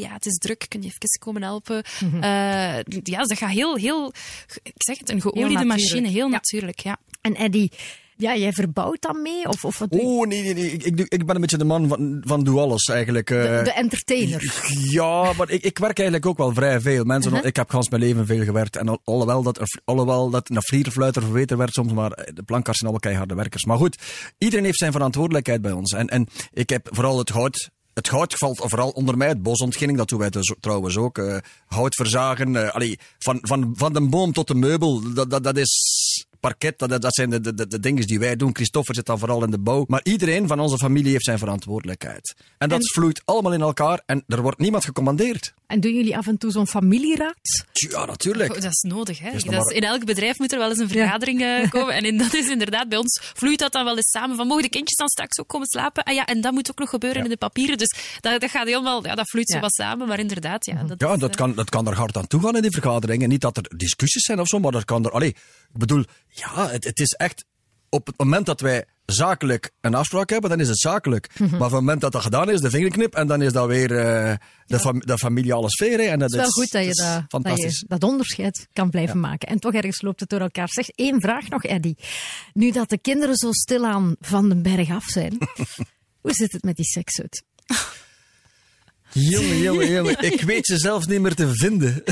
Ja, 0.00 0.12
het 0.12 0.26
is 0.26 0.36
druk, 0.36 0.64
kun 0.68 0.82
je 0.82 0.86
even 0.86 1.18
komen 1.18 1.42
helpen? 1.42 1.84
Mm 2.00 2.10
-hmm. 2.10 2.22
uh, 2.22 3.02
ja, 3.02 3.18
dat 3.18 3.38
gaat 3.38 3.50
heel, 3.50 3.76
heel, 3.76 4.12
ik 4.62 4.72
zeg 4.76 4.98
het, 4.98 5.10
een 5.10 5.20
geoliede 5.20 5.64
machine, 5.64 6.08
heel 6.08 6.26
ja. 6.26 6.32
natuurlijk, 6.32 6.80
ja. 6.80 6.96
En 7.20 7.34
Eddie, 7.34 7.70
ja, 8.20 8.36
jij 8.36 8.52
verbouwt 8.52 9.00
dan 9.00 9.22
mee? 9.22 9.48
Of, 9.48 9.64
of 9.64 9.78
wat 9.78 9.88
oh, 9.90 10.26
nee, 10.26 10.42
nee, 10.42 10.54
nee. 10.54 10.70
Ik, 10.70 10.84
ik, 10.84 10.98
ik 10.98 11.26
ben 11.26 11.34
een 11.34 11.40
beetje 11.40 11.56
de 11.56 11.64
man 11.64 11.88
van, 11.88 12.22
van 12.26 12.44
doe 12.44 12.60
alles 12.60 12.84
eigenlijk. 12.84 13.26
De, 13.26 13.60
de, 13.64 13.72
entertainer. 13.72 14.68
Ja, 14.90 15.32
maar 15.32 15.50
ik, 15.50 15.62
ik 15.62 15.78
werk 15.78 15.98
eigenlijk 15.98 16.26
ook 16.26 16.38
wel 16.38 16.54
vrij 16.54 16.80
veel. 16.80 17.04
Mensen, 17.04 17.32
uh 17.32 17.38
-huh. 17.38 17.46
Ik 17.46 17.56
heb 17.56 17.70
gans 17.70 17.88
mijn 17.88 18.02
leven 18.02 18.26
veel 18.26 18.44
gewerkt. 18.44 18.76
En 18.76 18.88
al, 18.88 19.00
alhoewel 19.04 19.42
dat, 19.42 19.80
alhoewel 19.84 20.30
dat 20.30 20.50
een 20.50 20.62
vlierfluiter 20.62 21.22
verweten 21.22 21.56
werd 21.56 21.72
soms, 21.72 21.92
maar 21.92 22.10
de 22.10 22.42
plankaars 22.42 22.78
zijn 22.78 22.90
allemaal 22.90 23.10
keiharde 23.10 23.34
werkers. 23.34 23.64
Maar 23.64 23.76
goed, 23.76 24.02
iedereen 24.38 24.64
heeft 24.64 24.78
zijn 24.78 24.92
verantwoordelijkheid 24.92 25.62
bij 25.62 25.72
ons. 25.72 25.92
En, 25.92 26.08
en 26.08 26.28
ik 26.52 26.70
heb 26.70 26.88
vooral 26.90 27.18
het 27.18 27.28
hout 27.28 27.70
het 27.94 28.08
hout 28.08 28.34
valt 28.34 28.58
vooral 28.64 28.90
onder 28.90 29.16
mij, 29.16 29.28
het 29.28 29.42
bosontginning, 29.42 29.98
dat 29.98 30.08
doen 30.08 30.18
wij 30.18 30.30
dus 30.30 30.54
trouwens 30.60 30.96
ook. 30.96 31.18
Uh, 31.18 31.36
hout 31.66 31.94
verzagen, 31.94 32.72
allee, 32.72 32.98
van, 33.18 33.38
van, 33.42 33.72
van 33.76 33.92
de 33.92 34.08
boom 34.08 34.32
tot 34.32 34.48
de 34.48 34.54
meubel, 34.54 35.12
dat, 35.14 35.30
dat, 35.30 35.44
dat 35.44 35.56
is 35.56 36.26
parket, 36.40 36.78
dat, 36.78 37.02
dat 37.02 37.14
zijn 37.14 37.30
de, 37.30 37.40
de, 37.40 37.66
de 37.66 37.80
dingen 37.80 38.06
die 38.06 38.18
wij 38.18 38.36
doen. 38.36 38.54
Christopher 38.54 38.94
zit 38.94 39.06
dan 39.06 39.18
vooral 39.18 39.44
in 39.44 39.50
de 39.50 39.58
bouw. 39.58 39.84
Maar 39.88 40.00
iedereen 40.02 40.46
van 40.46 40.60
onze 40.60 40.78
familie 40.78 41.12
heeft 41.12 41.24
zijn 41.24 41.38
verantwoordelijkheid. 41.38 42.34
En 42.58 42.68
dat 42.68 42.80
en... 42.80 42.86
vloeit 42.86 43.22
allemaal 43.24 43.52
in 43.52 43.60
elkaar 43.60 44.02
en 44.06 44.24
er 44.26 44.42
wordt 44.42 44.58
niemand 44.58 44.84
gecommandeerd. 44.84 45.54
En 45.66 45.80
doen 45.80 45.94
jullie 45.94 46.16
af 46.16 46.26
en 46.26 46.38
toe 46.38 46.50
zo'n 46.50 46.66
familieraad? 46.66 47.64
Ja, 47.72 48.04
natuurlijk. 48.04 48.50
Oh, 48.54 48.60
dat 48.60 48.72
is 48.72 48.84
nodig, 48.88 49.18
hè? 49.18 49.30
Is 49.30 49.44
dat 49.44 49.70
is, 49.70 49.76
in 49.76 49.82
elk 49.82 50.04
bedrijf 50.04 50.38
moet 50.38 50.52
er 50.52 50.58
wel 50.58 50.68
eens 50.68 50.78
een 50.78 50.88
vergadering 50.88 51.40
ja. 51.40 51.68
komen. 51.78 51.94
En 51.94 52.04
in, 52.04 52.18
dat 52.18 52.34
is 52.34 52.48
inderdaad, 52.48 52.88
bij 52.88 52.98
ons 52.98 53.20
vloeit 53.34 53.58
dat 53.58 53.72
dan 53.72 53.84
wel 53.84 53.96
eens 53.96 54.10
samen. 54.10 54.36
Van, 54.36 54.46
mogen 54.46 54.62
de 54.62 54.68
kindjes 54.68 54.96
dan 54.96 55.08
straks 55.08 55.38
ook 55.38 55.48
komen 55.48 55.66
slapen? 55.66 56.04
Ah 56.04 56.14
ja, 56.14 56.26
en 56.26 56.40
dat 56.40 56.52
moet 56.52 56.70
ook 56.70 56.78
nog 56.78 56.90
gebeuren 56.90 57.18
ja. 57.18 57.24
in 57.24 57.30
de 57.30 57.36
papieren. 57.36 57.78
Dus 57.78 57.94
dat, 58.20 58.40
dat 58.40 58.50
gaat 58.50 58.66
helemaal, 58.66 59.06
ja, 59.06 59.14
dat 59.14 59.28
vloeit 59.28 59.50
zo 59.50 59.60
wat 59.60 59.74
samen. 59.74 60.08
Maar 60.08 60.18
inderdaad, 60.18 60.66
ja. 60.66 60.82
Dat 60.82 61.00
ja, 61.00 61.12
is, 61.12 61.18
dat, 61.18 61.36
kan, 61.36 61.54
dat 61.54 61.70
kan 61.70 61.86
er 61.86 61.96
hard 61.96 62.16
aan 62.16 62.26
toe 62.26 62.42
gaan 62.42 62.56
in 62.56 62.62
die 62.62 62.70
vergaderingen. 62.70 63.28
Niet 63.28 63.40
dat 63.40 63.56
er 63.56 63.70
discussies 63.76 64.24
zijn 64.24 64.40
of 64.40 64.48
zo, 64.48 64.58
maar 64.58 64.72
dat 64.72 64.84
kan 64.84 65.04
er... 65.04 65.10
Allee, 65.10 65.28
ik 65.72 65.78
bedoel, 65.78 66.04
ja, 66.30 66.68
het, 66.68 66.84
het 66.84 67.00
is 67.00 67.12
echt... 67.12 67.44
Op 67.88 68.06
het 68.06 68.18
moment 68.18 68.46
dat 68.46 68.60
wij 68.60 68.84
zakelijk 69.10 69.70
een 69.80 69.94
afspraak 69.94 70.30
hebben, 70.30 70.50
dan 70.50 70.60
is 70.60 70.68
het 70.68 70.78
zakelijk. 70.78 71.28
Mm 71.38 71.46
-hmm. 71.46 71.58
Maar 71.58 71.66
op 71.66 71.72
het 71.72 71.80
moment 71.80 72.00
dat 72.00 72.12
dat 72.12 72.22
gedaan 72.22 72.50
is, 72.50 72.60
de 72.60 72.70
vingerknip, 72.70 73.14
en 73.14 73.26
dan 73.26 73.42
is 73.42 73.52
dat 73.52 73.66
weer 73.66 73.90
uh, 73.90 74.34
de, 74.66 74.78
fam 74.78 75.00
de 75.00 75.18
familiale 75.18 75.70
sfeer. 75.70 75.98
Hè, 75.98 76.04
en 76.04 76.18
dat 76.18 76.30
het 76.32 76.40
is 76.40 76.46
wel 76.46 76.46
is, 76.46 76.52
goed 76.54 76.72
dat 76.72 76.84
je 76.84 77.24
dat, 77.28 77.42
dat, 77.42 77.60
je 77.60 77.84
dat 77.88 78.02
onderscheid 78.02 78.68
kan 78.72 78.90
blijven 78.90 79.14
ja. 79.14 79.20
maken. 79.20 79.48
En 79.48 79.58
toch 79.58 79.72
ergens 79.72 80.02
loopt 80.02 80.20
het 80.20 80.28
door 80.28 80.40
elkaar. 80.40 80.68
Zeg, 80.68 80.88
één 80.88 81.20
vraag 81.20 81.48
nog, 81.48 81.64
Eddy. 81.64 81.94
Nu 82.52 82.70
dat 82.70 82.88
de 82.88 82.98
kinderen 82.98 83.36
zo 83.36 83.52
stilaan 83.52 84.16
van 84.20 84.48
de 84.48 84.56
berg 84.56 84.90
af 84.90 85.04
zijn, 85.04 85.38
hoe 86.22 86.32
zit 86.32 86.52
het 86.52 86.62
met 86.62 86.76
die 86.76 86.84
sekshut? 86.84 87.42
Jongen, 89.32 89.58
jongen, 89.58 89.90
jongen. 89.90 90.16
Ik 90.20 90.40
weet 90.40 90.66
ze 90.66 90.78
zelfs 90.78 91.06
niet 91.06 91.20
meer 91.20 91.34
te 91.34 91.50
vinden. 91.52 92.02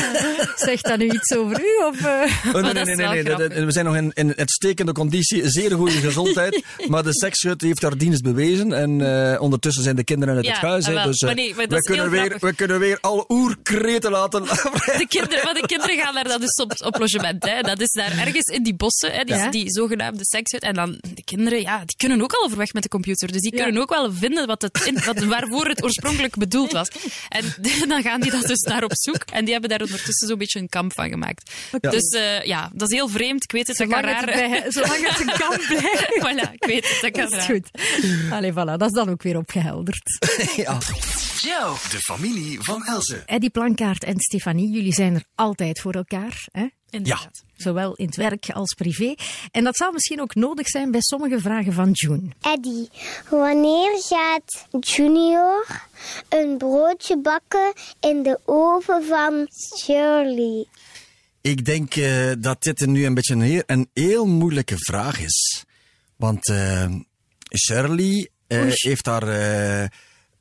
Zegt 0.66 0.84
dat 0.84 0.98
nu 0.98 1.10
iets 1.10 1.36
over 1.36 1.60
u? 1.60 1.84
Of, 1.84 2.00
uh... 2.00 2.54
oh, 2.54 2.62
nee, 2.62 2.84
nee, 2.84 2.96
nee. 2.96 3.22
nee. 3.22 3.64
We 3.64 3.72
zijn 3.72 3.84
nog 3.84 3.96
in, 3.96 4.10
in 4.14 4.36
uitstekende 4.36 4.92
conditie, 4.92 5.50
zeer 5.50 5.70
goede 5.70 5.96
gezondheid. 5.96 6.64
maar 6.88 7.02
de 7.02 7.14
sekshut 7.14 7.60
heeft 7.60 7.82
haar 7.82 7.96
dienst 7.96 8.22
bewezen. 8.22 8.72
En 8.72 9.00
uh, 9.00 9.40
ondertussen 9.40 9.82
zijn 9.82 9.96
de 9.96 10.04
kinderen 10.04 10.36
uit 10.36 10.44
ja, 10.44 10.52
het 10.52 10.60
huis. 10.60 10.86
Wel, 10.86 11.04
dus 11.04 11.20
uh, 11.20 11.26
maar 11.26 11.36
nee, 11.36 11.54
maar 11.54 11.68
we, 11.68 11.80
kunnen 11.80 12.10
weer, 12.10 12.36
we 12.40 12.54
kunnen 12.54 12.78
weer 12.78 12.98
alle 13.00 13.24
oerkreten 13.28 14.10
laten 14.10 14.42
de 14.42 15.06
kinderen, 15.08 15.44
Maar 15.44 15.54
de 15.54 15.66
kinderen 15.66 15.98
gaan 15.98 16.14
daar 16.14 16.28
dan 16.28 16.40
dus 16.40 16.54
op, 16.54 16.72
op 16.84 16.98
logement. 16.98 17.44
Hè. 17.44 17.60
Dat 17.60 17.80
is 17.80 17.90
daar 17.90 18.18
ergens 18.18 18.46
in 18.46 18.62
die 18.62 18.74
bossen, 18.74 19.12
hè, 19.12 19.24
die, 19.24 19.34
ja. 19.34 19.50
die 19.50 19.70
zogenaamde 19.70 20.24
sekshut. 20.24 20.62
En 20.62 20.74
dan 20.74 20.98
de 21.14 21.24
kinderen, 21.24 21.60
ja, 21.60 21.78
die 21.78 21.96
kunnen 21.96 22.22
ook 22.22 22.32
al 22.32 22.44
overweg 22.44 22.72
met 22.72 22.82
de 22.82 22.88
computer. 22.88 23.32
Dus 23.32 23.40
die 23.40 23.50
kunnen 23.50 23.82
ook 23.82 23.90
wel 23.90 24.12
vinden 24.12 24.46
wat 24.46 24.62
het 24.62 24.82
in, 24.84 24.98
wat, 25.04 25.24
waarvoor 25.24 25.66
het 25.66 25.82
oorspronkelijk 25.82 26.36
bedoeld 26.42 26.72
was. 26.72 26.88
En 27.28 27.54
dan 27.92 28.02
gaan 28.02 28.20
die 28.20 28.30
dat 28.30 28.46
dus 28.46 28.60
naar 28.60 28.84
op 28.84 28.92
zoek. 28.94 29.22
En 29.32 29.42
die 29.44 29.52
hebben 29.52 29.70
daar 29.70 29.80
ondertussen 29.80 30.28
zo'n 30.28 30.38
beetje 30.38 30.58
een 30.60 30.68
kamp 30.68 30.92
van 30.92 31.08
gemaakt. 31.08 31.50
Dus 31.80 32.08
eh, 32.08 32.44
ja, 32.44 32.70
dat 32.74 32.90
is 32.90 32.96
heel 32.96 33.08
vreemd. 33.08 33.42
Ik 33.42 33.52
weet 33.52 33.66
het, 33.66 33.76
dat 33.76 33.88
kan 33.88 33.98
Zolang 34.00 34.20
het, 34.20 34.28
raar... 34.28 34.48
bij, 34.48 34.70
zolang 34.70 35.08
het 35.08 35.20
een 35.20 35.38
kamp 35.38 35.62
blijft. 35.68 36.08
voilà, 36.20 36.52
ik 36.52 36.64
weet 36.64 36.88
het, 36.88 36.98
dat 37.00 37.10
kan 37.10 37.22
Dat 37.22 37.32
is 37.32 37.38
raar. 37.38 37.46
goed. 37.46 37.70
Allee, 38.32 38.52
voilà, 38.52 38.54
dat 38.54 38.82
is 38.82 38.92
dan 38.92 39.08
ook 39.08 39.22
weer 39.22 39.36
opgehelderd. 39.36 40.02
ja. 40.56 40.78
Joe, 41.40 41.76
de 41.90 41.98
familie 41.98 42.60
van 42.60 42.84
Elze. 42.84 43.22
Eddie 43.26 43.50
Plankaart 43.50 44.04
en 44.04 44.20
Stefanie, 44.20 44.70
jullie 44.70 44.92
zijn 44.92 45.14
er 45.14 45.24
altijd 45.34 45.80
voor 45.80 45.92
elkaar. 45.94 46.46
Hè? 46.52 46.66
Inderdaad. 46.92 47.44
Zowel 47.56 47.94
in 47.94 48.06
het 48.06 48.16
werk 48.16 48.50
als 48.50 48.74
privé. 48.74 49.14
En 49.50 49.64
dat 49.64 49.76
zal 49.76 49.92
misschien 49.92 50.20
ook 50.20 50.34
nodig 50.34 50.68
zijn 50.68 50.90
bij 50.90 51.00
sommige 51.00 51.40
vragen 51.40 51.72
van 51.72 51.90
June. 51.92 52.22
Eddie, 52.40 52.88
wanneer 53.30 54.02
gaat 54.02 54.66
Junior 54.80 55.82
een 56.28 56.58
broodje 56.58 57.18
bakken 57.18 57.72
in 58.00 58.22
de 58.22 58.38
oven 58.44 59.04
van 59.04 59.48
Shirley? 59.78 60.66
Ik 61.40 61.64
denk 61.64 61.94
eh, 61.94 62.32
dat 62.38 62.62
dit 62.62 62.86
nu 62.86 63.04
een 63.04 63.14
beetje 63.14 63.34
een 63.34 63.40
heel, 63.40 63.62
een 63.66 63.88
heel 63.94 64.26
moeilijke 64.26 64.76
vraag 64.78 65.20
is. 65.20 65.64
Want 66.16 66.48
eh, 66.48 66.90
Shirley 67.66 68.30
eh, 68.46 68.62
heeft 68.68 69.06
haar 69.06 69.28
eh, 69.28 69.88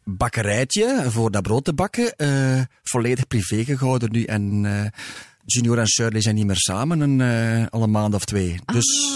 bakkerijtje 0.04 1.06
voor 1.08 1.32
dat 1.32 1.42
brood 1.42 1.66
te 1.66 1.74
bakken 1.74 2.16
eh, 2.16 2.62
volledig 2.84 3.28
privé 3.28 3.64
gehouden 3.64 4.12
nu. 4.12 4.24
En 4.24 4.66
eh, 4.66 4.86
Junior 5.54 5.78
en 5.78 5.88
Shirley 5.88 6.22
zijn 6.22 6.36
niet 6.36 6.46
meer 6.46 6.58
samen 6.58 7.00
een, 7.00 7.22
eh, 7.22 7.66
al 7.70 7.84
een 7.84 7.92
maand 7.92 8.14
of 8.14 8.26
twee. 8.26 8.56
Dus 8.66 9.10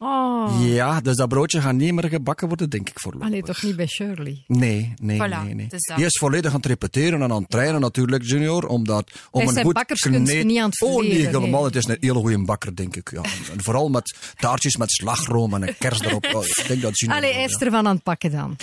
Oh, 0.00 0.60
ja, 0.66 1.00
dus 1.00 1.16
dat 1.16 1.28
broodje 1.28 1.60
gaat 1.60 1.74
niet 1.74 1.92
meer 1.94 2.08
gebakken 2.08 2.48
worden, 2.48 2.70
denk 2.70 2.88
ik 2.88 3.00
voorlopig. 3.00 3.26
allee, 3.28 3.42
toch 3.42 3.62
niet 3.62 3.76
bij 3.76 3.86
Shirley. 3.86 4.44
Nee, 4.46 4.92
nee, 5.02 5.16
Voilà, 5.18 5.44
nee, 5.44 5.54
nee. 5.54 5.66
dat. 5.68 5.96
Die 5.96 6.04
is 6.04 6.18
volledig 6.18 6.50
aan 6.50 6.56
het 6.56 6.66
repeteren 6.66 7.22
en 7.22 7.32
aan 7.32 7.40
het 7.40 7.50
trainen 7.50 7.80
natuurlijk, 7.80 8.22
Junior, 8.24 8.66
omdat 8.66 9.10
om 9.30 9.40
Hij 9.40 9.48
een 9.56 9.62
goed 9.62 9.74
kneed- 10.00 10.44
niet 10.44 10.58
aan 10.58 10.68
het 10.70 10.80
Oh 10.82 10.88
nee, 10.88 10.98
verleren, 10.98 11.26
helemaal. 11.34 11.50
nee. 11.60 11.64
Het 11.64 11.76
is 11.76 11.84
een 11.86 11.96
hele 12.00 12.18
goede 12.18 12.44
bakker, 12.44 12.76
denk 12.76 12.96
ik. 12.96 13.10
Ja. 13.10 13.22
En 13.22 13.62
vooral 13.62 13.88
met 13.88 14.16
taartjes 14.36 14.76
met 14.76 14.90
slagroom 14.90 15.54
en 15.54 15.62
een 15.68 15.74
kers 15.78 16.00
erop. 16.00 16.24
Oh, 16.34 16.44
ik 16.44 16.64
denk 16.68 16.82
dat 16.82 16.98
Junior... 16.98 17.18
Allee, 17.18 17.32
hij 17.32 17.44
is 17.44 17.54
ervan 17.56 17.86
aan 17.86 17.94
het 17.94 18.02
pakken 18.04 18.30
dan. 18.30 18.56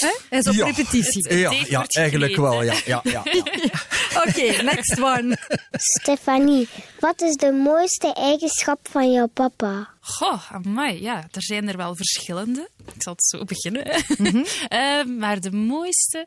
Hè? 0.00 0.16
Hij 0.28 0.38
is 0.38 0.46
op 0.48 0.54
Ja. 0.54 0.64
repetitie. 0.64 1.34
Ja, 1.36 1.50
ja, 1.68 1.84
eigenlijk 1.88 2.36
wel. 2.36 2.62
Ja, 2.62 2.74
ja, 2.84 3.00
ja, 3.02 3.22
ja. 3.24 3.44
Oké, 4.26 4.62
next 4.62 5.00
one. 5.00 5.36
Stefanie, 5.70 6.68
wat 7.00 7.20
is 7.22 7.34
de 7.34 7.52
mooiste 7.52 8.12
eigenschap 8.14 8.88
van 8.90 9.12
jouw 9.12 9.26
papa? 9.26 9.88
Goh, 10.00 10.52
amai, 10.52 11.02
ja, 11.02 11.16
er 11.30 11.42
zijn 11.42 11.68
er 11.68 11.76
wel 11.76 11.96
verschillende. 11.96 12.68
Ik 12.94 13.02
zal 13.02 13.12
het 13.12 13.24
zo 13.24 13.44
beginnen. 13.44 13.84
Eh, 14.68 15.04
maar 15.04 15.40
de 15.40 15.52
mooiste 15.52 16.26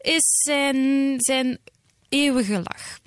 is 0.00 0.24
zijn, 0.44 1.14
zijn 1.18 1.58
eeuwige 2.08 2.52
lach. 2.52 2.98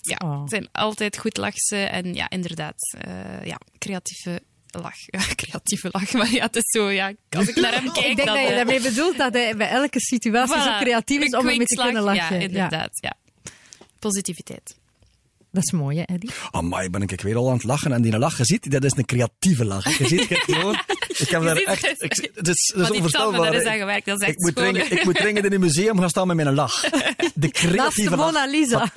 Ja, 0.00 0.16
Oh. 0.24 0.42
zijn 0.46 0.68
altijd 0.72 1.18
goed 1.18 1.36
lachse 1.36 1.76
en 1.76 2.14
ja, 2.14 2.30
inderdaad, 2.30 2.96
eh, 3.00 3.44
ja, 3.44 3.58
creatieve 3.78 4.42
lach. 4.76 4.96
Ja, 5.16 5.20
creatieve 5.34 5.88
lach, 5.92 6.12
maar 6.12 6.32
ja, 6.32 6.42
het 6.42 6.56
is 6.56 6.70
zo, 6.70 6.90
ja, 6.90 7.12
als 7.30 7.48
ik 7.48 7.56
naar 7.56 7.74
hem 7.74 7.92
kijk, 7.92 8.06
Ik 8.06 8.16
denk 8.16 8.28
dat 8.28 8.38
je 8.38 8.46
eh, 8.46 8.56
daarmee 8.56 8.80
bedoelt 8.80 9.18
dat 9.18 9.32
hij 9.32 9.56
bij 9.56 9.68
elke 9.68 10.00
situatie 10.00 10.60
zo 10.60 10.78
creatief 10.80 11.20
is 11.22 11.34
om 11.34 11.48
ermee 11.48 11.66
te 11.66 11.74
kunnen 11.82 12.02
lachen. 12.02 12.36
Ja, 12.36 12.42
inderdaad, 12.46 12.98
ja. 13.00 13.14
Positiviteit. 13.98 14.76
Dat 15.56 15.64
is 15.64 15.72
mooi, 15.72 15.96
hè, 15.98 16.02
Eddie? 16.02 16.30
Amai, 16.50 16.90
ben 16.90 17.02
ik 17.02 17.20
weer 17.20 17.36
al 17.36 17.46
aan 17.48 17.54
het 17.54 17.64
lachen. 17.64 17.92
En 17.92 18.02
die 18.02 18.18
lach, 18.18 18.38
je 18.38 18.44
ziet, 18.44 18.70
dat 18.70 18.84
is 18.84 18.92
een 18.96 19.04
creatieve 19.04 19.64
lach. 19.64 19.98
Je 19.98 20.06
ziet 20.06 20.28
het 20.28 20.38
gewoon. 20.38 20.76
Ik 21.16 21.28
heb 21.28 21.42
daar 21.42 21.56
echt... 21.56 21.86
het. 21.88 22.02
Ik, 22.02 22.12
het 22.14 22.20
is, 22.22 22.32
het 22.34 22.48
is 22.48 22.72
Maar 22.74 22.84
die 22.86 22.94
onvoorstelbaar. 22.94 23.32
tanden, 23.32 23.52
daar 23.52 23.54
is 23.60 23.66
Ik- 23.66 23.68
aan 23.72 23.78
gewerkt, 23.78 24.06
dat 24.06 24.20
is 24.20 24.26
echt 24.26 24.36
ik 24.36 24.40
moet, 24.44 24.58
hè. 24.58 24.68
ik 24.96 25.04
moet 25.04 25.14
dringend 25.14 25.44
in 25.44 25.52
een 25.52 25.60
museum 25.60 25.98
gaan 25.98 26.08
staan 26.08 26.26
met 26.26 26.36
mijn 26.36 26.54
lach. 26.54 26.80
De 27.34 27.50
creatieve 27.50 28.10
de 28.10 28.16
lach. 28.16 28.32
Mona 28.32 28.46
Lisa. 28.46 28.90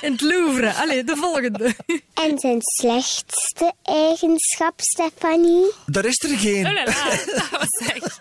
In 0.00 0.12
het 0.12 0.20
Louvre. 0.20 0.72
Allee, 0.74 1.04
de 1.04 1.16
volgende. 1.16 1.74
En 2.14 2.38
zijn 2.38 2.58
slechtste 2.60 3.72
eigenschap, 3.82 4.72
Stefanie? 4.80 5.70
Daar 5.86 6.04
is 6.04 6.22
er 6.22 6.38
geen. 6.38 6.66
Oh 6.66 6.72
la 6.72 6.84
la, 6.84 6.92
dat 7.34 7.50
was 7.50 7.88
echt... 7.94 8.20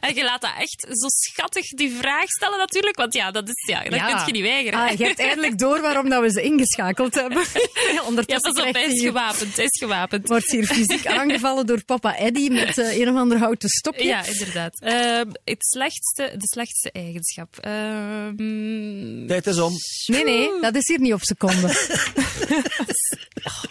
En 0.00 0.14
je 0.14 0.24
laat 0.24 0.40
dat 0.40 0.50
echt 0.58 0.86
zo 0.88 1.06
schattig 1.08 1.68
die 1.68 1.96
vraag 2.00 2.28
stellen 2.28 2.58
natuurlijk, 2.58 2.96
want 2.96 3.14
ja, 3.14 3.30
dat, 3.30 3.48
is, 3.48 3.66
ja, 3.66 3.82
dat 3.82 4.00
kun 4.00 4.26
je 4.26 4.32
niet 4.32 4.42
weigeren. 4.42 4.78
Ah, 4.80 4.98
je 4.98 5.04
hebt 5.04 5.18
eindelijk 5.18 5.58
door 5.58 5.80
waarom 5.80 6.08
dat 6.08 6.22
we 6.22 6.30
ze 6.30 6.42
ingeschakeld 6.60 7.14
hebben. 7.14 7.44
ja, 7.94 8.02
Ondertussen 8.02 8.52
pas 8.52 8.64
op, 8.64 8.70
krijgt 8.70 8.88
hij 8.88 8.96
is 8.96 9.02
gewapend, 9.02 9.56
hij 9.56 9.64
is 9.64 9.78
gewapend. 9.78 10.28
wordt 10.28 10.50
hier 10.50 10.66
fysiek 10.66 11.06
aangevallen 11.18 11.66
door 11.66 11.84
papa 11.84 12.16
Eddie 12.16 12.50
met 12.50 12.78
eh, 12.78 12.98
een 12.98 13.08
of 13.08 13.16
ander 13.16 13.38
houten 13.38 13.68
stokje. 13.68 14.04
Ja, 14.04 14.26
inderdaad. 14.26 14.80
Ehm, 14.80 15.30
het 15.44 15.66
slechtste, 15.66 16.34
de 16.36 16.46
slechtste 16.46 16.90
eigenschap. 16.92 17.58
Ehm, 17.58 19.26
Tijd 19.26 19.46
is 19.46 19.58
om. 19.58 19.72
Nee, 20.06 20.24
nee, 20.24 20.60
dat 20.60 20.74
is 20.74 20.88
hier 20.88 21.00
niet 21.00 21.12
op 21.12 21.22
seconde. 21.22 21.68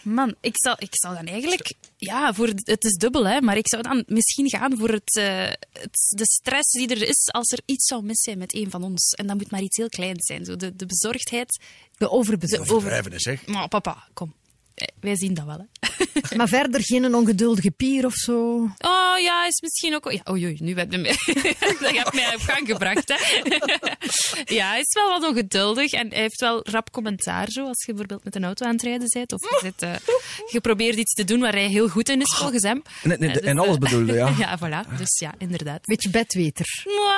man, 0.04 0.36
ik 0.42 0.54
zou, 0.56 0.76
ik 0.80 0.90
zou 0.92 1.16
dan 1.16 1.26
eigenlijk... 1.26 1.74
Ja, 1.98 2.34
voor, 2.34 2.48
het 2.64 2.84
is 2.84 2.94
dubbel, 2.94 3.28
hè, 3.28 3.42
maar 3.42 3.58
ik 3.58 3.68
zou 3.68 3.82
dan 3.82 4.04
misschien 4.08 4.50
gaan 4.50 4.78
voor 4.78 4.90
het, 4.90 5.16
eh, 5.16 5.44
het, 5.74 6.06
de 6.08 6.26
stress 6.26 6.72
die 6.72 6.88
er 6.88 7.08
is 7.08 7.30
als 7.32 7.52
er 7.52 7.60
iets 7.66 7.88
zou 7.88 8.04
mis 8.04 8.22
zijn 8.22 8.38
met 8.38 8.56
een 8.56 8.70
van 8.70 8.84
ons. 8.84 9.12
En 9.12 9.28
dat 9.28 9.38
moet 9.38 9.52
maar 9.52 9.62
iets 9.62 9.78
heel 9.78 9.90
kleins 9.90 10.26
zijn. 10.26 10.46
Zo 10.46 10.56
de, 10.56 10.76
de 10.76 10.86
bezorgdheid. 10.86 11.60
De 11.98 12.10
overbezorgd. 12.10 12.68
Overdrijven 12.80 13.12
is, 13.14 13.24
zeg. 13.24 13.48
Maar 13.48 13.68
papa, 13.68 14.08
kom. 14.14 14.34
Eh, 14.80 14.88
Wij 15.00 15.16
zien 15.16 15.34
dat 15.34 15.46
wel, 15.46 15.58
hè. 15.58 15.66
Maar 16.38 16.48
verder 16.48 16.82
geen 16.84 17.16
ongeduldige 17.16 17.72
pier 17.72 18.06
of 18.06 18.14
zo. 18.14 18.54
Oh 18.78 19.20
ja, 19.20 19.46
is 19.48 19.62
misschien 19.62 19.96
ook. 19.96 20.12
Ja, 20.12 20.22
oei, 20.32 20.46
oei, 20.46 20.58
nu 20.60 20.78
heb 20.78 20.92
je 20.92 20.98
mij. 20.98 21.16
dat 21.80 21.92
hebt 21.96 22.14
mij 22.14 22.36
op 22.36 22.42
gang 22.42 22.68
gebracht, 22.68 23.08
hè? 23.08 23.16
ja, 24.56 24.70
hij 24.70 24.80
is 24.80 24.94
wel 24.94 25.10
wat 25.20 25.30
ongeduldig 25.30 25.92
en 25.92 26.10
hij 26.10 26.20
heeft 26.22 26.40
wel 26.42 26.68
rap 26.70 26.92
commentaar. 26.92 27.50
Zo, 27.52 27.66
als 27.68 27.86
je 27.86 27.92
bijvoorbeeld 27.94 28.24
met 28.24 28.36
een 28.36 28.44
auto 28.44 28.66
aan 28.66 28.72
het 28.72 28.82
rijden 28.82 29.08
bent 29.14 29.34
of 29.34 29.42
je, 29.50 29.60
zit, 29.62 29.82
eh, 29.82 29.96
je 30.52 30.60
probeert 30.62 30.96
iets 30.98 31.14
te 31.14 31.24
doen 31.24 31.40
waar 31.40 31.54
hij 31.54 31.68
heel 31.68 31.88
goed 31.90 32.10
in 32.10 32.22
is, 32.22 32.36
volgens 32.36 32.64
hem. 32.64 32.82
En, 33.04 33.12
en, 33.12 33.22
Eh, 33.22 33.34
dus, 33.34 33.42
en 33.42 33.58
alles 33.58 33.78
bedoelde, 33.78 34.14
ja. 34.14 34.34
ja, 34.40 34.58
voilà. 34.58 34.98
Dus 34.98 35.20
ja, 35.20 35.34
inderdaad. 35.38 35.82
Beetje 35.86 36.10
bedweter. 36.10 36.66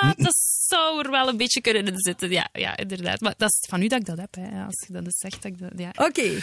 Maar 0.01 0.13
dat 0.17 0.35
zou 0.67 1.03
er 1.03 1.11
wel 1.11 1.27
een 1.27 1.37
beetje 1.37 1.61
kunnen 1.61 1.85
in 1.87 1.93
zitten. 1.99 2.29
Ja, 2.29 2.49
ja, 2.53 2.77
inderdaad. 2.77 3.19
Maar 3.19 3.33
dat 3.37 3.49
is 3.49 3.67
van 3.69 3.81
u 3.81 3.87
dat 3.87 3.99
ik 3.99 4.05
dat 4.05 4.17
heb. 4.17 4.35
Hè. 4.35 4.63
Als 4.65 4.83
je 4.87 4.93
dat 4.93 5.05
eens 5.05 5.17
zegt, 5.19 5.41
dat 5.41 5.51
ik 5.51 5.59
dat. 5.59 5.71
Ja. 5.75 5.91
Oké. 6.05 6.37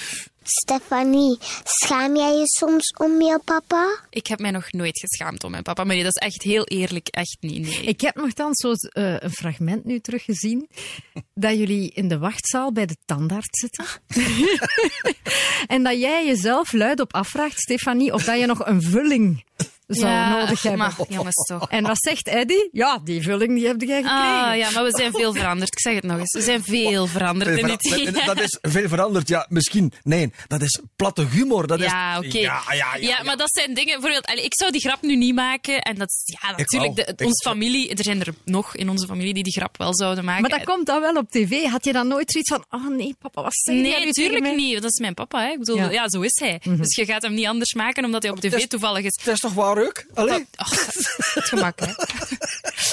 Stefanie, 0.49 1.39
schaam 1.65 2.17
jij 2.17 2.33
je 2.33 2.43
soms 2.45 2.95
om 2.97 3.23
jouw 3.23 3.41
papa? 3.45 4.01
Ik 4.11 4.27
heb 4.27 4.39
mij 4.39 4.51
nog 4.51 4.73
nooit 4.73 4.99
geschaamd 4.99 5.45
om 5.45 5.51
mijn 5.51 5.63
papa. 5.63 5.85
Maar 5.85 5.95
nee, 5.95 6.05
dat 6.05 6.17
is 6.17 6.27
echt 6.27 6.43
heel 6.43 6.65
eerlijk. 6.65 7.09
Echt 7.09 7.37
niet. 7.41 7.67
Nee. 7.67 7.83
Ik 7.83 8.01
heb 8.01 8.15
nogthans 8.15 8.61
zo 8.61 8.73
eh, 8.73 9.15
een 9.19 9.31
fragment 9.31 9.85
nu 9.85 10.01
teruggezien 10.01 10.69
dat 11.35 11.59
jullie 11.59 11.91
in 11.95 12.09
de 12.09 12.19
wachtzaal 12.19 12.73
bij 12.73 12.87
de 12.87 12.97
tandarts 13.05 13.61
zitten. 13.61 13.87
en 15.75 15.83
dat 15.83 16.01
jij 16.01 16.27
jezelf 16.27 16.73
luidop 16.73 17.15
afvraagt, 17.15 17.61
Stefanie, 17.61 18.13
of 18.13 18.25
dat 18.25 18.39
je 18.39 18.47
nog 18.47 18.67
een 18.67 18.83
vulling 18.83 19.45
zou 19.97 20.13
ja, 20.13 20.39
nodig 20.39 20.63
hebben. 20.63 20.81
Maar, 20.81 20.95
jongens, 21.09 21.35
toch. 21.35 21.71
En 21.71 21.83
wat 21.87 21.99
zegt 21.99 22.29
Eddie? 22.29 22.69
Ja, 22.73 23.01
die 23.05 23.23
vulling 23.23 23.55
die 23.55 23.67
heb 23.67 23.81
jij 23.81 24.03
gekregen. 24.03 24.45
Ah, 24.45 24.57
ja, 24.57 24.71
maar 24.71 24.85
we 24.85 24.91
zijn 24.97 25.13
veel 25.13 25.33
veranderd. 25.35 25.73
Ik 25.73 25.81
zeg 25.81 25.95
het 25.95 26.05
nog 26.05 26.19
eens. 26.19 26.33
We 26.33 26.43
zijn 26.43 26.63
veel 26.65 27.07
veranderd 27.07 27.59
in 27.59 27.67
die 27.67 27.77
tien 27.77 28.13
Dat 28.27 28.41
is 28.41 28.59
veel 28.63 28.89
veranderd, 28.89 29.29
ja, 29.29 29.47
misschien. 29.49 29.93
Nee, 30.03 30.33
dat 30.47 30.63
is 30.63 30.81
platte 30.97 31.27
humor. 31.27 31.67
Dat 31.67 31.79
is, 31.81 31.85
Ja, 31.85 32.19
oké. 32.19 32.39
Ja, 32.39 32.63
ja, 32.69 32.75
ja, 32.75 32.95
Ja, 32.97 33.23
maar 33.23 33.37
dat 33.37 33.51
zijn 33.53 33.75
dingen... 33.75 33.93
Bijvoorbeeld, 33.93 34.27
allee, 34.27 34.45
ik 34.45 34.55
zou 34.55 34.71
die 34.71 34.81
grap 34.81 35.03
nu 35.03 35.17
niet 35.17 35.35
maken. 35.35 35.81
En 35.83 35.95
dat 35.99 36.09
is... 36.09 36.37
Ja, 36.41 36.57
natuurlijk. 36.57 37.19
De, 37.19 37.25
onze 37.25 37.49
familie... 37.49 37.89
Er 37.95 38.05
zijn 38.05 38.21
er 38.21 38.35
nog 38.45 38.77
in 38.77 38.89
onze 38.89 39.07
familie 39.07 39.35
die 39.35 39.43
die 39.43 39.53
grap 39.53 39.77
wel 39.77 39.95
zouden 39.97 40.25
maken. 40.25 40.41
Maar 40.43 40.59
dat 40.59 40.65
komt 40.65 40.87
dan 40.87 41.01
wel 41.01 41.15
op 41.15 41.31
tv. 41.31 41.65
Had 41.65 41.85
je 41.85 41.93
dan 41.93 42.09
nooit 42.09 42.33
zoiets 42.33 42.51
van, 42.51 42.65
oh 42.81 42.97
nee, 42.97 43.15
papa, 43.19 43.43
wat 43.43 43.55
zeg 43.55 43.75
Nee, 43.75 44.05
natuurlijk 44.07 44.57
niet. 44.57 44.75
Dat 44.83 44.91
is 44.91 44.99
mijn 44.99 45.15
papa. 45.15 45.41
Hè. 45.43 45.51
Ik 45.51 45.59
bedoel, 45.59 45.77
Ja. 45.77 45.85
Mhm. 45.85 45.93
ja. 45.93 46.09
zo 46.09 46.21
is 46.21 46.39
hij. 46.41 46.61
Dus 46.65 46.97
je 46.97 47.05
gaat 47.05 47.23
hem 47.23 47.35
niet 47.35 47.47
anders 47.47 47.75
maken 47.75 48.05
omdat 48.05 48.23
hij 48.23 48.33
op 48.33 48.41
tv 48.41 48.53
is- 48.55 48.67
toevallig 48.67 49.05
is. 49.05 49.21
Dat 49.25 49.35
is 49.35 49.41
toch 49.41 49.53
waar 49.55 49.78
ook? 49.87 50.05
Allee? 50.15 50.47
Ach, 50.57 50.71
het 51.35 51.45
gemak, 51.45 51.81
hè. 51.81 51.93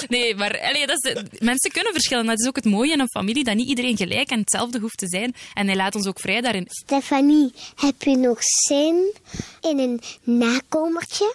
Nee, 0.08 0.34
maar 0.34 0.60
allee, 0.60 0.86
dat 0.86 1.04
is, 1.04 1.22
mensen 1.38 1.70
kunnen 1.70 1.92
verschillen. 1.92 2.26
Dat 2.26 2.40
is 2.40 2.46
ook 2.46 2.56
het 2.56 2.64
mooie 2.64 2.92
in 2.92 3.00
een 3.00 3.08
familie, 3.08 3.44
dat 3.44 3.54
niet 3.54 3.68
iedereen 3.68 3.96
gelijk 3.96 4.30
en 4.30 4.38
hetzelfde 4.38 4.78
hoeft 4.78 4.98
te 4.98 5.08
zijn. 5.08 5.34
En 5.54 5.66
hij 5.66 5.76
laat 5.76 5.94
ons 5.94 6.06
ook 6.06 6.20
vrij 6.20 6.40
daarin. 6.40 6.66
Stefanie, 6.68 7.52
heb 7.76 8.02
je 8.02 8.16
nog 8.16 8.38
zin 8.40 9.14
in 9.60 9.78
een 9.78 10.00
nakomertje? 10.22 11.34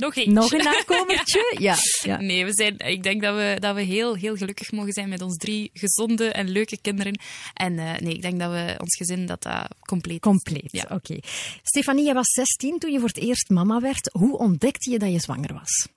Nog 0.00 0.16
eentje. 0.16 0.32
Nog 0.32 0.52
een 0.52 0.64
nakomertje? 0.64 1.38
Ja. 1.58 1.76
ja. 2.02 2.20
Nee, 2.20 2.44
we 2.44 2.52
zijn, 2.52 2.78
ik 2.78 3.02
denk 3.02 3.22
dat 3.22 3.34
we, 3.34 3.56
dat 3.58 3.74
we 3.74 3.82
heel, 3.82 4.14
heel 4.14 4.36
gelukkig 4.36 4.72
mogen 4.72 4.92
zijn 4.92 5.08
met 5.08 5.22
ons 5.22 5.36
drie 5.36 5.70
gezonde 5.74 6.28
en 6.28 6.48
leuke 6.50 6.78
kinderen. 6.80 7.18
En 7.54 7.78
eh, 7.78 7.98
nee, 7.98 8.14
ik 8.14 8.22
denk 8.22 8.38
dat 8.40 8.50
we 8.50 8.74
ons 8.78 8.96
gezin 8.96 9.26
dat 9.26 9.42
dat 9.42 9.68
compleet. 9.80 10.20
Compleet, 10.20 10.68
Ja. 10.70 10.84
oké. 10.88 11.18
Stefanie, 11.62 12.04
jij 12.04 12.14
was 12.14 12.28
16 12.32 12.78
toen 12.78 12.92
je 12.92 12.98
voor 12.98 13.08
het 13.08 13.18
eerst 13.18 13.48
mama 13.48 13.80
werd. 13.80 14.10
Hoe 14.12 14.38
ontdekte 14.38 14.90
je 14.90 14.98
dat 14.98 15.12
je 15.12 15.18
zwanger 15.18 15.52
was? 15.54 15.88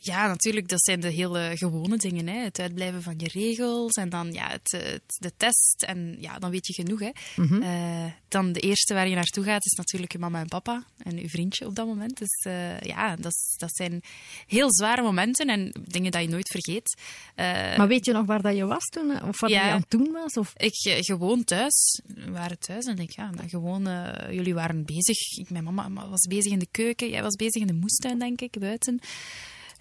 Ja, 0.00 0.26
natuurlijk, 0.26 0.68
dat 0.68 0.82
zijn 0.84 1.00
de 1.00 1.08
hele 1.10 1.50
gewone 1.54 1.96
dingen. 1.96 2.26
Hè. 2.26 2.38
Het 2.42 2.58
uitblijven 2.60 3.02
van 3.02 3.14
je 3.16 3.28
regels 3.32 3.92
en 3.92 4.08
dan 4.08 4.32
ja, 4.32 4.48
het, 4.50 4.70
het- 4.70 5.16
de 5.18 5.32
test. 5.36 5.82
En 5.86 6.16
ja, 6.20 6.38
dan 6.38 6.50
weet 6.50 6.66
je 6.66 6.72
genoeg. 6.72 7.00
Hè. 7.00 7.10
Eh, 7.60 8.12
dan 8.28 8.52
de 8.52 8.60
eerste 8.60 8.94
waar 8.94 9.08
je 9.08 9.14
naartoe 9.14 9.44
gaat 9.44 9.64
is 9.64 9.72
natuurlijk 9.72 10.12
je 10.12 10.18
mama 10.18 10.40
en 10.40 10.48
papa 10.48 10.84
en 11.02 11.16
je 11.18 11.28
vriendje 11.28 11.66
op 11.66 11.74
dat 11.74 11.86
moment. 11.86 12.18
Dus 12.18 12.44
eh, 12.46 12.80
ja, 12.80 13.16
dat, 13.16 13.34
dat 13.56 13.74
zijn 13.76 14.00
heel 14.46 14.72
zware 14.74 15.02
momenten 15.02 15.46
en 15.46 15.72
dingen 15.84 16.10
dat 16.12 16.22
je 16.22 16.28
nooit 16.28 16.48
vergeet. 16.48 16.98
Eh, 17.34 17.76
Maar 17.76 17.88
weet 17.88 18.04
je 18.04 18.12
nog 18.12 18.26
waar 18.26 18.42
dat 18.42 18.56
je 18.56 18.64
was 18.66 18.84
toen? 18.84 19.22
Of 19.22 19.40
wat 19.40 19.50
Ja. 19.50 19.66
je 19.66 19.72
aan 19.72 19.80
het 19.80 19.90
doen 19.90 20.12
was? 20.12 20.32
Of... 20.34 20.52
ik 20.56 21.04
gewoon 21.04 21.44
thuis. 21.44 22.00
We 22.14 22.30
waren 22.30 22.58
thuis 22.58 22.84
en 22.84 22.98
ik, 22.98 23.10
ja, 23.10 23.30
dan 23.30 23.48
gewoon, 23.48 23.82
jullie 24.30 24.54
waren 24.54 24.84
bezig. 24.84 25.38
Ik, 25.38 25.50
mijn 25.50 25.64
mama 25.64 26.08
was 26.08 26.26
bezig 26.28 26.52
in 26.52 26.58
de 26.58 26.68
keuken. 26.70 27.08
Jij 27.10 27.22
was 27.22 27.34
bezig 27.34 27.60
in 27.60 27.66
de 27.66 27.72
moestuin, 27.72 28.18
denk 28.18 28.40
ik, 28.40 28.58
buiten. 28.58 29.00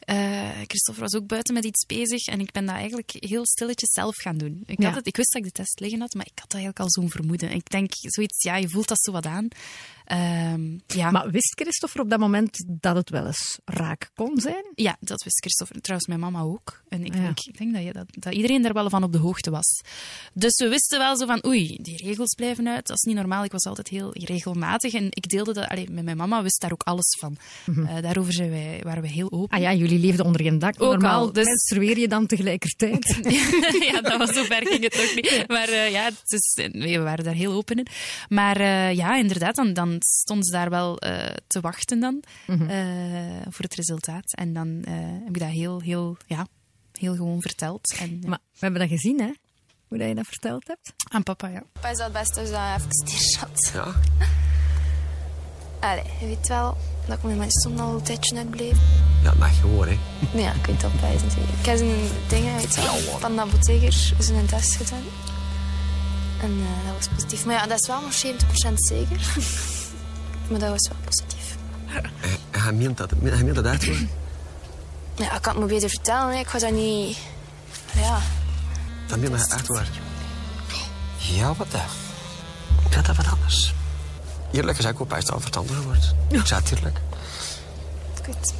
Eh, 0.07 0.49
Christopher 0.67 1.01
was 1.03 1.15
ook 1.15 1.27
buiten 1.27 1.53
met 1.53 1.65
iets 1.65 1.85
bezig. 1.85 2.25
En 2.27 2.39
ik 2.39 2.51
ben 2.51 2.65
dat 2.65 2.75
eigenlijk 2.75 3.11
heel 3.19 3.45
stilletjes 3.45 3.89
zelf 3.91 4.15
gaan 4.15 4.37
doen. 4.37 4.63
Ik, 4.65 4.79
Ja. 4.81 4.85
had 4.87 4.95
het, 4.95 5.07
ik 5.07 5.15
wist 5.15 5.31
dat 5.33 5.41
ik 5.41 5.47
de 5.47 5.53
test 5.63 5.79
liggen 5.79 5.99
had, 5.99 6.13
maar 6.13 6.25
ik 6.25 6.39
had 6.39 6.53
eigenlijk 6.53 6.83
al 6.83 6.91
zo'n 6.91 7.09
vermoeden. 7.09 7.51
Ik 7.51 7.69
denk, 7.69 7.91
zoiets, 7.95 8.43
ja, 8.43 8.55
je 8.55 8.69
voelt 8.69 8.87
dat 8.87 9.01
zo 9.01 9.11
wat 9.11 9.25
aan. 9.25 9.47
Ehm, 10.07 10.77
ja. 10.87 11.11
Maar 11.11 11.31
wist 11.31 11.53
Christopher 11.61 12.01
op 12.01 12.09
dat 12.09 12.19
moment 12.19 12.63
dat 12.67 12.95
het 12.95 13.09
wel 13.09 13.25
eens 13.25 13.59
raak 13.65 14.11
kon 14.15 14.39
zijn? 14.39 14.65
Ja, 14.75 14.97
dat 14.99 15.23
wist 15.23 15.39
Christopher. 15.39 15.81
Trouwens, 15.81 16.07
mijn 16.09 16.19
mama 16.19 16.41
ook. 16.41 16.81
En 16.89 17.05
ik 17.05 17.13
Ja. 17.15 17.21
denk, 17.21 17.39
ik 17.39 17.57
denk 17.57 17.73
dat, 17.73 17.83
je, 17.83 17.93
dat, 17.93 18.05
dat 18.11 18.33
iedereen 18.33 18.61
daar 18.61 18.73
wel 18.73 18.89
van 18.89 19.03
op 19.03 19.11
de 19.11 19.17
hoogte 19.17 19.49
was. 19.51 19.81
Dus 20.33 20.55
we 20.55 20.67
wisten 20.67 20.99
wel 20.99 21.17
zo 21.17 21.25
van, 21.25 21.45
oei, 21.45 21.77
die 21.81 21.97
regels 22.05 22.33
blijven 22.35 22.67
uit. 22.67 22.87
Dat 22.87 22.95
is 22.97 23.03
niet 23.03 23.15
normaal. 23.15 23.43
Ik 23.43 23.51
was 23.51 23.65
altijd 23.65 23.87
heel 23.87 24.11
regelmatig. 24.13 24.93
En 24.93 25.07
ik 25.09 25.29
deelde 25.29 25.53
dat, 25.53 25.67
allee, 25.67 25.89
met 25.89 26.03
mijn 26.03 26.17
mama 26.17 26.41
wist 26.43 26.61
daar 26.61 26.71
ook 26.71 26.83
alles 26.83 27.17
van. 27.19 27.37
Eh, 27.65 28.01
daarover 28.01 28.33
zijn 28.33 28.49
wij, 28.49 28.79
waren 28.83 29.01
we 29.01 29.07
heel 29.09 29.31
open. 29.31 29.57
Ah 29.57 29.63
ja, 29.63 29.73
jullie 29.73 29.99
leefden 29.99 30.25
onder 30.25 30.41
één 30.41 30.59
dak. 30.59 30.81
Ook 30.81 30.91
Normaal 30.91 31.19
al, 31.19 31.31
dus- 31.33 31.45
menstrueer 31.45 31.99
je 31.99 32.07
dan 32.07 32.25
tegelijkertijd. 32.25 33.19
ja, 33.91 34.01
dat 34.01 34.17
was 34.17 34.33
zo 34.33 34.43
ver 34.43 34.67
ging 34.67 34.83
het 34.83 34.95
nog 34.95 35.15
niet. 35.15 35.43
Maar 35.47 35.67
eh, 35.69 35.91
ja, 35.91 36.09
we 36.71 36.99
waren 36.99 37.23
daar 37.23 37.33
heel 37.33 37.51
open 37.53 37.75
in. 37.77 37.87
Maar 38.29 38.59
eh, 38.59 38.93
ja, 38.93 39.15
inderdaad, 39.17 39.55
dan, 39.55 39.73
dan 39.73 39.96
stonden 40.05 40.45
ze 40.45 40.51
daar 40.51 40.69
wel 40.69 40.97
eh, 40.99 41.35
te 41.47 41.59
wachten 41.59 41.99
dan 41.99 42.23
eh, 42.47 42.57
voor 43.49 43.65
het 43.65 43.75
resultaat. 43.75 44.33
En 44.33 44.53
dan 44.53 44.83
eh, 44.83 44.93
heb 44.97 45.35
ik 45.35 45.39
dat 45.39 45.49
heel, 45.49 45.81
heel, 45.81 46.17
ja, 46.25 46.47
heel 46.91 47.15
gewoon 47.15 47.41
verteld. 47.41 47.95
En, 47.99 48.19
ja, 48.21 48.27
Maar 48.27 48.39
we 48.51 48.59
hebben 48.59 48.79
dat 48.79 48.89
gezien, 48.89 49.19
hè? 49.19 49.31
Hoe 49.87 49.97
dat 49.97 50.07
je 50.07 50.15
dat 50.15 50.27
verteld 50.27 50.67
hebt. 50.67 50.93
aan 51.11 51.23
papa, 51.23 51.47
ja. 51.47 51.63
Papa 51.73 51.89
is 51.89 51.97
dat 51.97 52.05
het 52.05 52.17
beste 52.17 52.39
als 52.39 52.49
dat 52.49 52.59
even 52.77 52.91
stier 52.91 53.19
zat. 53.19 53.71
Ja? 53.73 53.95
Allee, 55.79 56.03
je 56.19 56.25
weet 56.25 56.47
wel 56.47 56.77
dat 57.07 57.17
ik 57.17 57.23
met 57.23 57.37
mijn 57.37 57.51
stond 57.51 57.79
al 57.79 57.95
een 57.95 58.03
tijdje 58.03 58.37
uitbleef. 58.37 58.77
Ja, 59.23 59.33
dat 59.33 59.49
gewoon, 59.49 59.87
hè. 59.87 59.97
Ja, 60.33 60.53
ik 60.53 60.65
weet 60.65 60.81
dat 60.81 60.99
bij 60.99 61.17
zijn. 61.17 61.31
Ik 61.59 61.65
heb 61.65 61.77
zijn 61.77 62.09
dingen, 62.27 62.55
weet 62.55 62.75
je 62.75 62.81
wel, 62.81 63.19
van 63.19 63.35
de 63.35 63.41
apotheker 63.41 64.13
een 64.17 64.45
test 64.45 64.75
gedaan. 64.75 65.03
En 66.41 66.51
eh, 66.51 66.85
dat 66.87 66.95
was 66.95 67.07
positief. 67.07 67.45
Maar 67.45 67.55
ja, 67.55 67.67
dat 67.67 67.79
is 67.79 67.87
wel 67.87 68.01
nog 68.01 68.13
70% 68.13 68.73
zeker. 68.73 69.35
maar 70.49 70.59
dat 70.59 70.69
was 70.69 70.87
wel 70.89 70.97
positief. 71.05 71.55
En 72.51 72.61
hij 72.61 72.71
meent 72.73 72.97
dat, 72.97 73.11
hij 73.23 73.43
meent 73.43 73.55
dat 73.55 73.65
uit, 73.65 73.85
hoor. 73.85 73.95
Ja, 75.15 75.35
ik 75.35 75.41
kan 75.41 75.53
het 75.53 75.61
me 75.63 75.69
beter 75.69 75.89
vertellen. 75.89 76.33
Hè. 76.33 76.39
Ik 76.39 76.47
ga 76.47 76.59
dat 76.59 76.71
niet... 76.71 77.17
Ja, 77.95 78.19
Dat 79.07 79.17
meent 79.19 79.31
dat 79.39 79.51
uit, 79.53 79.67
hoor. 79.67 79.83
Ja, 81.17 81.53
wat 81.55 81.71
dan? 81.71 81.81
Ik 82.89 82.93
had 82.93 83.05
dat 83.05 83.15
wat 83.15 83.27
anders. 83.31 83.73
Eerlijk 84.51 84.75
gezegd, 84.75 84.93
ik 84.93 84.99
hoop 84.99 85.09
hij 85.09 85.19
is 85.19 85.29
al 85.31 85.39
verstandig 85.39 85.75
geworden. 85.75 86.03
Ik 86.31 86.45
zei 86.45 86.61
het 86.61 86.71
eerlijk. 86.77 86.99
goed. 88.25 88.53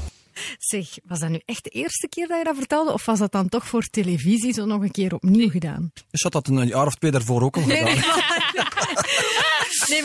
Zeg, 0.60 0.88
was 1.06 1.20
dat 1.20 1.30
nu 1.30 1.42
echt 1.46 1.64
de 1.64 1.70
eerste 1.70 2.08
keer 2.08 2.28
dat 2.28 2.38
je 2.38 2.44
dat 2.44 2.56
vertelde? 2.56 2.94
Of 2.94 3.06
was 3.06 3.20
dat 3.20 3.32
dan 3.32 3.50
toch 3.50 3.68
voor 3.68 3.84
televisie 3.90 4.54
zo 4.54 4.66
nog 4.66 4.82
een 4.82 4.92
keer 4.92 5.14
opnieuw 5.14 5.50
gedaan? 5.50 5.92
Dus 6.12 6.24
had 6.24 6.32
dat 6.32 6.48
een 6.48 6.68
jaar 6.68 6.86
of 6.86 6.96
twee 6.96 7.12
daarvoor 7.12 7.42
ook 7.42 7.56
al 7.56 7.62
gedaan. 7.62 7.84
Nee, 7.84 8.02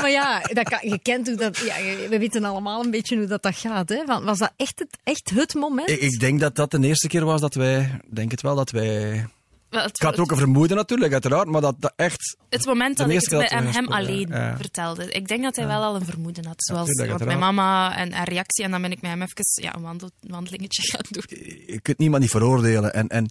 maar 0.00 0.10
ja, 0.10 0.40
dat 0.40 0.68
kan, 0.68 0.88
je 0.88 0.98
kent 0.98 1.26
hoe 1.26 1.36
dat... 1.36 1.58
Ja, 1.58 1.74
we 2.08 2.18
weten 2.18 2.44
allemaal 2.44 2.84
een 2.84 2.90
beetje 2.90 3.16
hoe 3.16 3.26
dat, 3.26 3.42
dat 3.42 3.56
gaat. 3.56 3.88
Hè? 3.88 4.02
Van, 4.06 4.24
was 4.24 4.38
dat 4.38 4.52
echt 4.56 4.78
het, 4.78 4.98
echt 5.02 5.30
het 5.30 5.54
moment? 5.54 5.88
Ik, 5.88 6.00
ik 6.00 6.20
denk 6.20 6.40
dat 6.40 6.54
dat 6.54 6.70
de 6.70 6.80
eerste 6.80 7.08
keer 7.08 7.24
was 7.24 7.40
dat 7.40 7.54
wij, 7.54 8.00
denk 8.10 8.30
het 8.30 8.42
wel, 8.42 8.54
dat 8.54 8.70
wij... 8.70 9.26
Wel, 9.68 9.82
het, 9.82 9.96
Ik 9.96 10.02
had 10.02 10.18
ook 10.18 10.30
een 10.30 10.36
vermoeden 10.36 10.76
natuurlijk, 10.76 11.12
uiteraard, 11.12 11.48
maar 11.48 11.60
dat, 11.60 11.74
dat 11.78 11.92
echt... 11.96 12.36
het 12.48 12.66
moment 12.66 12.96
dat 12.96 13.10
ik 13.10 13.20
het 13.20 13.30
bij 13.30 13.46
hem 13.50 13.66
gesproken 13.66 13.94
alleen 13.94 14.28
ja. 14.28 14.56
vertelde. 14.56 15.10
Ik 15.10 15.28
denk 15.28 15.42
dat 15.42 15.56
hij 15.56 15.66
wel 15.66 15.82
al 15.82 15.94
een 15.94 16.04
vermoeden 16.04 16.46
had. 16.46 16.64
Zoals, 16.64 16.88
tuurlijk, 16.88 17.24
mijn 17.24 17.38
mama 17.38 17.96
en 17.96 18.12
haar 18.12 18.28
reactie. 18.28 18.64
En 18.64 18.70
dan 18.70 18.82
ben 18.82 18.90
ik 18.90 19.00
met 19.00 19.10
hem 19.10 19.22
even 19.22 19.62
ja, 19.62 19.74
een 19.74 19.82
wandel, 19.82 20.10
wandelingetje 20.20 20.82
gaan 20.82 21.06
doen. 21.10 21.22
Je 21.66 21.80
kunt 21.80 21.98
niemand 21.98 22.22
niet 22.22 22.30
veroordelen. 22.30 22.94
En, 22.94 23.08
en 23.08 23.30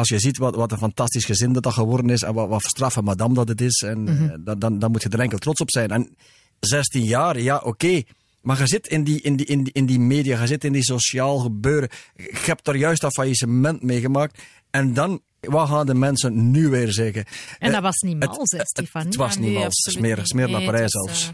als 0.00 0.08
je 0.08 0.18
ziet 0.18 0.38
wat, 0.38 0.54
wat 0.54 0.72
een 0.72 0.78
fantastisch 0.78 1.24
gezin 1.24 1.52
dat, 1.52 1.62
dat 1.62 1.72
geworden 1.72 2.10
is 2.10 2.22
en 2.22 2.34
wat, 2.34 2.48
wat 2.48 2.62
straffe 2.62 3.02
madame 3.02 3.34
dat 3.34 3.48
het 3.48 3.60
is, 3.60 3.82
en, 3.82 4.02
Mhm. 4.02 4.24
eh, 4.24 4.34
dan, 4.40 4.58
dan, 4.58 4.78
dan 4.78 4.90
moet 4.90 5.02
je 5.02 5.08
er 5.08 5.20
enkel 5.20 5.38
trots 5.38 5.60
op 5.60 5.70
zijn. 5.70 5.90
En 5.90 6.16
16 6.60 7.04
jaar, 7.04 7.40
ja, 7.40 7.56
oké. 7.64 8.02
Maar 8.40 8.58
je 8.58 8.66
zit 8.66 8.86
in 8.86 9.04
die, 9.04 9.20
in, 9.20 9.36
die, 9.36 9.46
in, 9.46 9.64
die, 9.64 9.72
in 9.72 9.86
die 9.86 9.98
media, 10.00 10.40
je 10.40 10.46
zit 10.46 10.64
in 10.64 10.72
die 10.72 10.82
sociaal 10.84 11.38
gebeuren. 11.38 11.88
Je 12.16 12.32
hebt 12.46 12.64
daar 12.64 12.76
juist 12.76 13.00
dat 13.00 13.12
faillissement 13.12 13.82
meegemaakt. 13.82 14.42
En 14.70 14.94
dan, 14.94 15.20
wat 15.40 15.68
gaan 15.68 15.86
de 15.86 15.94
mensen 15.94 16.50
nu 16.50 16.68
weer 16.68 16.92
zeggen? 16.92 17.24
En 17.58 17.68
Eh, 17.68 17.72
dat 17.72 17.82
was 17.82 17.96
niet 18.00 18.16
het- 18.22 18.36
mals, 18.36 18.50
hè, 18.50 18.58
het- 18.58 18.68
Stefanie? 18.68 19.06
Het 19.08 19.16
was 19.16 19.34
Ja, 19.34 19.40
niet 19.40 19.52
mals. 19.52 19.84
niet. 19.86 19.94
smerig 19.96 20.32
naar 20.50 20.62
Parijs 20.64 20.90
zelfs. 20.90 21.26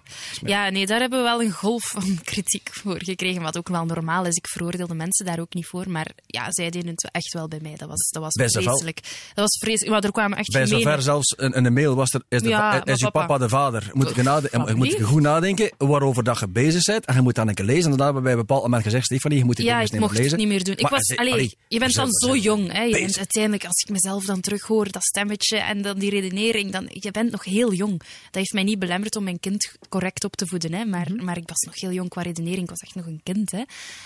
eh, 0.42 0.48
ja, 0.48 0.68
nee, 0.70 0.86
daar 0.86 1.00
hebben 1.00 1.18
we 1.18 1.24
wel 1.24 1.42
een 1.42 1.50
golf 1.50 1.82
van 1.84 2.18
kritiek 2.24 2.68
voor 2.72 2.96
gekregen. 3.04 3.42
Wat 3.42 3.56
ook 3.58 3.68
wel 3.68 3.84
normaal 3.84 4.24
is. 4.26 4.34
Ik 4.36 4.46
veroordeelde 4.48 4.94
mensen 4.94 5.26
daar 5.26 5.40
ook 5.40 5.54
niet 5.54 5.66
voor. 5.66 5.90
Maar 5.90 6.10
ja, 6.26 6.46
zij 6.52 6.70
deden 6.70 6.90
het 6.90 7.08
echt 7.12 7.32
wel 7.32 7.48
bij 7.48 7.58
mij. 7.62 7.74
Dat 7.76 7.88
was, 7.88 8.08
dat 8.10 8.22
was 8.22 8.32
vreselijk. 8.32 9.00
Dat 9.02 9.34
was 9.34 9.58
vreselijk. 9.60 9.90
Maar 9.92 10.04
er 10.04 10.12
kwamen 10.12 10.38
echt 10.38 10.52
Bij 10.52 10.66
zover 10.66 11.02
zelfs 11.02 11.34
een, 11.36 11.64
een 11.64 11.72
mail 11.72 11.94
was 11.94 12.12
er, 12.12 12.22
is, 12.28 12.42
de, 12.42 12.48
Ja, 12.48 12.84
is 12.84 12.98
je 13.00 13.04
papa- 13.10 13.26
papa 13.26 13.38
de 13.38 13.48
vader. 13.48 13.90
Moet 13.92 14.14
je, 14.14 14.22
nade, 14.22 14.50
moet 14.74 14.92
je 14.92 15.02
goed 15.02 15.22
nadenken 15.22 15.70
waarover 15.78 16.24
dat 16.24 16.38
je 16.40 16.48
bezig 16.48 16.82
bent. 16.84 17.04
En 17.04 17.14
je 17.14 17.20
moet 17.20 17.34
dan 17.34 17.48
een 17.48 17.54
keer 17.54 17.64
lezen. 17.64 17.90
En 17.90 17.96
dan 17.96 18.14
hebben 18.14 18.30
een 18.32 18.36
bepaald 18.38 18.62
moment 18.62 18.82
gezegd, 18.82 19.04
Stefanie, 19.04 19.38
je 19.38 19.44
moet 19.44 19.56
dit 19.56 19.66
Ja, 19.66 19.80
ik 19.80 19.90
niet 19.90 20.00
mocht 20.00 20.12
meer 20.12 20.22
lezen. 20.22 20.38
het 20.38 20.46
niet 20.48 20.54
meer 20.56 20.64
doen. 20.64 20.76
Ik 20.76 20.88
was, 20.88 21.16
allee, 21.16 21.32
allee, 21.32 21.56
je 21.68 21.78
bent 21.78 21.94
dan 21.94 22.10
zo 22.12 22.36
jong. 22.36 22.72
Hè. 22.72 22.82
Je 22.82 22.98
bent 23.00 23.16
uiteindelijk, 23.18 23.64
als 23.64 23.82
ik 23.86 23.94
mezelf 24.02 24.24
dan 24.24 24.40
terughoor, 24.40 24.90
dat 24.90 25.02
stemmetje 25.04 25.56
en 25.58 25.82
dan 25.82 25.98
die 25.98 26.10
redenering, 26.10 26.72
dan, 26.72 26.86
je 26.88 27.10
bent 27.10 27.30
nog 27.30 27.44
heel 27.44 27.72
jong. 27.72 27.98
Dat 27.98 28.34
heeft 28.34 28.52
mij 28.52 28.62
niet 28.62 28.78
belemmerd 28.78 29.16
om 29.16 29.24
mijn 29.24 29.40
kind 29.40 29.76
correct 29.88 30.24
op 30.24 30.36
te 30.36 30.46
voeden. 30.46 30.72
Hè. 30.72 30.84
Maar, 30.84 31.12
Mhm. 31.12 31.24
maar 31.24 31.36
ik 31.36 31.48
was 31.48 31.58
nog 31.60 31.80
heel 31.80 31.92
jong 31.92 32.08
qua 32.08 32.22
redenering. 32.22 32.62
Ik 32.62 32.68
was 32.70 32.78
echt 32.80 32.94
nog 32.94 33.06
een 33.06 33.20
kind. 33.22 33.50
Hè. 33.50 33.62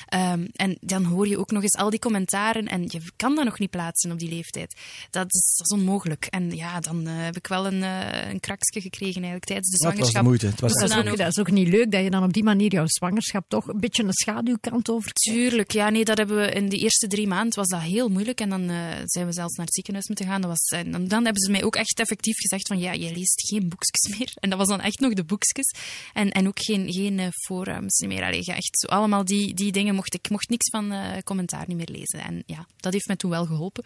Ehm, 0.06 0.46
en 0.52 0.76
dan 0.80 1.04
hoor 1.04 1.28
je 1.28 1.38
ook 1.38 1.50
nog 1.50 1.62
eens 1.62 1.76
al 1.76 1.90
die 1.90 1.98
commentaren 1.98 2.66
en 2.66 2.82
je 2.86 3.00
kan 3.16 3.34
dat 3.34 3.44
nog 3.44 3.58
niet 3.58 3.70
plaatsen 3.70 4.12
op 4.12 4.18
die 4.18 4.28
leeftijd. 4.28 4.74
Dat 5.10 5.34
is, 5.34 5.54
dat 5.56 5.66
is 5.70 5.78
onmogelijk. 5.78 6.24
En 6.26 6.50
ja, 6.50 6.80
dan 6.80 7.06
eh, 7.06 7.12
heb 7.16 7.36
ik 7.36 7.46
wel 7.46 7.66
een, 7.66 7.82
eh 7.82 8.30
een 8.30 8.40
kraksje 8.40 8.80
gekregen 8.80 9.14
eigenlijk 9.22 9.44
tijdens 9.44 9.68
de 9.70 9.84
Ja, 9.84 9.90
het 9.90 9.98
was 9.98 10.08
zwangerschap. 10.10 10.22
moeite. 10.24 10.46
Het 10.46 10.60
was 10.60 10.70
Moest 10.72 10.80
Dat 10.94 11.04
is, 11.04 11.10
ook- 11.10 11.16
dat 11.18 11.28
is 11.28 11.38
ook 11.38 11.50
niet 11.50 11.68
leuk 11.68 11.90
dat 11.90 12.02
je 12.02 12.10
dan 12.10 12.22
op 12.22 12.32
die 12.32 12.42
manier 12.44 12.72
jouw 12.72 12.86
zwangerschap 12.86 13.44
toch 13.48 13.68
een 13.68 13.80
beetje 13.80 14.02
een 14.02 14.12
schaduwkant 14.12 14.90
over 14.90 15.12
Tuurlijk, 15.12 15.70
ja, 15.72 15.88
nee, 15.90 16.04
dat 16.04 16.18
hebben 16.18 16.36
we 16.36 16.50
in 16.52 16.68
de 16.68 16.76
eerste 16.78 17.06
drie 17.06 17.26
maanden 17.26 17.54
was 17.58 17.68
dat 17.68 17.80
heel 17.80 18.08
moeilijk. 18.08 18.40
En 18.40 18.48
dan 18.48 18.68
eh, 18.68 18.76
zijn 19.04 19.26
we 19.26 19.32
zelfs 19.32 19.56
naar 19.56 19.66
het 19.66 19.74
ziekenhuis 19.80 20.06
moeten 20.06 20.26
gaan. 20.26 20.40
Dat 20.40 20.50
was, 20.50 20.78
en 20.78 21.08
dan, 21.08 21.24
hebben 21.24 21.42
ze 21.42 21.50
mij 21.50 21.64
ook 21.64 21.76
echt 21.76 21.98
effectief 21.98 22.36
gezegd 22.36 22.66
van 22.66 22.78
ja, 22.78 22.92
je 22.92 23.12
leest 23.12 23.48
geen 23.48 23.68
boekjes 23.68 24.08
meer. 24.18 24.30
En 24.34 24.50
dat 24.50 24.58
was 24.58 24.68
dan 24.68 24.80
echt 24.80 25.00
nog 25.00 25.12
de 25.12 25.24
boekjes. 25.24 25.74
En, 26.12 26.30
en 26.30 26.46
ook 26.48 26.58
geen, 26.60 26.92
geen 26.92 27.18
eh, 27.18 27.26
forums 27.46 27.98
meer. 28.06 28.22
Allee, 28.22 28.44
echt 28.44 28.78
zo, 28.78 28.86
allemaal 28.86 29.24
die, 29.24 29.54
die 29.54 29.72
dingen 29.72 29.94
mocht 29.94 30.14
ik 30.14 30.30
mocht 30.30 30.48
niks 30.48 30.70
van 30.70 30.92
eh, 30.92 31.18
commentaar 31.24 31.64
niet 31.66 31.76
meer 31.76 31.88
lezen. 31.90 32.20
En 32.20 32.42
ja, 32.46 32.66
dat 32.76 32.92
heeft 32.92 33.08
me 33.08 33.16
toen 33.16 33.30
wel 33.30 33.46
geholpen. 33.46 33.84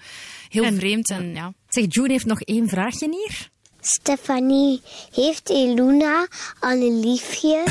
Heel 0.49 0.65
En- 0.65 0.77
vreemd 0.77 1.11
en 1.11 1.35
ja. 1.35 1.53
Zeg, 1.69 1.85
June 1.89 2.11
heeft 2.11 2.27
nog 2.27 2.41
één 2.41 2.69
vraagje 2.69 3.09
hier. 3.11 3.53
Stefanie, 3.87 4.81
heeft 5.13 5.51
Eluna 5.51 6.27
al 6.61 6.71
een 6.71 7.01
liefje? 7.01 7.65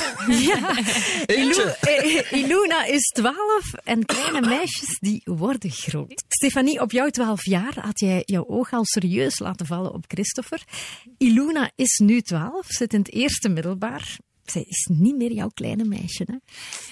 Iluna, 1.38 1.76
eh, 1.76 2.32
Iluna 2.32 2.86
is 2.86 3.02
12 3.02 3.74
en 3.84 4.06
kleine 4.06 4.42
meisjes 4.42 4.98
die 5.00 5.22
worden 5.24 5.72
groot. 5.72 6.24
Stefanie, 6.28 6.82
op 6.82 6.92
jouw 6.92 7.10
12 7.10 7.46
jaar 7.46 7.74
had 7.80 8.00
jij 8.00 8.24
jouw 8.26 8.46
oog 8.48 8.74
al 8.74 8.86
serieus 8.86 9.40
laten 9.40 9.66
vallen 9.66 9.94
op 9.94 10.06
Christopher. 10.08 10.64
Iluna 11.18 11.72
is 11.76 11.98
nu 11.98 12.22
12, 12.22 12.66
zit 12.68 12.94
in 12.94 13.00
het 13.00 13.14
eerste 13.14 13.50
middelbaar. 13.50 14.18
Zij 14.46 14.66
is 14.68 14.88
niet 14.92 15.16
meer 15.16 15.32
jouw 15.32 15.50
kleine 15.54 15.84
meisje, 15.84 16.24
hè? 16.26 16.36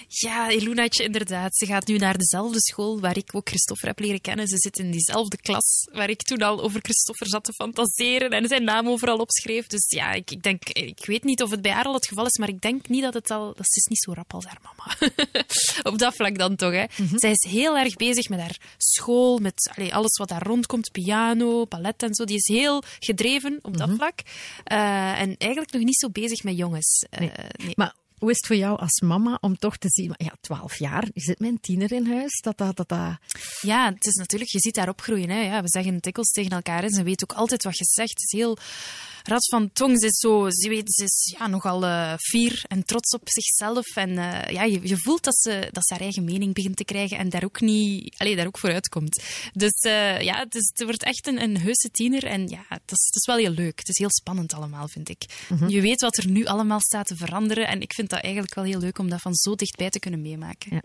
Ja, 0.08 0.50
Elunaatje, 0.50 1.04
inderdaad. 1.04 1.56
Ze 1.56 1.66
gaat 1.66 1.86
nu 1.86 1.96
naar 1.96 2.18
dezelfde 2.18 2.60
school 2.60 3.00
waar 3.00 3.16
ik 3.16 3.30
ook 3.32 3.48
Christopher 3.48 3.88
heb 3.88 3.98
leren 3.98 4.20
kennen. 4.20 4.46
Ze 4.48 4.56
zit 4.58 4.78
in 4.78 4.90
diezelfde 4.90 5.36
klas 5.36 5.88
waar 5.92 6.10
ik 6.10 6.22
toen 6.22 6.42
al 6.42 6.62
over 6.62 6.80
Christopher 6.80 7.26
zat 7.26 7.44
te 7.44 7.52
fantaseren 7.52 8.30
en 8.30 8.48
zijn 8.48 8.64
naam 8.64 8.88
overal 8.88 9.18
opschreef. 9.18 9.66
Dus 9.66 9.84
ja, 9.88 10.12
ik, 10.12 10.30
ik 10.30 10.42
denk, 10.42 10.68
ik 10.68 11.06
weet 11.06 11.24
niet 11.24 11.42
of 11.42 11.50
het 11.50 11.62
bij 11.62 11.72
haar 11.72 11.84
al 11.84 11.94
het 11.94 12.06
geval 12.06 12.26
is, 12.26 12.38
maar 12.38 12.48
ik 12.48 12.60
denk 12.60 12.88
niet 12.88 13.02
dat 13.02 13.14
het 13.14 13.30
al, 13.30 13.46
dat 13.46 13.66
ze 13.66 13.78
is 13.78 13.86
niet 13.86 14.02
zo 14.02 14.12
rap 14.12 14.34
als 14.34 14.44
haar 14.44 14.60
mama. 14.62 15.12
Op 15.90 15.98
dat 15.98 16.14
vlak 16.14 16.38
dan 16.38 16.56
toch, 16.56 16.72
hè. 16.72 16.84
Zij 17.14 17.30
is 17.30 17.50
heel 17.50 17.76
erg 17.76 17.96
bezig 17.96 18.28
met 18.28 18.40
haar 18.40 18.56
school, 18.78 19.38
met 19.38 19.70
allee, 19.76 19.94
alles 19.94 20.16
wat 20.18 20.28
daar 20.28 20.42
rondkomt, 20.42 20.90
piano, 20.92 21.66
ballet 21.66 22.02
en 22.02 22.14
zo. 22.14 22.24
Die 22.24 22.36
is 22.36 22.46
heel 22.46 22.82
gedreven 22.98 23.58
op 23.62 23.76
dat 23.76 23.90
vlak. 23.96 24.20
Eh, 24.64 25.20
en 25.20 25.34
eigenlijk 25.38 25.72
nog 25.72 25.82
niet 25.82 25.98
zo 25.98 26.10
bezig 26.10 26.42
met 26.42 26.56
jongens. 26.56 27.06
Eh, 27.10 27.20
nee. 27.20 27.30
Maar 27.76 27.94
Hoe 28.22 28.30
is 28.30 28.36
het 28.36 28.46
voor 28.46 28.56
jou 28.56 28.78
als 28.78 29.00
mama 29.00 29.38
om 29.40 29.58
toch 29.58 29.76
te 29.76 29.88
zien, 29.90 30.14
ja, 30.16 30.32
12 30.40 30.78
jaar, 30.78 31.08
je 31.14 31.20
zit 31.20 31.38
met 31.38 31.50
een 31.50 31.60
tiener 31.60 31.92
in 31.92 32.06
huis, 32.06 32.40
dat 32.40 32.58
dat, 32.58 32.76
dat, 32.76 32.88
dat... 32.88 33.18
Ja, 33.60 33.92
het 33.94 34.06
is 34.06 34.14
natuurlijk, 34.14 34.50
je 34.50 34.58
ziet 34.58 34.74
daar 34.74 34.88
opgroeien. 34.88 35.30
Hè. 35.30 35.40
Ja, 35.40 35.62
we 35.62 35.68
zeggen 35.68 35.98
dikwijls 35.98 36.30
tegen 36.30 36.50
elkaar 36.50 36.82
en 36.82 36.90
ze 36.90 37.02
weet 37.02 37.22
ook 37.22 37.38
altijd 37.38 37.64
wat 37.64 37.78
je 37.78 37.84
zegt. 37.84 38.10
Het 38.10 38.32
is 38.32 38.38
heel 38.38 38.58
Rad 39.22 39.48
van 39.48 39.72
Tong 39.72 40.00
ze 40.00 40.06
is 40.06 40.18
zo, 40.18 40.50
ze, 40.50 40.68
weet, 40.68 40.94
ze 40.94 41.04
is 41.04 41.34
ja, 41.38 41.46
nogal 41.46 41.84
uh, 41.84 42.14
fier 42.16 42.64
en 42.68 42.84
trots 42.84 43.14
op 43.14 43.20
zichzelf. 43.24 43.96
En 43.96 44.10
uh, 44.10 44.44
ja, 44.48 44.62
je, 44.62 44.80
je, 44.88 44.96
voelt 44.96 45.24
dat 45.24 45.36
ze, 45.36 45.68
dat 45.70 45.86
ze 45.86 45.92
haar 45.92 46.02
eigen 46.02 46.24
mening 46.24 46.54
begint 46.54 46.76
te 46.76 46.84
krijgen 46.84 47.18
en 47.18 47.28
daar 47.28 47.44
ook 47.44 47.60
niet, 47.60 48.14
allez, 48.18 48.36
daar 48.36 48.46
ook 48.46 48.58
vooruit 48.58 48.88
komt. 48.88 49.22
Dus 49.52 49.82
uh, 49.86 50.20
ja, 50.20 50.38
het, 50.38 50.54
is, 50.54 50.70
het, 50.74 50.84
wordt 50.84 51.02
echt 51.02 51.26
een, 51.26 51.42
een 51.42 51.58
heuse 51.58 51.90
tiener. 51.90 52.24
En 52.24 52.48
ja, 52.48 52.64
het 52.68 52.90
is, 52.90 53.06
het 53.06 53.14
is 53.14 53.26
wel 53.26 53.36
heel 53.36 53.50
leuk. 53.50 53.78
Het 53.78 53.88
is 53.88 53.98
heel 53.98 54.10
spannend 54.10 54.52
allemaal, 54.52 54.88
vind 54.88 55.08
ik. 55.08 55.24
Mm 55.48 55.58
-hmm. 55.58 55.68
Je 55.68 55.80
weet 55.80 56.00
wat 56.00 56.16
er 56.16 56.28
nu 56.28 56.44
allemaal 56.44 56.80
staat 56.80 57.06
te 57.06 57.16
veranderen. 57.16 57.68
En 57.68 57.80
ik 57.80 57.92
vind 57.92 58.11
dat 58.12 58.22
eigenlijk 58.22 58.54
wel 58.54 58.64
heel 58.64 58.80
leuk 58.80 58.98
om 58.98 59.10
dat 59.10 59.20
van 59.20 59.34
zo 59.34 59.54
dichtbij 59.54 59.90
te 59.90 59.98
kunnen 59.98 60.22
meemaken. 60.22 60.74
Ja. 60.74 60.82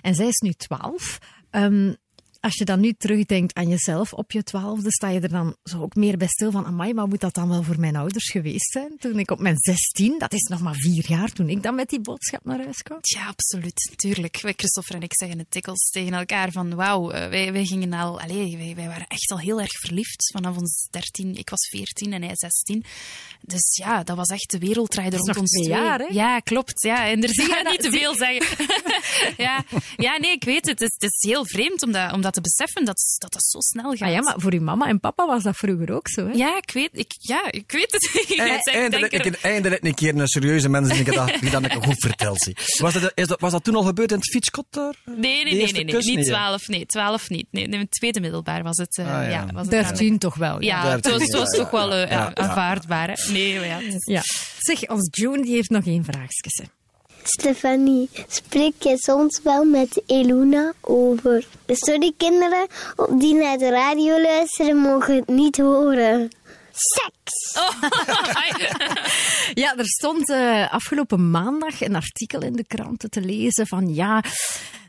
En 0.00 0.14
zij 0.14 0.26
is 0.26 0.38
nu 0.38 0.52
twaalf. 0.52 1.18
Um, 1.50 1.96
als 2.40 2.54
je 2.54 2.64
dan 2.64 2.80
nu 2.80 2.92
terugdenkt 2.92 3.54
aan 3.54 3.68
jezelf 3.68 4.12
op 4.12 4.32
je 4.32 4.42
twaalfde, 4.42 4.92
sta 4.92 5.08
je 5.08 5.20
er 5.20 5.28
dan 5.28 5.56
zo 5.62 5.82
ook 5.82 5.94
meer 5.94 6.16
bij 6.16 6.26
stil 6.26 6.50
van, 6.50 6.66
amai, 6.66 6.94
maar 6.94 7.08
moet 7.08 7.20
dat 7.20 7.34
dan 7.34 7.48
wel 7.48 7.62
voor 7.62 7.80
mijn 7.80 7.96
ouders 7.96 8.30
geweest 8.30 8.70
zijn? 8.70 8.96
Toen 8.98 9.18
ik 9.18 9.30
op 9.30 9.38
mijn 9.38 9.56
zestien, 9.58 10.18
dat 10.18 10.32
is 10.32 10.42
nog 10.42 10.60
maar 10.60 10.74
vier 10.74 11.04
jaar, 11.08 11.32
toen 11.32 11.48
ik 11.48 11.62
dan 11.62 11.74
met 11.74 11.88
die 11.88 12.00
boodschap 12.00 12.44
naar 12.44 12.62
huis 12.62 12.82
kwam. 12.82 12.98
Ja, 13.00 13.26
absoluut. 13.26 13.92
Tuurlijk. 13.96 14.40
Wij, 14.40 14.52
Christopher 14.56 14.94
en 14.94 15.02
ik 15.02 15.14
zeggen 15.14 15.38
het 15.38 15.50
dikwijls 15.50 15.88
tegen 15.88 16.12
elkaar 16.12 16.52
van, 16.52 16.74
wauw, 16.74 17.06
wij, 17.06 17.52
wij 17.52 17.64
gingen 17.64 17.92
al, 17.92 18.20
allez, 18.20 18.54
wij, 18.54 18.72
wij 18.76 18.86
waren 18.86 19.06
echt 19.06 19.30
al 19.30 19.38
heel 19.38 19.60
erg 19.60 19.72
verliefd 19.72 20.30
vanaf 20.32 20.56
ons 20.56 20.88
dertien. 20.90 21.34
Ik 21.34 21.50
was 21.50 21.68
veertien 21.68 22.12
en 22.12 22.22
hij 22.22 22.36
zestien. 22.36 22.84
Dus 23.40 23.76
ja, 23.76 24.02
dat 24.02 24.16
was 24.16 24.28
echt 24.28 24.50
de 24.50 24.58
wereld 24.58 24.90
draaide 24.90 25.16
rond 25.16 25.36
ons 25.36 25.50
twee. 25.50 25.68
Jaar, 25.68 25.98
hè? 25.98 26.06
Ja, 26.10 26.38
klopt. 26.38 26.82
Ja, 26.82 27.04
inderdaad. 27.04 27.46
Ja, 27.46 27.62
niet 27.70 27.82
te 27.82 27.90
veel 27.90 28.14
zeggen. 28.14 28.66
ja. 29.44 29.64
ja, 29.96 30.18
nee, 30.18 30.32
ik 30.32 30.44
weet 30.44 30.66
het. 30.66 30.78
Het 30.78 30.88
is, 30.88 30.94
het 30.98 31.12
is 31.12 31.30
heel 31.30 31.46
vreemd 31.46 31.82
om 31.82 31.92
dat, 31.92 32.12
om 32.12 32.20
dat 32.20 32.36
te 32.40 32.48
beseffen 32.48 32.84
dat, 32.84 33.16
dat 33.18 33.32
dat 33.32 33.44
zo 33.44 33.60
snel 33.60 33.90
gaat. 33.90 34.08
Ah 34.08 34.14
ja, 34.14 34.20
maar 34.20 34.34
voor 34.36 34.52
uw 34.52 34.60
mama 34.60 34.86
en 34.86 35.00
papa 35.00 35.26
was 35.26 35.42
dat 35.42 35.56
vroeger 35.56 35.92
ook 35.92 36.08
zo, 36.08 36.26
hè? 36.26 36.32
Ja, 36.32 36.56
ik 36.56 36.70
weet, 36.70 36.88
ik, 36.92 37.12
ja, 37.18 37.50
ik 37.50 37.72
weet 37.72 37.92
het. 37.92 38.26
eindelijk, 38.74 39.12
ik, 39.12 39.40
eindelijk 39.40 39.84
een 39.84 39.94
keer 39.94 40.16
een 40.16 40.28
serieuze 40.28 40.68
mens 40.68 40.88
die 40.88 41.04
dat, 41.04 41.32
die 41.40 41.50
dat 41.50 41.64
ik 41.64 41.72
goed 41.72 41.98
vertelt. 41.98 42.50
Was 42.78 42.92
dat, 42.92 43.12
is 43.14 43.26
dat, 43.26 43.40
was 43.40 43.52
dat 43.52 43.64
toen 43.64 43.74
al 43.74 43.82
gebeurd 43.82 44.10
in 44.10 44.16
het 44.16 44.30
fietskot 44.30 44.66
daar? 44.70 44.94
Nee, 45.04 45.16
nee, 45.16 45.44
nee, 45.44 45.72
nee, 45.72 45.84
nee, 45.84 46.16
niet 46.16 46.26
twaalf. 46.26 46.68
Nee, 46.68 46.86
twaalf 46.86 47.28
niet. 47.28 47.46
Nee, 47.50 47.64
in 47.64 47.78
het 47.78 47.90
tweede 47.90 48.20
middelbaar 48.20 48.62
was 48.62 48.76
het. 48.76 48.98
Uh, 48.98 49.06
ah, 49.06 49.22
ja. 49.22 49.28
ja 49.28 49.46
was 49.52 49.62
het 49.62 49.70
Dertien 49.70 50.18
toch 50.18 50.34
wel. 50.34 50.62
Ja, 50.62 50.90
het 50.90 51.10
was, 51.10 51.30
was 51.30 51.56
toch 51.56 51.70
wel 51.70 51.92
uh, 51.92 52.10
ja, 52.10 52.34
aanvaardbaar. 52.34 53.08
Hè? 53.08 53.32
Nee, 53.32 53.58
maar 53.58 53.66
ja, 53.66 53.80
ja. 54.04 54.22
Zeg, 54.58 54.88
ons 54.88 55.08
June 55.10 55.42
die 55.42 55.54
heeft 55.54 55.70
nog 55.70 55.86
één 55.86 56.04
vraagje. 56.04 56.66
Stefanie, 57.22 58.08
spreek 58.28 58.82
je 58.82 58.96
soms 58.96 59.40
wel 59.42 59.64
met 59.64 60.02
Eluna 60.06 60.72
over? 60.80 61.46
Sorry 61.66 62.12
kinderen, 62.16 62.66
die 63.18 63.34
naar 63.34 63.58
de 63.58 63.70
radio 63.70 64.20
luisteren 64.22 64.76
mogen 64.76 65.14
het 65.14 65.28
niet 65.28 65.56
horen. 65.56 66.30
Seks! 66.72 67.56
Ja, 69.54 69.76
er 69.76 69.86
stond 69.86 70.28
uh, 70.28 70.72
afgelopen 70.72 71.30
maandag 71.30 71.80
een 71.80 71.94
artikel 71.94 72.42
in 72.42 72.52
de 72.52 72.64
kranten 72.66 73.10
te 73.10 73.20
lezen 73.20 73.66
van 73.66 73.94
ja, 73.94 74.22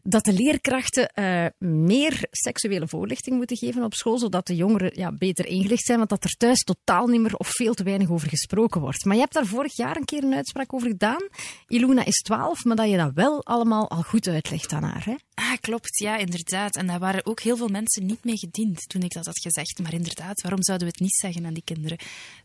dat 0.10 0.24
de 0.24 0.34
leerkrachten 0.34 1.12
uh, 1.16 1.46
meer 1.58 2.28
seksuele 2.32 2.88
voorlichting 2.88 3.36
moeten 3.36 3.58
geven 3.58 3.84
op 3.84 3.94
school, 3.94 4.18
zodat 4.18 4.48
de 4.48 4.56
jongeren 4.56 4.92
ja, 4.94 5.12
beter 5.12 5.46
ingelicht 5.46 5.86
zijn, 5.86 5.98
want 5.98 6.10
dat 6.10 6.24
er 6.24 6.36
thuis 6.38 6.64
totaal 6.64 7.08
niet 7.08 7.22
meer 7.22 7.36
of 7.36 7.48
veel 7.48 7.74
te 7.74 7.84
weinig 7.84 8.10
over 8.10 8.30
gesproken 8.30 8.82
wordt. 8.82 9.06
Maar 9.06 9.16
je 9.16 9.22
hebt 9.22 9.34
daar 9.34 9.46
vorig 9.46 9.76
jaar 9.76 9.96
een 9.96 10.06
keer 10.06 10.24
een 10.24 10.34
uitspraak 10.34 10.74
over 10.74 10.88
gedaan. 10.88 11.28
Iluna 11.68 12.06
is 12.06 12.22
12, 12.22 12.64
maar 12.64 12.76
dat 12.76 12.90
je 12.90 12.98
dat 12.98 13.12
wel 13.14 13.46
allemaal 13.46 13.90
al 13.90 14.02
goed 14.02 14.28
uitlegt 14.28 14.74
aan 14.74 14.84
haar, 14.84 15.06
hè? 15.06 15.16
Ah, 15.34 15.54
klopt, 15.62 15.98
ja, 15.98 16.18
inderdaad. 16.18 16.76
En 16.76 16.88
daar 16.88 17.00
waren 17.00 17.26
ook 17.26 17.40
heel 17.40 17.58
veel 17.58 17.68
mensen 17.68 18.06
niet 18.06 18.24
mee 18.24 18.38
gediend 18.38 18.90
toen 18.90 19.02
ik 19.02 19.14
dat 19.14 19.26
had 19.26 19.40
gezegd. 19.40 19.80
Maar 19.82 19.94
inderdaad, 19.94 20.42
waarom 20.42 20.64
zouden 20.64 20.88
we 20.88 20.94
het 20.94 21.04
niet 21.04 21.16
zeggen 21.16 21.46
aan 21.46 21.54
die 21.54 21.64
kinderen? 21.64 21.98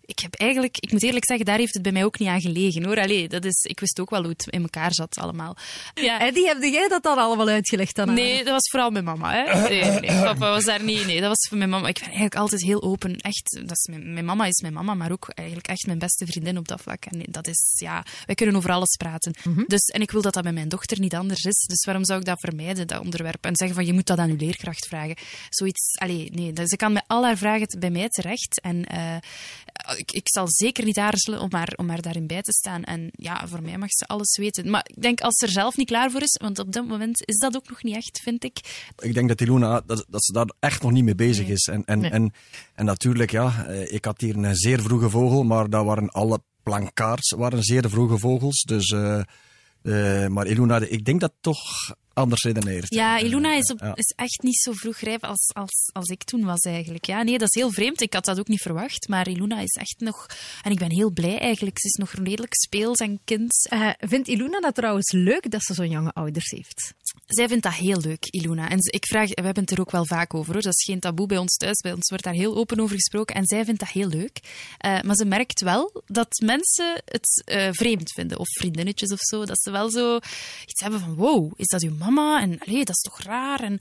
Ik 0.07 0.18
heb 0.18 0.34
eigenlijk, 0.34 0.76
ik 0.78 0.92
moet 0.92 1.02
eerlijk 1.02 1.26
zeggen, 1.26 1.46
daar 1.46 1.59
heeft 1.59 1.74
het 1.74 1.82
bij 1.82 1.92
mij 1.92 2.05
ook 2.05 2.18
niet 2.18 2.28
aan 2.28 2.40
gelegen 2.40 2.84
hoor. 2.84 3.00
Allee, 3.00 3.28
dat 3.28 3.44
is, 3.44 3.62
ik 3.62 3.80
wist 3.80 4.00
ook 4.00 4.11
wel 4.11 4.20
hoe 4.20 4.30
het 4.30 4.46
in 4.46 4.62
elkaar 4.62 4.94
zat 4.94 5.18
allemaal. 5.18 5.57
Ja. 5.94 6.20
Eddie, 6.20 6.46
heb 6.46 6.62
jij 6.62 6.88
dat 6.88 7.02
dan 7.02 7.18
allemaal 7.18 7.48
uitgelegd 7.48 7.96
dan? 7.96 8.14
Nee, 8.14 8.36
dat 8.36 8.52
was 8.52 8.70
vooral 8.70 8.90
mijn 8.90 9.05
mama. 9.05 9.32
Hè? 9.32 9.68
Nee, 9.68 9.84
nee, 9.84 10.22
papa 10.22 10.50
was 10.50 10.64
daar 10.64 10.82
niet. 10.82 11.07
Nee, 11.07 11.20
dat 11.20 11.28
was 11.28 11.46
voor 11.48 11.59
mijn 11.59 11.70
mama. 11.70 11.88
Ik 11.88 11.94
ben 11.94 12.05
eigenlijk 12.05 12.34
altijd 12.34 12.62
heel 12.62 12.82
open. 12.82 13.16
Echt, 13.16 13.61
dat 13.61 13.70
is 13.70 13.86
mijn, 13.90 14.12
mijn, 14.12 14.24
mama 14.24 14.46
is 14.46 14.61
mijn 14.61 14.72
mama, 14.72 14.94
maar 14.94 15.12
ook 15.12 15.28
eigenlijk 15.34 15.68
echt 15.68 15.86
mijn 15.86 15.98
beste 15.98 16.26
vriendin 16.26 16.59
op 16.59 16.68
dat 16.68 16.80
vlak. 16.80 17.05
En 17.05 17.22
dat 17.28 17.46
is, 17.46 17.74
ja, 17.78 18.05
wij 18.26 18.34
kunnen 18.34 18.57
over 18.57 18.70
alles 18.70 18.96
praten. 18.96 19.34
Mm 19.44 19.55
-hmm. 19.55 19.64
Dus, 19.66 19.82
en 19.82 20.00
ik 20.00 20.11
wil 20.11 20.22
dat 20.22 20.34
dat 20.34 20.42
bij 20.42 20.52
mijn 20.52 20.68
dochter 20.68 21.00
niet 21.00 21.14
anders 21.14 21.42
is. 21.42 21.64
Dus 21.66 21.84
waarom 21.84 22.05
zou 22.05 22.18
ik 22.18 22.26
dat 22.26 22.40
vermijden, 22.40 22.86
dat 22.86 23.00
onderwerp? 23.00 23.44
En 23.44 23.57
zeggen 23.57 23.76
van, 23.76 23.86
je 23.86 23.92
moet 23.92 24.07
dat 24.07 24.18
aan 24.18 24.30
uw 24.30 24.36
leerkracht 24.36 24.86
vragen. 24.86 25.16
Zoiets, 25.48 25.98
allee, 25.98 26.30
nee. 26.32 26.52
Dus 26.52 26.68
ze 26.68 26.76
kan 26.76 26.92
met 26.92 27.05
al 27.07 27.24
haar 27.24 27.36
vragen 27.36 27.66
bij 27.78 27.90
mij 27.90 28.09
terecht. 28.09 28.61
En 28.61 28.84
uh, 28.94 29.16
ik, 29.97 30.12
ik 30.12 30.28
zal 30.28 30.49
zeker 30.49 30.84
niet 30.84 30.99
aarzelen 30.99 31.40
om 31.40 31.49
haar, 31.53 31.72
om 31.76 31.88
haar 31.88 32.03
daarin 32.03 32.26
bij 32.26 32.42
te 32.42 32.53
staan. 32.53 32.84
En 32.84 33.09
ja, 33.12 33.49
voor 33.49 33.62
mij 33.62 33.78
mag 33.78 33.90
ze 33.90 34.07
alles 34.07 34.36
weten. 34.36 34.70
Maar 34.70 34.86
ik 34.95 35.03
denk 35.03 35.20
als 35.20 35.34
ze 35.34 35.47
er 35.47 35.53
zelf 35.53 35.76
niet 35.76 35.86
klaar 35.86 36.11
voor 36.11 36.22
is, 36.22 36.38
want 36.42 36.59
op 36.59 36.72
dat 36.72 36.86
moment 36.86 37.22
is 37.26 37.36
dat 37.36 37.57
ook 37.57 37.68
nog 37.68 37.82
niet 37.82 37.97
echt, 37.97 38.20
vind 38.22 38.45
ik. 38.45 38.86
Ik 38.99 39.14
denk 39.14 39.28
dat 39.28 39.40
Ilona, 39.40 39.80
dat, 39.86 40.05
dat 40.09 40.24
ze 40.24 40.32
daar 40.32 40.53
echt 40.61 40.82
nog 40.82 40.92
niet 40.92 41.05
mee 41.05 41.14
bezig 41.14 41.45
nee. 41.45 41.55
is. 41.55 41.66
En, 41.66 41.84
en, 41.84 41.99
nee. 41.99 42.11
en, 42.11 42.32
en 42.74 42.84
natuurlijk, 42.84 43.30
ja, 43.30 43.66
ik 43.68 44.05
had 44.05 44.20
hier 44.20 44.36
een 44.36 44.57
zeer 44.57 44.82
vroege 44.82 45.11
vogel, 45.11 45.42
maar 45.42 45.70
daar 45.70 45.84
waren 45.84 46.09
alle 46.11 46.42
plankaards 46.62 47.30
waren 47.30 47.62
zeer 47.62 47.90
vroege 47.90 48.18
vogels. 48.18 48.62
Dus, 48.62 48.90
uh, 48.90 49.20
uh, 49.82 50.26
maar 50.26 50.47
Ilona, 50.47 50.78
ik 50.78 51.05
denk 51.05 51.20
dat 51.20 51.32
toch 51.40 51.95
anders 52.15 52.43
redeneert. 52.43 52.95
Ja, 52.95 53.19
Iluna 53.19 53.55
is, 53.55 53.71
op, 53.71 53.81
ja. 53.81 53.95
is 53.95 54.12
echt 54.17 54.43
niet 54.43 54.61
zo 54.61 54.73
vroeg 54.73 54.97
rijp 54.97 55.25
als, 55.25 55.51
als, 55.53 55.91
als 55.93 56.09
ik 56.09 56.23
toen 56.25 56.45
was 56.45 56.61
eigenlijk. 56.61 57.05
Ja, 57.05 57.23
nee, 57.23 57.39
dat 57.39 57.55
is 57.55 57.61
heel 57.61 57.73
vreemd. 57.73 58.01
Ik 58.01 58.12
had 58.12 58.25
dat 58.25 58.39
ook 58.39 58.49
niet 58.49 58.62
verwacht. 58.62 59.09
Maar 59.09 59.29
Iluna 59.29 59.61
is 59.61 59.75
echt 59.75 59.95
nog... 59.99 60.27
En 60.62 60.71
ik 60.71 60.79
ben 60.79 60.91
heel 60.91 61.11
blij 61.11 61.39
eigenlijk. 61.39 61.79
Ze 61.81 61.87
is 61.87 61.95
nog 61.95 62.12
redelijk 62.12 62.55
speels 62.55 62.99
en 62.99 63.21
kind. 63.25 63.69
Uh, 63.73 63.91
vindt 63.99 64.29
Iluna 64.29 64.61
dat 64.61 64.75
trouwens 64.75 65.12
leuk 65.12 65.51
dat 65.51 65.62
ze 65.62 65.75
zo'n 65.75 65.91
jonge 65.91 66.12
ouders 66.12 66.51
heeft? 66.51 66.95
Zij 67.27 67.49
vindt 67.49 67.62
dat 67.62 67.75
heel 67.75 68.01
leuk, 68.01 68.25
Iluna. 68.31 68.69
En 68.69 68.79
ik 68.81 69.07
vraag... 69.07 69.29
We 69.29 69.43
hebben 69.43 69.62
het 69.62 69.73
er 69.73 69.81
ook 69.81 69.91
wel 69.91 70.07
vaak 70.07 70.35
over, 70.35 70.53
hoor. 70.53 70.62
Dat 70.62 70.75
is 70.75 70.85
geen 70.85 71.01
taboe 71.01 71.27
bij 71.27 71.39
ons 71.39 71.57
thuis. 71.57 71.81
Bij 71.81 71.93
ons 71.93 72.09
wordt 72.09 72.25
daar 72.25 72.35
heel 72.35 72.57
open 72.57 72.81
over 72.81 72.97
gesproken. 72.97 73.35
En 73.35 73.47
zij 73.47 73.65
vindt 73.65 73.81
dat 73.81 73.89
heel 73.89 74.09
leuk. 74.09 74.41
Uh, 74.87 75.01
maar 75.01 75.17
ze 75.17 75.25
merkt 75.25 75.61
wel 75.61 76.03
dat 76.07 76.41
mensen 76.45 77.03
het 77.05 77.45
uh, 77.53 77.69
vreemd 77.71 78.12
vinden. 78.12 78.39
Of 78.39 78.49
vriendinnetjes 78.49 79.12
of 79.12 79.21
zo. 79.21 79.45
Dat 79.45 79.62
ze 79.62 79.71
wel 79.71 79.91
zo 79.91 80.17
iets 80.67 80.81
hebben 80.81 81.01
van... 81.01 81.15
Wow, 81.15 81.53
is 81.57 81.67
dat 81.67 81.83
uw 81.83 81.95
mama 82.05 82.40
en 82.40 82.59
allee, 82.59 82.84
dat 82.84 82.96
is 82.96 83.02
toch 83.02 83.20
raar 83.20 83.61
en 83.61 83.80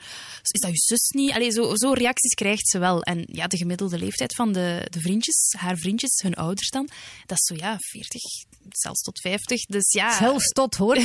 is 0.52 0.60
dat 0.60 0.72
je 0.72 0.78
zus 0.78 1.10
niet? 1.10 1.32
Allee, 1.32 1.52
zo, 1.52 1.76
zo 1.76 1.92
reacties 1.92 2.34
krijgt 2.34 2.70
ze 2.70 2.80
wel. 2.80 3.02
En 3.02 3.24
ja, 3.32 3.48
de 3.48 3.58
gemiddelde 3.58 3.98
leeftijd 3.98 4.36
van 4.36 4.52
de, 4.52 4.88
de 4.90 5.00
vriendjes, 5.00 5.54
haar 5.58 5.78
vriendjes, 5.78 6.22
hun 6.22 6.34
ouders 6.34 6.70
dan, 6.70 6.90
dat 7.26 7.38
is 7.38 7.46
zo 7.46 7.66
ja, 7.66 7.78
40, 7.80 8.22
zelfs 8.70 9.02
tot 9.02 9.20
50. 9.20 9.66
Dus 9.66 9.92
ja. 9.92 10.18
Zelfs 10.18 10.48
tot 10.48 10.76
hoor. 10.76 10.98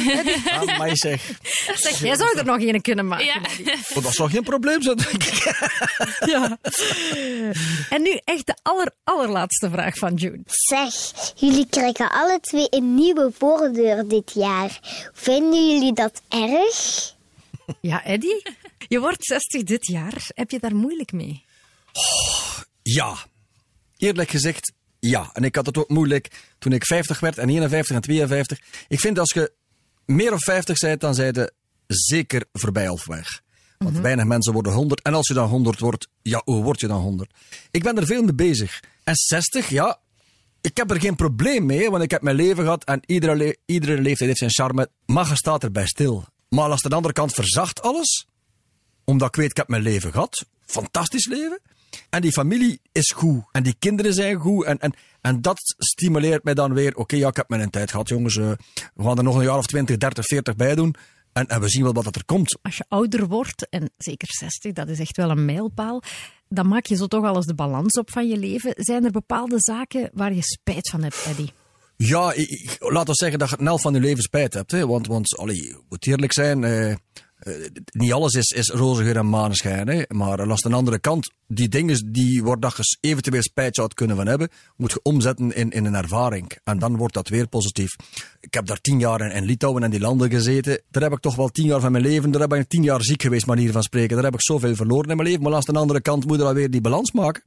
ah, 0.47 0.79
maar 0.79 0.97
zeg. 0.97 1.31
zeg. 1.75 2.01
Jij 2.01 2.17
zou 2.17 2.39
er 2.39 2.45
nog 2.45 2.61
een 2.61 2.81
kunnen 2.81 3.07
maken. 3.07 3.27
Ja. 3.27 3.41
Oh, 3.95 4.05
dat 4.05 4.15
zou 4.15 4.31
geen 4.31 4.43
probleem 4.43 4.83
zijn, 4.83 4.97
denk 4.97 5.25
ik. 5.25 5.43
ja. 6.27 6.59
En 7.91 8.03
nu 8.03 8.21
echt 8.25 8.47
de 8.47 8.57
aller, 8.63 8.93
allerlaatste 9.05 9.71
vraag 9.71 9.97
van 9.97 10.15
June. 10.15 10.41
Zeg, 10.47 10.95
jullie 11.35 11.67
krijgen 11.71 12.11
alle 12.11 12.39
twee 12.41 12.67
een 12.71 12.95
nieuwe 12.95 13.31
voordeur 13.39 14.09
dit 14.09 14.33
jaar. 14.35 14.79
Vinden 15.13 15.73
jullie 15.73 15.93
dat 15.93 16.23
erg? 16.29 17.08
Ja, 17.81 18.05
Eddie, 18.05 18.43
je 18.89 19.01
wordt 19.01 19.25
60 19.25 19.63
dit 19.63 19.87
jaar. 19.87 20.31
Heb 20.35 20.51
je 20.51 20.59
daar 20.59 20.75
moeilijk 20.75 21.13
mee? 21.13 21.45
Oh, 21.93 22.59
ja. 22.83 23.17
Eerlijk 23.97 24.31
gezegd, 24.31 24.73
ja. 25.01 25.31
En 25.33 25.45
ik 25.45 25.55
had 25.55 25.67
het 25.67 25.77
ook 25.77 25.89
moeilijk 25.89 26.55
toen 26.59 26.73
ik 26.73 26.85
50 26.85 27.21
werd 27.21 27.39
en 27.39 27.49
51 27.49 27.97
en 27.97 28.03
52. 28.03 28.61
Ik 28.89 29.01
vind 29.01 29.19
als 29.19 29.33
je 29.33 29.53
meer 30.05 30.33
of 30.33 30.43
50 30.43 30.79
bent, 30.79 31.01
dan 31.01 31.15
zijn 31.15 31.35
je 31.35 31.53
zeker 31.87 32.45
voorbij 32.53 32.89
of 32.89 33.07
weg. 33.07 33.41
Want 33.79 33.91
mm-hmm. 33.91 34.03
weinig 34.05 34.25
mensen 34.25 34.53
worden 34.53 34.73
100. 34.73 35.03
En 35.03 35.15
als 35.15 35.29
je 35.29 35.35
dan 35.35 35.49
100 35.49 35.79
wordt, 35.79 36.09
ja, 36.23 36.43
hoe 36.45 36.63
word 36.63 36.81
je 36.81 36.87
dan 36.87 37.01
100? 37.01 37.31
Ik 37.71 37.83
ben 37.83 37.97
er 37.97 38.07
veel 38.07 38.23
mee 38.23 38.35
bezig. 38.35 38.83
En 39.05 39.15
60, 39.15 39.69
ja, 39.69 40.01
ik 40.61 40.77
heb 40.77 40.91
er 40.91 41.01
geen 41.01 41.17
probleem 41.17 41.67
mee, 41.67 41.91
want 41.91 42.03
ik 42.03 42.11
heb 42.11 42.23
mijn 42.23 42.37
leven 42.37 42.63
gehad 42.63 42.85
en 42.85 43.01
iedere, 43.07 43.37
le 43.37 43.57
iedere 43.67 44.01
leeftijd 44.01 44.29
heeft 44.29 44.39
zijn 44.39 44.51
charme. 44.51 44.91
Maar 45.07 45.29
je 45.29 45.37
staat 45.37 45.63
erbij 45.63 45.87
stil. 45.87 46.25
Maar 46.49 46.71
als 46.71 46.83
de 46.83 46.95
andere 46.95 47.15
kant 47.15 47.33
verzacht 47.33 47.83
alles, 47.83 48.27
omdat 49.05 49.29
ik 49.29 49.37
weet, 49.37 49.51
ik 49.51 49.57
heb 49.57 49.69
mijn 49.69 49.83
leven 49.83 50.13
gehad, 50.13 50.47
fantastisch 50.67 51.27
leven. 51.27 51.61
En 52.11 52.21
die 52.21 52.33
familie 52.33 52.81
is 52.93 53.11
goed. 53.11 53.43
En 53.53 53.63
die 53.63 53.77
kinderen 53.79 54.15
zijn 54.15 54.37
goed. 54.37 54.65
En, 54.65 54.79
en, 54.79 54.95
en 55.21 55.43
dat 55.43 55.75
stimuleert 55.79 56.45
mij 56.45 56.55
dan 56.55 56.75
weer. 56.75 56.97
Oké, 56.97 57.17
ja, 57.17 57.29
ik 57.29 57.37
heb 57.37 57.49
mijn 57.49 57.71
tijd 57.71 57.91
gehad, 57.91 58.09
jongens. 58.09 58.37
Uh, 58.37 58.51
we 58.95 59.03
gaan 59.03 59.19
er 59.19 59.25
nog 59.25 59.37
een 59.37 59.45
jaar 59.45 59.59
of 59.59 59.67
20, 59.67 59.97
30, 59.97 60.25
40 60.25 60.57
bij 60.57 60.75
doen. 60.75 60.95
En, 61.33 61.47
en 61.47 61.61
we 61.61 61.69
zien 61.69 61.83
wel 61.83 61.93
wat 61.93 62.17
er 62.17 62.25
komt. 62.25 62.59
Als 62.63 62.77
je 62.77 62.85
ouder 62.89 63.27
wordt, 63.27 63.69
en 63.69 63.91
zeker 63.97 64.29
60, 64.31 64.73
dat 64.73 64.89
is 64.89 64.99
echt 64.99 65.17
wel 65.17 65.31
een 65.31 65.45
mijlpaal. 65.45 66.03
Dan 66.49 66.69
maak 66.69 66.87
je 66.87 66.97
zo 66.97 67.07
toch 67.07 67.25
alles 67.25 67.47
de 67.47 67.55
balans 67.55 67.99
op 67.99 68.11
van 68.11 68.29
je 68.29 68.37
leven. 68.37 68.73
Zijn 68.77 69.05
er 69.05 69.11
bepaalde 69.11 69.57
zaken 69.59 70.11
waar 70.13 70.35
je 70.35 70.43
spijt 70.43 70.91
van 70.91 71.03
hebt, 71.03 71.25
Eddie? 71.27 71.53
Ja, 72.05 72.33
ik, 72.33 72.77
laat 72.79 73.09
ons 73.09 73.19
zeggen 73.19 73.39
dat 73.39 73.51
je 73.51 73.57
een 73.59 73.67
helft 73.67 73.83
van 73.83 73.95
je 73.95 74.01
leven 74.01 74.23
spijt 74.23 74.55
hebt. 74.55 74.71
Hè? 74.71 74.87
Want, 74.87 75.07
want 75.07 75.37
allee, 75.37 75.77
moet 75.89 76.07
eerlijk 76.07 76.33
zijn, 76.33 76.65
eh, 76.65 76.91
eh, 76.91 76.97
niet 77.93 78.13
alles 78.13 78.35
is, 78.35 78.51
is 78.51 78.71
geur 78.75 79.17
en 79.17 79.29
maneschijn. 79.29 80.07
Maar 80.09 80.41
aan 80.41 80.57
de 80.57 80.75
andere 80.75 80.99
kant, 80.99 81.33
die 81.47 81.69
dingen 81.69 82.13
die 82.13 82.43
waar 82.43 82.61
dat 82.61 82.77
je 82.77 82.97
eventueel 83.01 83.43
spijt 83.43 83.75
zou 83.75 83.89
kunnen 83.95 84.17
van 84.17 84.27
hebben, 84.27 84.49
moet 84.77 84.93
je 84.93 85.01
omzetten 85.03 85.55
in, 85.55 85.71
in 85.71 85.85
een 85.85 85.95
ervaring. 85.95 86.59
En 86.65 86.79
dan 86.79 86.97
wordt 86.97 87.15
dat 87.15 87.29
weer 87.29 87.49
positief. 87.49 87.97
Ik 88.41 88.55
heb 88.55 88.67
daar 88.67 88.81
tien 88.81 88.99
jaar 88.99 89.35
in, 89.35 89.45
Litouwen 89.45 89.83
en 89.83 89.91
die 89.91 90.01
landen 90.01 90.31
gezeten. 90.31 90.83
Daar 90.91 91.03
heb 91.03 91.13
ik 91.13 91.21
toch 91.21 91.37
wel 91.37 91.49
tien 91.49 91.67
jaar 91.67 91.81
van 91.81 91.93
mijn 91.93 92.05
leven. 92.05 92.31
Daar 92.31 92.41
heb 92.41 92.55
ik 92.55 92.69
tien 92.69 92.83
jaar 92.83 93.03
ziek 93.03 93.23
geweest, 93.23 93.47
manier 93.47 93.73
van 93.73 93.83
spreken. 93.83 94.15
Daar 94.15 94.25
heb 94.25 94.35
ik 94.35 94.43
zoveel 94.43 94.75
verloren 94.75 95.11
in 95.11 95.17
mijn 95.17 95.29
leven. 95.29 95.43
Maar 95.43 95.55
aan 95.55 95.63
de 95.65 95.79
andere 95.79 96.01
kant 96.01 96.27
moet 96.27 96.37
je 96.37 96.43
dan 96.43 96.55
weer 96.55 96.71
die 96.71 96.81
balans 96.81 97.13
maken. 97.13 97.43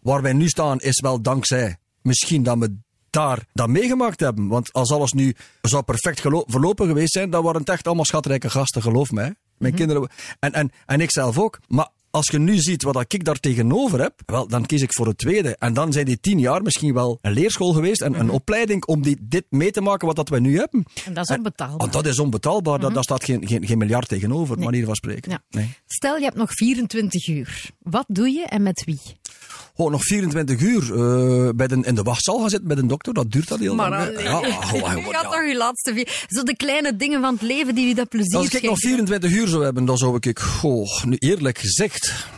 Waar 0.00 0.22
wij 0.22 0.32
nu 0.32 0.48
staan 0.48 0.80
is 0.80 1.00
wel 1.00 1.22
dankzij 1.22 1.76
misschien 2.02 2.42
dat 2.42 2.58
we 2.58 2.76
daar 3.14 3.44
dat 3.52 3.68
meegemaakt 3.68 4.20
hebben. 4.20 4.48
Want 4.48 4.72
als 4.72 4.92
alles 4.92 5.12
nu 5.12 5.34
zou 5.62 5.82
perfect 5.82 6.20
verlopen 6.20 6.86
geweest 6.86 7.12
zijn, 7.12 7.30
dan 7.30 7.42
waren 7.42 7.60
het 7.60 7.68
echt 7.68 7.86
allemaal 7.86 8.04
schatrijke 8.04 8.50
gasten, 8.50 8.82
geloof 8.82 9.10
mij. 9.10 9.34
Mijn 9.58 9.74
kinderen 9.74 10.08
en, 10.38 10.52
en, 10.52 10.70
en 10.86 11.00
ik 11.00 11.10
zelf 11.10 11.38
ook. 11.38 11.58
Maar 11.68 11.88
als 12.14 12.26
je 12.26 12.38
nu 12.38 12.58
ziet 12.58 12.82
wat 12.82 13.12
ik 13.12 13.24
daar 13.24 13.40
tegenover 13.40 14.00
heb, 14.00 14.14
wel, 14.26 14.48
dan 14.48 14.66
kies 14.66 14.82
ik 14.82 14.92
voor 14.92 15.06
het 15.06 15.18
tweede. 15.18 15.56
En 15.56 15.74
dan 15.74 15.92
zijn 15.92 16.04
die 16.04 16.20
tien 16.20 16.38
jaar 16.38 16.62
misschien 16.62 16.94
wel 16.94 17.18
een 17.20 17.32
leerschool 17.32 17.72
geweest 17.72 18.02
en 18.02 18.20
een 18.20 18.30
opleiding 18.30 18.84
om 18.84 19.02
die, 19.02 19.16
dit 19.20 19.44
mee 19.48 19.70
te 19.70 19.80
maken 19.80 20.06
wat 20.06 20.16
dat 20.16 20.28
wij 20.28 20.40
nu 20.40 20.58
hebben. 20.58 20.84
En 21.04 21.14
dat 21.14 21.30
is 21.30 21.36
onbetaalbaar. 21.36 21.78
Want 21.78 21.92
dat 21.92 22.06
is 22.06 22.18
onbetaalbaar, 22.18 22.80
daar, 22.80 22.92
daar 22.92 23.02
staat 23.02 23.24
geen, 23.24 23.46
geen, 23.46 23.66
geen 23.66 23.78
miljard 23.78 24.08
tegenover, 24.08 24.58
manier 24.58 24.84
van 24.84 24.94
spreken. 24.94 25.30
Ja. 25.30 25.42
Nee. 25.50 25.74
Stel, 25.86 26.16
je 26.16 26.24
hebt 26.24 26.36
nog 26.36 26.52
24 26.52 27.28
uur. 27.28 27.70
Wat 27.78 28.04
doe 28.08 28.28
je 28.28 28.44
en 28.44 28.62
met 28.62 28.84
wie? 28.84 29.00
Oh, 29.76 29.90
nog 29.90 30.02
24 30.02 30.60
uur 30.60 30.82
eh, 30.82 31.48
bij 31.54 31.66
de, 31.66 31.78
in 31.82 31.94
de 31.94 32.02
wachtzaal 32.02 32.38
gaan 32.38 32.50
zitten 32.50 32.68
met 32.68 32.78
een 32.78 32.86
dokter, 32.86 33.14
dat 33.14 33.30
duurt 33.30 33.48
dat 33.48 33.58
heel 33.58 33.74
lang. 33.74 33.94
hè. 33.94 34.08
Ja, 34.08 34.38
oh, 34.38 34.46
oh, 34.46 34.72
je 34.72 34.82
oh, 34.82 34.90
gaat 34.90 35.10
ja. 35.10 35.22
toch 35.22 35.46
je 35.46 35.56
laatste 35.56 35.94
vier... 35.94 36.26
Zo 36.28 36.42
de 36.42 36.56
kleine 36.56 36.96
dingen 36.96 37.20
van 37.20 37.32
het 37.32 37.42
leven 37.42 37.74
die 37.74 37.88
je 37.88 37.94
dat 37.94 38.08
plezier 38.08 38.36
Als 38.36 38.46
ik 38.46 38.52
nog 38.52 38.60
geven. 38.60 38.78
24 38.78 39.32
uur 39.32 39.48
zou 39.48 39.64
hebben, 39.64 39.84
dan 39.84 39.98
zou 39.98 40.16
ik, 40.20 40.38
goh, 40.38 41.04
nu 41.04 41.16
eerlijk 41.16 41.58
gezegd, 41.58 42.28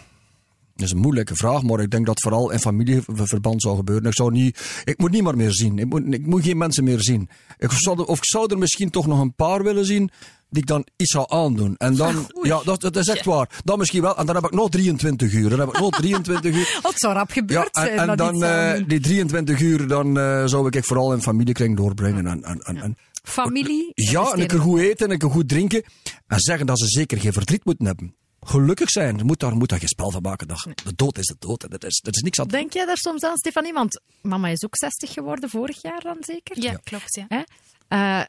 dat 0.76 0.86
is 0.86 0.92
een 0.92 0.98
moeilijke 0.98 1.36
vraag, 1.36 1.62
maar 1.62 1.80
ik 1.80 1.90
denk 1.90 2.06
dat 2.06 2.20
vooral 2.20 2.50
in 2.50 2.58
familieverband 2.58 3.62
zou 3.62 3.76
gebeuren. 3.76 4.06
Ik 4.08 4.14
zou 4.14 4.32
niet, 4.32 4.82
ik 4.84 4.98
moet 4.98 5.10
niemand 5.10 5.36
meer 5.36 5.52
zien. 5.52 5.78
Ik 5.78 5.86
moet, 5.86 6.02
ik 6.14 6.26
moet 6.26 6.44
geen 6.44 6.58
mensen 6.58 6.84
meer 6.84 7.00
zien. 7.00 7.28
Ik 7.58 7.70
zou, 7.70 8.04
of 8.04 8.18
ik 8.18 8.26
zou 8.26 8.50
er 8.50 8.58
misschien 8.58 8.90
toch 8.90 9.06
nog 9.06 9.20
een 9.20 9.34
paar 9.34 9.62
willen 9.62 9.84
zien, 9.84 10.10
die 10.56 10.62
ik 10.64 10.68
dan 10.68 10.86
iets 10.96 11.10
zou 11.12 11.24
aandoen. 11.28 11.74
En 11.76 11.96
dan, 11.96 12.26
ja, 12.42 12.60
dat, 12.64 12.80
dat 12.80 12.96
is 12.96 13.08
echt 13.08 13.24
waar. 13.24 13.60
Dan 13.64 13.78
misschien 13.78 14.02
wel. 14.02 14.16
En 14.16 14.26
dan 14.26 14.34
heb 14.34 14.44
ik 14.44 14.50
nog 14.50 14.68
23 14.70 15.32
uur. 15.32 15.50
Dan 15.50 15.58
heb 15.58 15.68
ik 15.68 15.78
nog 15.78 15.90
23 16.00 16.54
uur. 16.54 16.78
Het 16.82 16.98
zou 16.98 17.14
rap 17.14 17.28
Ja, 17.28 17.34
gebeurd 17.34 17.74
en, 17.76 17.82
zijn. 17.84 17.98
en 17.98 18.06
dat 18.06 18.18
dan 18.18 18.42
eh, 18.44 18.72
doen. 18.74 18.84
die 18.88 19.00
23 19.00 19.60
uur, 19.60 19.88
dan 19.88 20.18
eh, 20.18 20.42
zou 20.46 20.68
ik 20.70 20.84
vooral 20.84 21.12
in 21.12 21.22
familiekring 21.22 21.76
doorbrengen. 21.76 22.26
En, 22.26 22.42
en, 22.44 22.60
en, 22.60 22.76
en, 22.76 22.96
Familie. 23.22 23.90
ja, 23.94 24.20
en 24.20 24.32
een 24.32 24.38
het 24.40 24.50
keer 24.50 24.60
enige. 24.60 24.70
goed 24.70 24.80
eten 24.80 25.06
en 25.06 25.12
een 25.12 25.18
keer 25.18 25.30
goed 25.30 25.48
drinken. 25.48 25.84
En 26.26 26.40
zeggen 26.40 26.66
dat 26.66 26.78
ze 26.78 26.86
zeker 26.86 27.20
geen 27.20 27.32
verdriet 27.32 27.64
moeten 27.64 27.86
hebben. 27.86 28.14
Gelukkig 28.40 28.90
zijn. 28.90 29.16
Je 29.16 29.24
moet 29.24 29.40
daar, 29.40 29.56
moet 29.56 29.68
daar 29.68 29.78
geen 29.78 29.88
spel 29.88 30.10
van 30.10 30.22
maken. 30.22 30.48
Dat, 30.48 30.66
de 30.84 30.94
dood 30.96 31.18
is 31.18 31.26
de 31.26 31.36
dood. 31.38 31.62
En 31.64 31.70
Dat 31.70 31.84
is, 31.84 32.00
dat 32.00 32.14
is 32.16 32.22
niks 32.22 32.40
aan 32.40 32.48
Denk 32.48 32.72
jij 32.72 32.84
daar 32.86 32.96
soms 32.96 33.22
aan, 33.22 33.36
Stefanie? 33.36 33.72
Want 33.72 34.00
mama 34.22 34.48
is 34.48 34.64
ook 34.64 34.76
60 34.76 35.12
geworden 35.12 35.50
vorig 35.50 35.82
jaar 35.82 36.00
dan 36.02 36.16
zeker? 36.20 36.60
Ja, 36.62 36.80
klopt, 36.84 37.14
ja. 37.14 37.24
Hè? 37.28 37.42
Eh, 37.88 38.22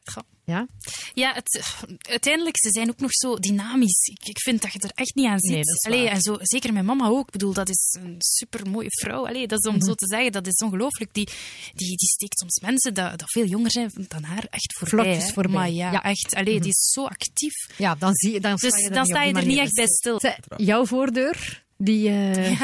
ja? 0.45 0.67
Ja, 1.13 1.33
het, 1.33 1.63
uiteindelijk, 2.09 2.57
ze 2.59 2.69
zijn 2.71 2.89
ook 2.89 2.99
nog 2.99 3.11
zo 3.13 3.35
dynamisch. 3.35 4.05
Ik, 4.05 4.27
ik 4.27 4.39
vind 4.41 4.61
dat 4.61 4.73
je 4.73 4.79
er 4.79 4.91
echt 4.93 5.15
niet 5.15 5.25
aan 5.25 5.39
ziet. 5.39 5.51
Nee, 5.51 5.63
Allee, 5.93 6.09
en 6.09 6.21
zo, 6.21 6.37
zeker 6.41 6.73
mijn 6.73 6.85
mama 6.85 7.07
ook. 7.07 7.25
Ik 7.25 7.31
bedoel, 7.31 7.53
dat 7.53 7.69
is 7.69 7.97
een 8.01 8.15
super 8.17 8.69
mooie 8.69 8.87
vrouw. 8.89 9.27
Allee, 9.27 9.47
dat 9.47 9.59
is 9.59 9.69
om 9.69 9.75
Mhm. 9.75 9.85
zo 9.85 9.93
te 9.93 10.07
zeggen, 10.07 10.31
dat 10.31 10.47
is 10.47 10.57
ongelooflijk. 10.63 11.13
Die, 11.13 11.25
die, 11.73 11.87
die 11.97 12.07
steekt 12.07 12.39
soms 12.39 12.59
mensen 12.59 12.93
dat, 12.93 13.19
dat 13.19 13.31
veel 13.31 13.45
jonger 13.45 13.71
zijn 13.71 13.91
dan 14.07 14.23
haar 14.23 14.45
echt 14.49 14.77
voorbij. 14.77 15.05
Vlotjes 15.13 15.33
voorbij. 15.33 15.51
Maar 15.53 15.69
ja, 15.69 15.91
Ja. 15.91 15.97
Mhm. 15.97 16.07
echt. 16.07 16.33
Allee, 16.35 16.59
die 16.59 16.69
is 16.69 16.89
zo 16.93 17.05
actief. 17.05 17.53
ja, 17.77 17.95
dan, 17.95 18.13
zie 18.15 18.31
je, 18.33 18.39
dan 18.39 18.55
Dus 18.55 18.69
sta 18.73 18.77
je 18.79 18.83
er 18.87 18.93
dan 18.93 19.01
niet 19.03 19.09
sta 19.11 19.23
je 19.23 19.33
er 19.33 19.45
niet 19.45 19.57
echt 19.57 19.73
bij 19.73 19.87
stil. 19.87 20.19
Jouw 20.57 20.85
voordeur, 20.85 21.65
die... 21.77 22.09
eh, 22.09 22.33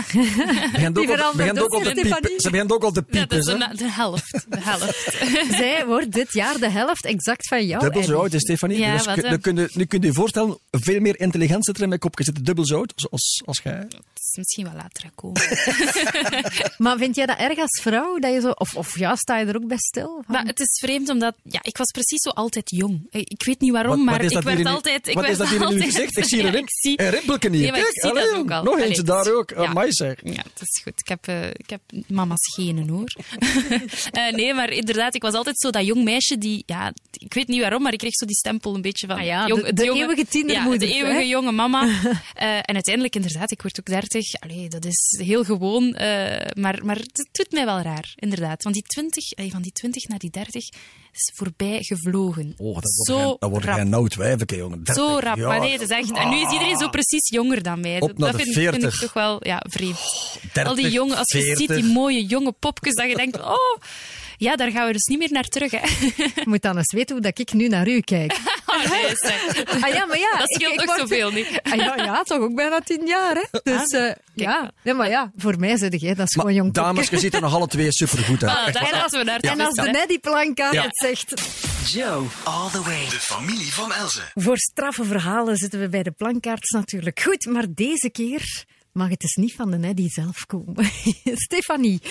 Begint 0.73 0.97
ook, 0.97 1.05
Die 1.05 1.21
al, 1.21 1.33
begint 1.35 1.59
ook 1.61 1.73
al 1.73 1.79
te 1.81 1.91
piepen. 1.93 2.29
Ze 2.41 2.49
begint 2.49 2.71
ook 2.71 2.83
al 2.83 2.91
te 2.91 3.03
Ja, 3.09 3.19
dat 3.19 3.27
piepen. 3.27 3.37
is 3.37 3.45
de, 3.45 3.77
de 3.83 3.91
helft. 3.91 4.45
De 4.49 4.59
helft. 4.61 5.17
zij 5.57 5.85
wordt 5.85 6.11
dit 6.11 6.33
jaar 6.33 6.59
de 6.59 6.69
helft 6.69 7.05
exact 7.05 7.47
van 7.47 7.65
jou. 7.65 7.81
Dubbel 7.83 8.03
zo 8.03 8.19
oud 8.19 8.33
is 8.33 8.41
Stefanie. 8.41 8.77
Ja, 8.79 8.93
dus 8.97 9.05
wat, 9.05 9.13
kun- 9.13 9.23
hè? 9.23 9.29
dan 9.29 9.39
kun 9.39 9.55
je, 9.55 9.69
nu 9.73 9.85
kun 9.85 10.01
je 10.01 10.07
je 10.07 10.13
voorstellen, 10.13 10.57
veel 10.71 10.99
meer 10.99 11.19
intelligentie 11.19 11.63
zit 11.65 11.75
er 11.77 11.81
in 11.81 11.87
mijn 11.87 11.99
kopje 11.99 12.23
zitten. 12.23 12.43
Dubbel 12.43 12.65
zo 12.65 12.75
oud 12.77 12.93
als, 12.95 13.11
als, 13.11 13.41
als 13.45 13.59
jij. 13.63 13.73
Het 13.73 14.31
is 14.31 14.37
misschien 14.37 14.63
wel 14.63 14.73
later 14.73 15.03
gekomen. 15.09 15.41
Maar 16.83 16.97
vind 16.97 17.15
jij 17.15 17.25
dat 17.25 17.37
erg 17.37 17.57
als 17.57 17.79
vrouw? 17.81 18.19
Dat 18.19 18.33
je 18.33 18.41
zo, 18.41 18.49
of, 18.49 18.75
of 18.75 18.97
ja, 18.99 19.15
sta 19.15 19.37
je 19.39 19.45
er 19.45 19.55
ook 19.55 19.67
bij 19.67 19.77
stil? 19.77 20.07
Van? 20.25 20.35
Maar 20.35 20.45
het 20.45 20.59
is 20.59 20.79
vreemd, 20.81 21.09
omdat 21.09 21.35
ja, 21.43 21.59
ik 21.61 21.77
was 21.77 21.91
precies 21.91 22.21
zo 22.21 22.29
altijd 22.29 22.69
jong. 22.69 23.07
Ik, 23.09 23.29
ik 23.29 23.43
weet 23.43 23.59
niet 23.59 23.71
waarom, 23.71 23.95
Wat- 23.95 24.05
maar 24.05 24.21
wat 24.21 24.31
ik 24.31 24.41
werd 24.41 24.65
altijd... 24.65 25.07
Ik 25.07 25.13
wat 25.13 25.23
werd 25.23 25.33
is 25.33 25.37
dat 25.39 25.47
hier 25.49 25.61
in 25.61 25.67
uw 25.75 25.81
gezicht? 25.81 26.17
Ik 26.17 26.25
zie 26.25 26.43
erin. 26.43 26.63
zie- 26.67 27.01
Een 27.01 27.09
rimpelken 27.09 27.53
hier. 27.53 27.69
Maar 27.71 27.79
ik 27.79 27.83
Kijk, 27.85 27.99
zie 28.01 28.13
dat 28.13 28.33
ook 28.39 28.51
al. 28.51 28.63
Nog 28.63 28.79
eentje 28.79 29.02
daar 29.05 29.33
ook. 29.33 29.49
ja. 29.49 29.55
Amai 29.55 29.91
zeg. 29.91 30.19
Ja, 30.23 30.31
het 30.53 30.61
is 30.61 30.81
goed. 30.83 30.99
Ik 30.99 31.07
heb, 31.07 31.27
eh, 31.27 31.47
ik 31.49 31.69
heb 31.69 31.81
mama's 32.07 32.53
genen, 32.55 32.87
hoor. 32.89 33.11
Eh, 34.11 34.33
nee, 34.33 34.53
maar 34.53 34.69
inderdaad, 34.71 35.15
ik 35.15 35.21
was 35.21 35.33
altijd 35.33 35.59
zo 35.59 35.69
dat 35.69 35.85
jong 35.85 36.03
meisje 36.03 36.37
die... 36.37 36.63
Ja, 36.65 36.93
ik 37.11 37.33
weet 37.33 37.47
niet 37.47 37.59
waarom, 37.61 37.81
maar 37.81 37.93
ik 37.93 37.99
kreeg 37.99 38.13
zo 38.13 38.25
die 38.25 38.35
stempel 38.35 38.75
een 38.75 38.81
beetje 38.81 39.07
van... 39.07 39.17
Ah 39.17 39.25
ja, 39.25 39.47
jong- 39.47 39.61
de- 39.61 39.67
het 39.67 39.77
de 39.77 39.85
jonge- 39.85 39.99
eeuwige 39.99 40.25
tienermoeder, 40.27 40.87
Ja, 40.87 40.93
de 40.93 40.99
eeuwige 40.99 41.15
hè? 41.17 41.21
jonge 41.23 41.51
mama. 41.51 41.81
Eh, 42.33 42.55
en 42.57 42.73
uiteindelijk, 42.73 43.15
inderdaad, 43.15 43.51
ik 43.51 43.61
word 43.61 43.79
ook 43.79 43.85
dertig. 43.85 44.33
Allee, 44.39 44.69
dat 44.69 44.85
is 44.85 45.19
heel 45.23 45.43
gewoon. 45.43 45.93
eh, 45.93 46.47
maar, 46.61 46.85
maar 46.85 46.95
het 46.95 47.29
doet 47.31 47.51
mij 47.51 47.65
wel 47.65 47.79
raar, 47.81 48.13
inderdaad. 48.15 48.63
Want 48.63 48.75
die 48.75 48.83
twintig, 48.83 49.31
allee, 49.35 49.51
van 49.51 49.61
die 49.61 49.71
twintig 49.71 50.07
naar 50.07 50.19
die 50.19 50.29
dertig 50.29 50.63
is 51.13 51.31
voorbij 51.35 51.77
gevlogen. 51.83 52.53
Oh, 52.57 52.73
dat 52.73 52.91
wordt, 52.95 53.05
zo 53.05 53.15
dat 53.39 53.93
oud 53.93 54.15
wijfje, 54.15 54.55
jongen. 54.55 54.81
Zo 54.83 55.07
30 55.07 55.23
rap, 55.23 55.37
maar 55.37 55.59
nee, 55.59 55.71
het 55.71 55.81
is 55.81 55.87
echt... 55.89 56.11
En 56.11 56.29
nu 56.29 56.35
is 56.41 56.51
iedereen 56.51 56.77
zo 56.77 56.89
precies 56.89 57.29
jonger 57.29 57.63
dan 57.63 57.79
mij. 57.79 58.01
Op 58.01 58.07
Dat, 58.07 58.17
naar 58.17 58.31
dat 58.31 58.41
de 58.41 58.51
vind, 58.51 58.55
vind 58.69 58.83
ik 58.93 58.99
40. 58.99 58.99
toch 58.99 59.13
wel 59.13 59.37
ja, 59.47 59.63
vreemd. 59.69 59.99
30, 60.53 60.65
Al 60.65 60.75
die 60.75 60.89
jonge, 60.89 61.15
als 61.15 61.31
je 61.31 61.41
ziet 61.41 61.57
40. 61.57 61.75
die 61.75 61.85
mooie 61.93 62.25
jonge 62.25 62.51
popjes, 62.51 62.93
dat 62.95 63.09
je 63.09 63.15
denkt, 63.15 63.39
oh, 63.41 63.77
ja, 64.37 64.55
daar 64.55 64.71
gaan 64.71 64.87
we 64.87 64.93
dus 64.93 65.05
niet 65.05 65.19
meer 65.19 65.31
naar 65.31 65.43
terug. 65.47 65.71
Hè. 65.71 65.77
Je 66.15 66.41
moet 66.43 66.61
dan 66.61 66.77
eens 66.77 66.93
weten 66.93 67.15
hoe 67.15 67.23
dat 67.23 67.39
ik 67.39 67.53
nu 67.53 67.67
naar 67.67 67.87
u 67.87 67.99
kijk. 67.99 68.37
Oh, 68.73 68.89
nee, 68.89 69.05
zeg. 69.15 69.65
Ah 69.83 69.93
ja, 69.93 70.05
maar 70.05 70.17
ja. 70.19 70.31
Dat 70.37 70.49
ik- 70.49 70.55
scheelt 70.55 70.73
ik 70.73 70.79
toch 70.79 70.85
word- 70.85 70.99
zoveel 70.99 71.31
niet. 71.31 71.47
Ah, 71.63 71.75
ja, 71.75 71.95
ja, 71.95 72.23
toch 72.23 72.39
ook 72.39 72.55
bijna 72.55 72.79
tien 72.79 73.05
jaar, 73.07 73.35
hè? 73.35 73.59
Dus 73.63 73.87
eh, 73.89 74.11
ja. 74.33 74.71
Nee, 74.83 74.93
maar 74.93 75.09
ja, 75.09 75.31
voor 75.37 75.59
mij 75.59 75.77
zeg 75.77 75.89
jij, 76.01 76.13
dat 76.13 76.27
is 76.27 76.35
Maar 76.35 76.45
gewoon 76.45 76.61
jong. 76.61 76.73
dames, 76.73 77.09
je 77.09 77.19
ziet 77.19 77.33
er 77.33 77.41
nog 77.41 77.53
alle 77.53 77.67
twee 77.67 77.87
supergoed 77.91 78.43
uit. 78.43 78.57
Ah, 78.57 78.73
daar 78.73 78.91
laten 78.91 79.19
we 79.19 79.25
naar 79.25 79.39
En 79.39 79.59
als 79.61 79.75
de 79.75 79.89
Neddy 79.89 80.19
Planka 80.19 80.71
Ja. 80.71 80.81
het 80.81 80.97
zegt. 80.97 81.33
Joe, 81.91 82.23
all 82.43 82.69
the 82.71 82.81
way. 82.81 83.03
De 83.09 83.19
familie 83.19 83.73
van 83.73 83.93
Elze. 83.93 84.21
Voor 84.33 84.57
straffe 84.57 85.03
verhalen 85.03 85.55
zitten 85.57 85.79
we 85.79 85.89
bij 85.89 86.03
de 86.03 86.11
plankaarts 86.11 86.69
natuurlijk. 86.71 87.19
Goed, 87.21 87.45
maar 87.45 87.65
deze 87.69 88.09
keer 88.09 88.63
mag 88.93 89.09
het 89.09 89.19
dus 89.19 89.35
niet 89.35 89.53
van 89.53 89.71
de 89.71 89.77
Neddy 89.77 90.09
zelf 90.09 90.45
komen. 90.45 90.85
Stefanie, 91.47 92.01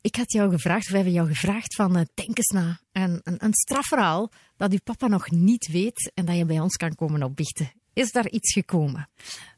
ik 0.00 0.16
had 0.16 0.32
jou 0.32 0.50
gevraagd, 0.50 0.88
we 0.88 0.94
hebben 0.94 1.12
jou 1.12 1.28
gevraagd 1.28 1.74
van 1.74 1.96
uh, 1.96 2.02
denk 2.14 2.36
eens 2.36 2.52
na. 2.54 2.80
Een, 2.92 3.20
een, 3.22 3.44
een 3.44 3.54
strafverhaal 3.54 4.32
dat 4.56 4.72
uw 4.72 4.78
papa 4.84 5.06
nog 5.06 5.30
niet 5.30 5.68
weet 5.70 6.10
en 6.14 6.24
dat 6.24 6.36
je 6.36 6.44
bij 6.44 6.60
ons 6.60 6.76
kan 6.76 6.94
komen 6.94 7.22
opbiechten. 7.22 7.72
Is 7.92 8.12
daar 8.12 8.28
iets 8.28 8.52
gekomen? 8.52 9.08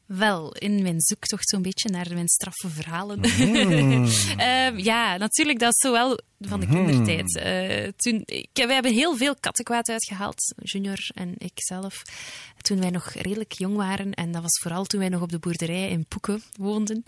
Wel, 0.07 0.53
in 0.53 0.83
mijn 0.83 1.01
zoektocht 1.01 1.49
zo'n 1.49 1.62
beetje 1.62 1.89
naar 1.89 2.09
mijn 2.12 2.29
straffe 2.29 2.69
verhalen. 2.69 3.19
Mm. 3.19 4.07
Ehm, 4.37 4.79
ja, 4.79 5.17
natuurlijk, 5.17 5.59
dat 5.59 5.73
is 5.73 5.89
zowel 5.89 6.19
van 6.49 6.61
de 6.61 6.66
kindertijd. 6.66 7.36
Eh, 7.36 7.88
toen, 7.97 8.22
ik, 8.24 8.49
wij 8.53 8.74
hebben 8.74 8.92
heel 8.92 9.16
veel 9.16 9.34
kattenkwaad 9.40 9.88
uitgehaald, 9.88 10.55
Junior 10.62 10.99
en 11.14 11.34
ik 11.38 11.53
zelf, 11.55 12.03
toen 12.61 12.80
wij 12.80 12.90
nog 12.90 13.12
redelijk 13.12 13.53
jong 13.53 13.76
waren. 13.76 14.14
En 14.14 14.32
dat 14.32 14.42
was 14.42 14.59
vooral 14.62 14.84
toen 14.84 15.01
wij 15.01 15.09
nog 15.09 15.22
op 15.22 15.30
de 15.30 15.38
boerderij 15.38 15.88
in 15.88 16.07
Poeken 16.09 16.42
woonden. 16.59 17.03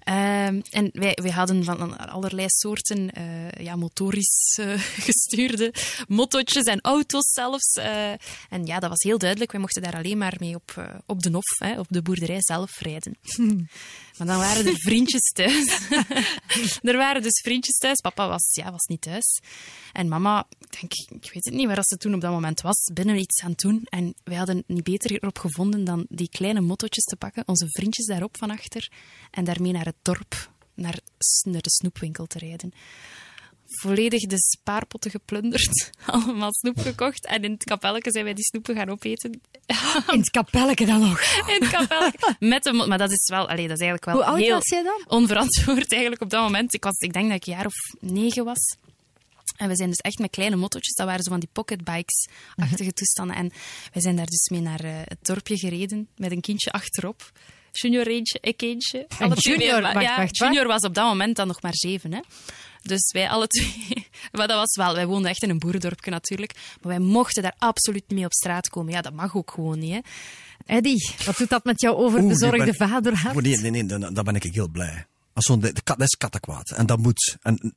Ehm, 0.00 0.60
en 0.70 0.90
wij, 0.92 1.18
wij 1.22 1.30
hadden 1.30 1.64
van 1.64 1.98
allerlei 1.98 2.46
soorten 2.48 3.10
eh, 3.10 3.64
ja, 3.64 3.76
motorisch 3.76 4.58
eh, 4.60 4.80
gestuurde 5.08 5.74
mottootjes 6.08 6.64
en 6.64 6.80
auto's 6.80 7.32
zelfs. 7.32 7.76
en 8.48 8.66
ja, 8.66 8.78
dat 8.78 8.90
was 8.90 9.02
heel 9.02 9.18
duidelijk. 9.18 9.52
Wij 9.52 9.60
mochten 9.60 9.82
daar 9.82 9.96
alleen 9.96 10.18
maar 10.18 10.36
mee 10.38 10.54
op, 10.54 11.00
op 11.06 11.22
de 11.22 11.30
nof, 11.30 11.58
hè, 11.58 11.78
op 11.78 11.86
de 11.88 12.02
boerderij 12.02 12.40
zelf 12.40 12.78
rijden. 12.78 13.16
Maar 14.18 14.26
dan 14.26 14.38
waren 14.38 14.66
er 14.66 14.78
vriendjes 14.78 15.30
thuis. 15.32 15.88
er 16.82 16.96
waren 16.96 17.22
dus 17.22 17.40
vriendjes 17.40 17.76
thuis. 17.76 18.00
Papa 18.00 18.28
was, 18.28 18.54
ja, 18.54 18.70
was 18.70 18.86
niet 18.86 19.00
thuis. 19.00 19.40
En 19.92 20.08
mama, 20.08 20.46
ik 20.58 20.80
denk, 20.80 20.92
ik 21.22 21.32
weet 21.32 21.44
het 21.44 21.54
niet 21.54 21.66
waar 21.66 21.82
ze 21.82 21.96
toen 21.96 22.14
op 22.14 22.20
dat 22.20 22.30
moment 22.30 22.60
was, 22.60 22.90
binnen 22.92 23.18
iets 23.18 23.42
aan 23.42 23.50
het 23.50 23.60
doen. 23.60 23.82
En 23.84 24.14
wij 24.24 24.36
hadden 24.36 24.64
niet 24.66 24.84
beter 24.84 25.12
erop 25.12 25.38
gevonden 25.38 25.84
dan 25.84 26.06
die 26.08 26.28
kleine 26.28 26.60
mottootjes 26.60 27.04
te 27.04 27.16
pakken, 27.16 27.48
onze 27.48 27.66
vriendjes 27.68 28.06
daarop 28.06 28.36
van 28.36 28.50
achter, 28.50 28.90
en 29.30 29.44
daarmee 29.44 29.72
naar 29.72 29.84
het 29.84 29.96
dorp, 30.02 30.50
naar, 30.74 30.98
naar 31.42 31.62
de 31.62 31.70
snoepwinkel 31.70 32.26
te 32.26 32.38
rijden. 32.38 32.72
Volledig 33.80 34.22
de 34.22 34.38
spaarpotten 34.38 35.10
geplunderd, 35.10 35.90
allemaal 36.06 36.52
snoep 36.52 36.78
gekocht. 36.78 37.26
En 37.26 37.44
in 37.44 37.52
het 37.52 37.64
kapelletje 37.64 38.10
zijn 38.10 38.24
wij 38.24 38.34
die 38.34 38.44
snoepen 38.44 38.74
gaan 38.76 38.88
opeten. 38.90 39.40
In 40.12 40.18
het 40.18 40.30
kapelletje 40.30 40.86
dan 40.86 41.00
nog. 41.00 41.20
In 41.20 41.62
het 41.62 41.68
kapelletje. 41.70 42.36
Met 42.38 42.62
de, 42.62 42.72
maar 42.72 42.98
dat 42.98 43.10
is 43.10 43.28
wel, 43.28 43.48
allee, 43.48 43.68
dat 43.68 43.80
is 43.80 43.86
eigenlijk 43.86 44.04
wel 44.04 44.14
Hoe 44.14 44.24
oud 44.24 44.38
heel 44.38 44.54
was 44.54 44.68
jij 44.68 44.82
dan? 44.82 45.04
onverantwoord 45.06 45.92
eigenlijk 45.92 46.22
op 46.22 46.30
dat 46.30 46.42
moment. 46.42 46.74
Ik, 46.74 46.84
was, 46.84 46.98
ik 46.98 47.12
denk 47.12 47.26
dat 47.28 47.36
ik 47.36 47.46
een 47.46 47.52
jaar 47.52 47.66
of 47.66 47.74
negen 48.00 48.44
was. 48.44 48.76
En 49.56 49.68
we 49.68 49.76
zijn 49.76 49.88
dus 49.88 49.98
echt 49.98 50.18
met 50.18 50.30
kleine 50.30 50.56
mottootjes, 50.56 50.94
dat 50.94 51.06
waren 51.06 51.22
zo 51.22 51.30
van 51.30 51.40
die 51.40 51.48
pocketbikes-achtige 51.52 52.92
toestanden. 52.92 53.36
En 53.36 53.52
wij 53.92 54.02
zijn 54.02 54.16
daar 54.16 54.26
dus 54.26 54.48
mee 54.48 54.60
naar 54.60 54.80
eh, 54.80 54.92
het 55.04 55.18
dorpje 55.22 55.58
gereden, 55.58 56.08
met 56.16 56.30
een 56.30 56.40
kindje 56.40 56.70
achterop. 56.72 57.32
Junior 57.72 58.06
eentje, 58.06 58.38
ik 58.40 58.62
eentje. 58.62 59.06
En 59.18 59.32
junior, 59.32 59.82
maar- 59.82 59.94
wacht, 59.94 60.06
ja, 60.06 60.16
wacht, 60.16 60.36
junior 60.36 60.66
was 60.66 60.80
op 60.82 60.94
dat 60.94 61.06
moment 61.06 61.36
dan 61.36 61.46
nog 61.46 61.62
maar 61.62 61.74
zeven. 61.74 62.12
Hè. 62.12 62.20
Dus 62.86 63.12
wij 63.12 63.28
alle 63.28 63.46
twee... 63.46 64.06
Maar 64.32 64.48
dat 64.48 64.56
was 64.56 64.74
wel... 64.74 64.94
Wij 64.94 65.06
woonden 65.06 65.30
echt 65.30 65.42
in 65.42 65.50
een 65.50 65.58
boerendorpje 65.58 66.10
natuurlijk. 66.10 66.54
Maar 66.54 66.98
wij 66.98 66.98
mochten 66.98 67.42
daar 67.42 67.54
absoluut 67.58 68.02
niet 68.08 68.18
mee 68.18 68.24
op 68.24 68.32
straat 68.32 68.68
komen. 68.68 68.92
Ja, 68.92 69.00
dat 69.00 69.12
mag 69.12 69.36
ook 69.36 69.50
gewoon 69.50 69.78
niet, 69.78 69.92
hè. 69.92 70.00
Eddy, 70.66 70.96
wat 71.24 71.36
doet 71.36 71.48
dat 71.48 71.64
met 71.64 71.80
jouw 71.80 71.94
overbezorgde 71.94 72.74
ben-? 72.78 72.92
Oh, 73.26 73.34
nee, 73.34 73.56
nee, 73.56 73.70
nee, 73.70 73.86
dan, 73.86 74.14
dan 74.14 74.24
ben 74.24 74.34
ik 74.34 74.42
heel 74.42 74.68
blij. 74.68 75.06
Als 75.32 75.44
zo'n, 75.44 75.60
de, 75.60 75.72
de 75.72 75.82
kat, 75.82 75.98
dat 75.98 76.06
is 76.06 76.16
kattenkwaad. 76.16 76.70
En 76.70 76.86
dat 76.86 76.98
moet. 76.98 77.36
En 77.42 77.74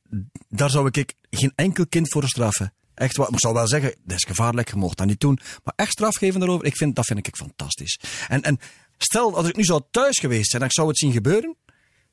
daar 0.48 0.70
zou 0.70 0.88
ik 0.92 1.14
geen 1.30 1.52
enkel 1.54 1.86
kind 1.86 2.08
voor 2.08 2.28
straffen. 2.28 2.72
Echt 2.94 3.16
waar. 3.16 3.28
Ik 3.32 3.40
zou 3.40 3.54
wel 3.54 3.68
zeggen, 3.68 3.94
dat 4.04 4.16
is 4.16 4.24
gevaarlijk, 4.24 4.70
je 4.70 4.76
mocht 4.76 4.96
dat 4.96 5.06
niet 5.06 5.20
doen. 5.20 5.38
Maar 5.64 5.74
echt 5.76 5.90
straf 5.90 6.16
geven 6.16 6.40
daarover, 6.40 6.66
ik 6.66 6.76
vind, 6.76 6.96
dat 6.96 7.04
vind 7.04 7.26
ik 7.26 7.36
fantastisch. 7.36 8.00
En, 8.28 8.42
en 8.42 8.58
stel, 8.98 9.36
als 9.36 9.48
ik 9.48 9.56
nu 9.56 9.64
zou 9.64 9.82
thuis 9.90 10.18
geweest 10.18 10.50
zijn 10.50 10.62
en 10.62 10.68
ik 10.68 10.74
zou 10.74 10.88
het 10.88 10.98
zien 10.98 11.12
gebeuren, 11.12 11.56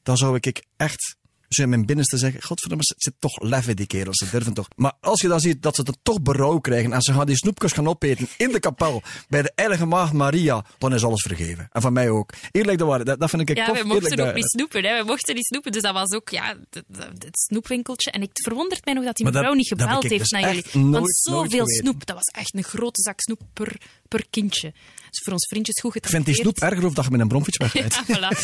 dan 0.03 0.17
zou 0.17 0.35
ik 0.41 0.63
echt 0.77 1.15
zo 1.49 1.61
in 1.61 1.69
mijn 1.69 1.85
binnenste 1.85 2.17
zeggen, 2.17 2.41
godverdomme, 2.41 2.83
ze 2.83 2.93
zit 2.97 3.13
toch 3.19 3.41
lef 3.41 3.67
in 3.67 3.75
die 3.75 3.87
kerels, 3.87 4.17
ze 4.17 4.29
durven 4.31 4.53
toch. 4.53 4.67
Maar 4.75 4.93
als 5.01 5.21
je 5.21 5.27
dan 5.27 5.39
ziet 5.39 5.61
dat 5.61 5.75
ze 5.75 5.83
er 5.83 5.93
toch 6.03 6.21
berouw 6.21 6.59
krijgen 6.59 6.93
en 6.93 7.01
ze 7.01 7.13
gaan 7.13 7.25
die 7.25 7.35
snoepjes 7.35 7.71
gaan 7.71 7.87
opeten 7.87 8.27
in 8.37 8.51
de 8.51 8.59
kapel 8.59 9.01
bij 9.29 9.41
de 9.41 9.51
heilige 9.55 9.85
maagd 9.85 10.13
Maria, 10.13 10.65
dan 10.77 10.93
is 10.93 11.03
alles 11.03 11.21
vergeven. 11.21 11.67
En 11.71 11.81
van 11.81 11.93
mij 11.93 12.09
ook. 12.09 12.33
Eerlijk 12.51 12.77
de 12.77 12.83
waarheid, 12.85 13.07
dat, 13.07 13.19
dat 13.19 13.29
vind 13.29 13.49
ik 13.49 13.57
Ja, 13.57 13.65
tof, 13.65 13.81
we 13.81 13.87
mochten 13.87 14.27
ook 14.27 14.33
niet 14.35 14.49
snoepen. 14.49 14.83
Hè. 14.83 14.97
We 14.99 15.05
mochten 15.05 15.35
niet 15.35 15.45
snoepen. 15.45 15.71
Dus 15.71 15.81
dat 15.81 15.93
was 15.93 16.11
ook 16.11 16.29
ja, 16.29 16.55
het, 16.69 16.83
het 17.17 17.39
snoepwinkeltje. 17.39 18.11
En 18.11 18.21
ik 18.21 18.29
het 18.33 18.41
verwondert 18.41 18.85
mij 18.85 18.93
nog 18.93 19.03
dat 19.03 19.15
die 19.15 19.25
dat- 19.25 19.33
mevrouw 19.33 19.53
niet 19.53 19.69
dat 19.69 19.79
heb 19.79 19.87
gebeld 19.87 20.03
heeft 20.11 20.19
dus 20.21 20.29
naar 20.31 20.41
jullie. 20.41 20.63
Want 20.71 20.85
nooit- 20.85 20.93
nooit 20.93 21.15
zoveel 21.17 21.67
snoep. 21.67 22.05
Dat 22.05 22.15
was 22.15 22.25
echt 22.25 22.55
een 22.55 22.63
grote 22.63 23.01
zak 23.01 23.21
snoep 23.21 23.41
per, 23.53 23.75
per 24.07 24.25
kindje. 24.29 24.73
Dus 25.09 25.21
voor 25.23 25.33
ons 25.33 25.47
vriendjes 25.47 25.79
goed 25.79 25.95
Ik 25.95 26.05
vind 26.07 26.25
die 26.25 26.35
snoep 26.35 26.59
erger 26.59 26.85
of 26.85 26.93
dat 26.93 27.05
je 27.05 27.11
met 27.11 27.19
een 27.19 27.27
bromfiets 27.27 27.57
wegrijdt. 27.57 28.01
Ja, 28.07 28.15
voilà. 28.15 28.37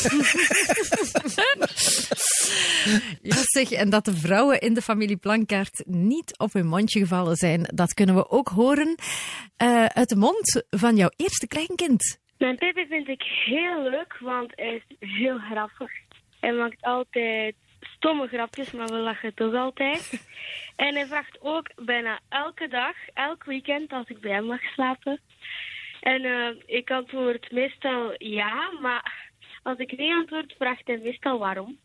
Ja, 3.22 3.36
zeg, 3.42 3.72
en 3.72 3.90
dat 3.90 4.06
de 4.06 4.16
vrouwen 4.16 4.60
in 4.60 4.74
de 4.74 4.82
familie 4.82 5.18
Plankaart 5.18 5.84
niet 5.86 6.38
op 6.38 6.54
hun 6.54 6.68
mondje 6.68 7.00
gevallen 7.00 7.36
zijn, 7.36 7.64
dat 7.74 7.94
kunnen 7.94 8.16
we 8.16 8.30
ook 8.30 8.48
horen 8.48 8.96
eh, 9.58 9.86
uit 9.86 10.10
de 10.10 10.16
mond 10.16 10.66
van 10.70 10.96
jouw 10.96 11.10
eerste 11.16 11.48
kleinkind. 11.48 12.22
Mijn 12.38 12.58
Pepe 12.58 12.86
vind 12.90 13.08
ik 13.08 13.22
heel 13.46 13.90
leuk, 13.90 14.18
want 14.20 14.52
hij 14.56 14.84
is 14.88 15.10
heel 15.10 15.38
grappig. 15.38 15.92
Hij 16.40 16.54
maakt 16.54 16.82
altijd 16.82 17.56
stomme 17.80 18.28
grapjes, 18.28 18.72
maar 18.72 18.88
we 18.88 18.98
lachen 18.98 19.34
toch 19.34 19.54
altijd. 19.54 20.22
En 20.76 20.96
hij 20.96 21.06
vraagt 21.06 21.38
ook 21.42 21.70
bijna 21.76 22.20
elke 22.30 22.68
dag, 22.68 22.96
elk 23.14 23.44
weekend, 23.44 23.92
als 23.92 24.08
ik 24.08 24.20
bij 24.20 24.32
hem 24.32 24.46
mag 24.46 24.62
slapen. 24.62 25.20
En 26.02 26.24
eh, 26.24 26.50
ik 26.66 26.92
antwoord 26.92 27.52
meestal 27.52 28.16
ja, 28.18 28.72
maar 28.82 29.32
als 29.64 29.78
ik 29.78 29.98
nee 29.98 30.14
antwoord, 30.14 30.54
vraagt 30.58 30.88
hij 30.88 31.00
meestal 31.04 31.40
waarom. 31.40 31.78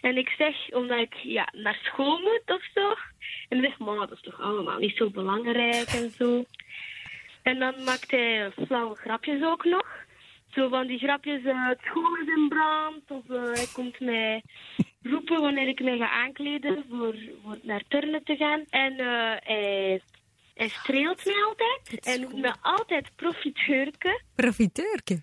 En 0.00 0.16
ik 0.16 0.28
zeg, 0.28 0.70
omdat 0.70 0.98
ik 0.98 1.14
ja, 1.14 1.48
naar 1.52 1.78
school 1.82 2.20
moet 2.20 2.42
of 2.46 2.64
zo. 2.74 2.88
En 3.48 3.58
hij 3.58 3.60
zegt, 3.60 3.78
mama, 3.78 4.06
dat 4.06 4.16
is 4.16 4.20
toch 4.20 4.40
allemaal 4.40 4.78
niet 4.78 4.96
zo 4.96 5.10
belangrijk 5.10 5.88
en 5.88 6.10
zo. 6.10 6.44
En 7.42 7.58
dan 7.58 7.84
maakt 7.84 8.10
hij 8.10 8.50
flauwe 8.50 8.94
grapjes 8.94 9.42
ook 9.42 9.64
nog. 9.64 10.04
Zo 10.50 10.68
van 10.68 10.86
die 10.86 10.98
grapjes, 10.98 11.44
eh, 11.44 11.68
het 11.68 11.80
school 11.84 12.16
is 12.16 12.28
in 12.36 12.48
brand. 12.48 13.10
Of 13.10 13.30
eh, 13.30 13.52
hij 13.52 13.66
komt 13.72 14.00
mij 14.00 14.42
roepen 15.02 15.40
wanneer 15.40 15.68
ik 15.68 15.82
mij 15.82 15.96
ga 15.96 16.10
aankleden 16.10 16.84
voor, 16.88 17.14
voor 17.42 17.58
naar 17.62 17.82
turnen 17.88 18.24
te 18.24 18.36
gaan. 18.36 18.64
En 18.70 18.92
eh, 18.98 19.36
hij, 19.42 20.00
hij 20.54 20.68
streelt 20.68 21.24
mij 21.24 21.44
altijd. 21.44 22.06
En 22.06 22.20
noemt 22.20 22.40
me 22.40 22.54
altijd 22.60 23.10
profiteurke. 23.16 24.22
Profiteurke. 24.34 25.22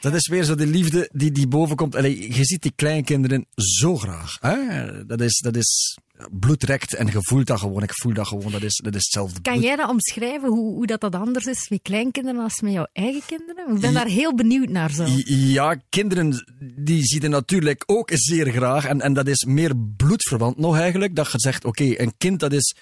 Dat 0.00 0.14
is 0.14 0.28
weer 0.28 0.44
zo 0.44 0.54
de 0.54 0.66
liefde 0.66 1.08
die, 1.12 1.32
die 1.32 1.46
boven 1.46 1.76
komt. 1.76 1.96
Allee, 1.96 2.34
je 2.34 2.44
ziet 2.44 2.62
die 2.62 2.72
kleinkinderen 2.76 3.46
zo 3.54 3.96
graag. 3.96 4.36
Hè? 4.40 5.06
Dat, 5.06 5.20
is, 5.20 5.38
dat 5.38 5.56
is 5.56 5.98
bloedrekt 6.30 6.94
en 6.94 7.06
je 7.06 7.18
voelt 7.18 7.46
dat 7.46 7.58
gewoon. 7.58 7.82
Ik 7.82 7.90
voel 7.94 8.12
dat 8.12 8.26
gewoon. 8.26 8.52
Dat 8.52 8.62
is, 8.62 8.80
dat 8.84 8.94
is 8.94 9.02
hetzelfde. 9.02 9.40
Kan 9.40 9.60
jij 9.60 9.76
dat 9.76 9.88
omschrijven, 9.88 10.48
hoe, 10.48 10.74
hoe 10.74 10.86
dat, 10.86 11.00
dat 11.00 11.14
anders 11.14 11.44
is 11.44 11.68
met 11.68 11.82
kleinkinderen 11.82 12.42
als 12.42 12.60
met 12.60 12.72
jouw 12.72 12.86
eigen 12.92 13.22
kinderen? 13.26 13.74
Ik 13.74 13.80
ben 13.80 13.94
daar 13.94 14.06
heel 14.06 14.34
benieuwd 14.34 14.68
naar 14.68 14.90
zo. 14.90 15.04
Ja, 15.24 15.80
kinderen 15.88 16.44
die 16.76 17.18
het 17.20 17.28
natuurlijk 17.28 17.82
ook 17.86 18.10
zeer 18.12 18.52
graag. 18.52 18.84
En, 18.84 19.00
en 19.00 19.12
dat 19.12 19.26
is 19.26 19.44
meer 19.44 19.76
bloedverwant 19.96 20.58
nog 20.58 20.76
eigenlijk. 20.76 21.16
Dat 21.16 21.32
je 21.32 21.38
zegt, 21.38 21.64
oké, 21.64 22.00
een 22.00 22.12
kind 22.18 22.40
dat 22.40 22.52
is, 22.52 22.74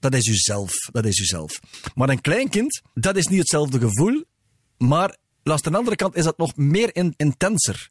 dat 0.00 0.14
is 0.14 0.26
uzelf. 0.26 0.72
Dat 0.92 1.04
is 1.04 1.18
uzelf. 1.18 1.60
Maar 1.94 2.08
een 2.08 2.20
kleinkind, 2.20 2.82
dat 2.94 3.16
is 3.16 3.26
niet 3.26 3.38
hetzelfde 3.38 3.78
gevoel. 3.78 4.24
Maar 4.78 5.16
langs 5.42 5.62
de 5.62 5.76
andere 5.76 5.96
kant 5.96 6.16
is 6.16 6.24
dat 6.24 6.38
nog 6.38 6.56
meer 6.56 6.96
in- 6.96 7.14
intenser. 7.16 7.88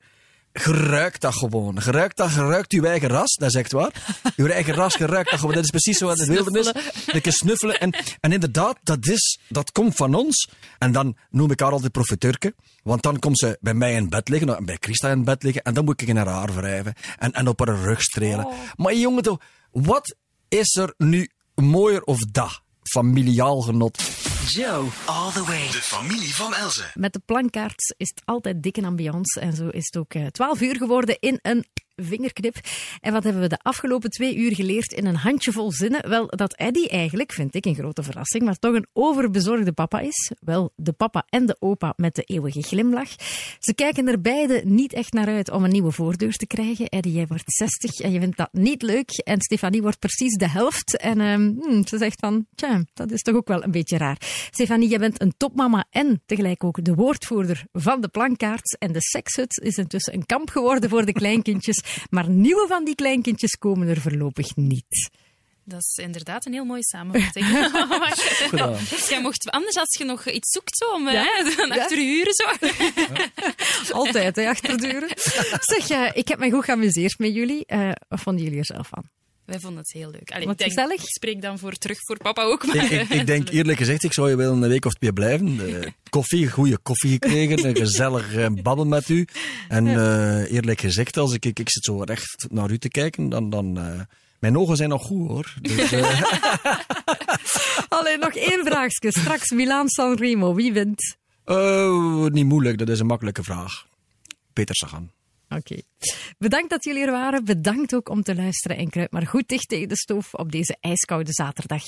Je 0.54 0.72
ruikt 0.74 1.22
dat 1.22 1.36
gewoon. 1.36 1.80
Je 1.84 1.91
ruikt 1.91 2.18
dat, 2.18 2.34
je 2.34 2.39
ruikt 2.41 2.72
je 2.72 2.88
eigen 2.88 3.10
ras, 3.10 3.36
dat 3.36 3.49
is 3.49 3.56
echt 3.56 3.72
waar. 3.72 4.20
Je 4.36 4.54
eigen 4.54 4.74
ras, 4.74 4.93
je 4.95 5.06
ruikt 5.06 5.30
dat 5.30 5.39
gewoon. 5.39 5.56
Dat 5.56 5.64
is 5.64 5.70
precies 5.70 5.97
zo 5.97 6.06
wat 6.06 6.18
de 6.18 6.26
wildernis. 6.26 6.74
Een 7.08 7.22
keer 7.22 7.32
snuffelen. 7.34 7.80
En, 7.80 7.93
en 8.20 8.32
inderdaad, 8.32 8.78
dat, 8.84 9.08
is, 9.08 9.39
dat 9.49 9.72
komt 9.72 9.95
van 9.95 10.14
ons. 10.16 10.49
En 10.78 10.91
dan 10.91 11.18
noem 11.30 11.52
ik 11.52 11.60
haar 11.60 11.72
altijd 11.72 11.91
profiteurke. 11.91 12.56
Want 12.84 13.02
dan 13.02 13.20
komt 13.20 13.39
ze 13.39 13.58
bij 13.62 13.74
mij 13.74 13.93
in 13.93 14.10
bed 14.10 14.30
liggen, 14.30 14.58
en 14.58 14.66
bij 14.66 14.78
Christa 14.80 15.10
in 15.10 15.24
bed 15.24 15.43
liggen. 15.43 15.62
En 15.62 15.74
dan 15.74 15.86
moet 15.86 16.02
ik 16.02 16.08
in 16.08 16.18
haar 16.18 16.28
haar 16.28 16.54
wrijven. 16.56 16.93
En, 17.18 17.32
en 17.32 17.47
op 17.47 17.60
haar 17.66 17.78
rug 17.80 18.02
strelen. 18.02 18.47
Maar 18.76 18.95
jongen, 18.95 19.24
toch, 19.24 19.39
wat 19.72 20.16
is 20.49 20.76
er 20.76 20.93
nu 20.97 21.30
mooier 21.56 22.02
of 22.04 22.20
dat? 22.20 22.62
Familiaal 22.84 23.62
genot. 23.62 24.02
Joe, 24.54 24.88
all 25.06 25.32
the 25.32 25.43
way. 25.45 25.68
De 25.72 25.82
familie 25.82 26.36
van 26.36 26.56
Elze. 26.56 26.84
Met 26.93 27.14
de 27.14 27.22
plankaarts 27.26 27.93
is 27.97 28.12
het 28.16 28.22
altijd 28.26 28.64
dikke 28.64 28.86
ambiance. 28.86 29.39
En 29.39 29.54
zo 29.54 29.68
is 29.68 29.86
het 29.86 29.97
ook 29.97 30.14
eh, 30.14 30.26
12 30.26 30.62
uur 30.62 30.76
geworden 30.76 31.18
in 31.20 31.39
een 31.41 31.66
vingerknip. 31.96 32.56
En 33.00 33.14
wat 33.14 33.24
hebben 33.24 33.42
we 33.42 33.48
de 33.48 33.60
afgelopen 33.62 34.10
twee 34.10 34.36
uur 34.36 34.56
geleerd 34.56 34.94
in 34.94 35.06
een 35.06 35.16
handjevol 35.16 35.72
zinnen? 35.72 36.10
Wel, 36.10 36.28
dat 36.28 36.54
Eddy 36.54 36.86
eigenlijk, 36.86 37.32
vind 37.32 37.56
ik 37.56 37.66
een 37.66 37.76
grote 37.76 38.04
verrassing, 38.04 38.44
maar 38.44 38.60
toch 38.60 38.76
een 38.76 38.88
overbezorgde 38.94 39.72
papa 39.72 40.00
is. 40.00 40.32
Wel, 40.39 40.72
de 40.76 40.92
papa 40.92 41.26
en 41.30 41.46
de 41.46 41.56
opa 41.60 41.94
met 41.96 42.16
de 42.16 42.24
eeuwige 42.24 42.62
glimlach. 42.62 43.10
Ze 43.60 43.74
kijken 43.76 44.08
er 44.08 44.22
beide 44.22 44.62
niet 44.66 44.94
echt 44.94 45.14
naar 45.14 45.28
uit 45.28 45.52
om 45.52 45.64
een 45.64 45.72
nieuwe 45.72 45.92
voordeur 45.92 46.36
te 46.36 46.48
krijgen. 46.48 46.86
Eddy, 46.86 47.10
jij 47.10 47.28
wordt 47.28 47.44
60 47.46 48.00
en 48.00 48.12
je 48.12 48.20
vindt 48.20 48.38
dat 48.38 48.50
niet 48.52 48.82
leuk. 48.82 49.10
En 49.10 49.42
Stefanie 49.42 49.82
wordt 49.82 50.00
precies 50.00 50.36
de 50.36 50.50
helft. 50.50 50.98
En 50.98 51.22
ehm, 51.22 51.52
hmm, 51.60 51.88
ze 51.88 51.98
zegt 51.98 52.20
van, 52.20 52.46
tja, 52.56 52.84
dat 52.94 53.12
is 53.12 53.22
toch 53.22 53.36
ook 53.36 53.48
wel 53.48 53.64
een 53.64 53.72
beetje 53.72 53.98
raar. 53.98 54.18
Stefanie, 54.52 54.89
jij 54.89 55.00
bent 55.00 55.22
een 55.22 55.34
topmama 55.38 55.86
en 55.89 56.22
tegelijk 56.26 56.64
ook 56.64 56.84
de 56.84 56.94
woordvoerder 56.94 57.66
van 57.72 58.02
de 58.02 58.08
plankaarts. 58.08 58.74
En 58.74 58.92
de 58.92 59.02
sekshut 59.02 59.60
is 59.64 59.78
intussen 59.78 60.14
een 60.14 60.26
kamp 60.26 60.50
geworden 60.50 60.89
voor 60.89 61.06
de 61.06 61.12
kleinkindjes. 61.12 61.81
Maar 62.10 62.30
nieuwe 62.30 62.66
van 62.68 62.86
die 62.86 62.96
kleinkindjes 62.96 63.58
komen 63.58 63.88
er 63.88 64.02
voorlopig 64.02 64.56
niet. 64.56 65.10
Dat 65.64 65.80
is 65.80 66.04
inderdaad 66.04 66.46
een 66.46 66.54
heel 66.54 66.66
mooie 66.66 66.84
samenvatting. 66.86 67.46
gedaan. 68.50 68.78
Jij 69.10 69.22
mocht 69.22 69.50
anders 69.50 69.76
als 69.76 69.98
je 69.98 70.06
nog 70.06 70.28
iets 70.30 70.52
zoekt 70.52 70.78
zo, 70.78 70.86
om 70.94 71.08
eh, 71.08 71.14
Ja. 71.14 71.24
hè, 71.24 71.56
dan 71.56 71.72
achter 71.72 71.98
uren 71.98 72.34
zo. 72.34 72.44
Altijd, 74.00 74.36
hè, 74.36 74.48
achterdeuren. 74.50 75.10
Zeg, 75.60 75.90
eh, 75.90 76.10
ik 76.14 76.28
heb 76.28 76.40
mij 76.40 76.50
goed 76.52 76.64
geamuseerd 76.64 77.20
met 77.20 77.34
jullie. 77.34 77.66
Eh, 77.66 77.92
wat 78.08 78.20
vonden 78.20 78.44
jullie 78.44 78.60
er 78.60 78.66
zelf 78.66 78.88
van? 78.88 79.04
Wij 79.52 79.60
vonden 79.60 79.80
het 79.80 79.91
heel 79.91 80.10
leuk. 80.12 80.32
Allee, 80.32 80.45
Wat 80.45 80.54
ik, 80.54 80.60
denk, 80.60 80.72
gezellig. 80.72 81.02
ik 81.02 81.10
spreek 81.10 81.41
dan 81.41 81.60
voor 81.60 81.74
terug 81.74 81.97
voor 82.02 82.18
papa 82.18 82.43
ook. 82.43 82.66
Maar, 82.66 82.76
Ik, 82.76 82.89
ik, 82.91 83.10
ik 83.10 83.26
denk 83.26 83.49
eerlijk 83.58 83.78
gezegd, 83.78 84.04
ik 84.04 84.14
zou 84.14 84.30
je 84.30 84.36
wel 84.36 84.52
een 84.52 84.68
week 84.68 84.86
of 84.86 84.93
twee 84.93 85.14
blijven. 85.14 85.60
Koffie, 86.10 86.49
goede 86.52 86.78
koffie 86.78 87.12
gekregen, 87.12 87.66
een 87.68 87.76
gezellig 87.76 88.34
eh, 88.34 88.47
babbel 88.62 88.86
met 88.86 89.10
u. 89.10 89.28
En 89.68 89.88
eh, 89.88 90.52
eerlijk 90.52 90.82
gezegd, 90.82 91.18
als 91.18 91.34
ik, 91.34 91.45
ik, 91.45 91.60
ik 91.60 91.70
zit 91.70 91.84
zo 91.84 92.02
recht 92.04 92.45
naar 92.49 92.72
u 92.72 92.78
te 92.78 92.89
kijken, 92.89 93.30
dan... 93.30 93.49
dan 93.49 93.78
eh, 93.78 93.99
mijn 94.39 94.58
ogen 94.58 94.76
zijn 94.76 94.89
nog 94.89 95.04
goed 95.04 95.28
hoor. 95.28 95.54
Dus, 95.62 95.93
Alleen 97.89 98.20
nog 98.20 98.34
één 98.36 98.66
vraagje. 98.66 99.12
Straks 99.12 99.49
Milaan-San 99.52 100.18
Remo. 100.18 100.56
Wie 100.56 100.74
wint? 100.74 101.16
eh, 101.45 102.26
niet 102.26 102.45
moeilijk, 102.45 102.78
dat 102.78 102.89
is 102.89 102.99
een 102.99 103.06
makkelijke 103.06 103.43
vraag. 103.43 103.86
Peter 104.54 104.76
Sagan. 104.76 105.12
Oké. 105.56 105.82
Bedankt 106.38 106.70
dat 106.70 106.84
jullie 106.84 107.06
er 107.06 107.12
waren. 107.12 107.45
Bedankt 107.45 107.95
ook 107.95 108.10
om 108.10 108.24
te 108.24 108.36
luisteren 108.36 108.78
en 108.78 108.89
kruip 108.89 109.12
maar 109.12 109.28
goed 109.28 109.47
dicht 109.47 109.70
tegen 109.70 109.88
de 109.88 109.97
stoof 109.97 110.34
op 110.34 110.52
deze 110.52 110.78
ijskoude 110.80 111.34
zaterdag. 111.34 111.84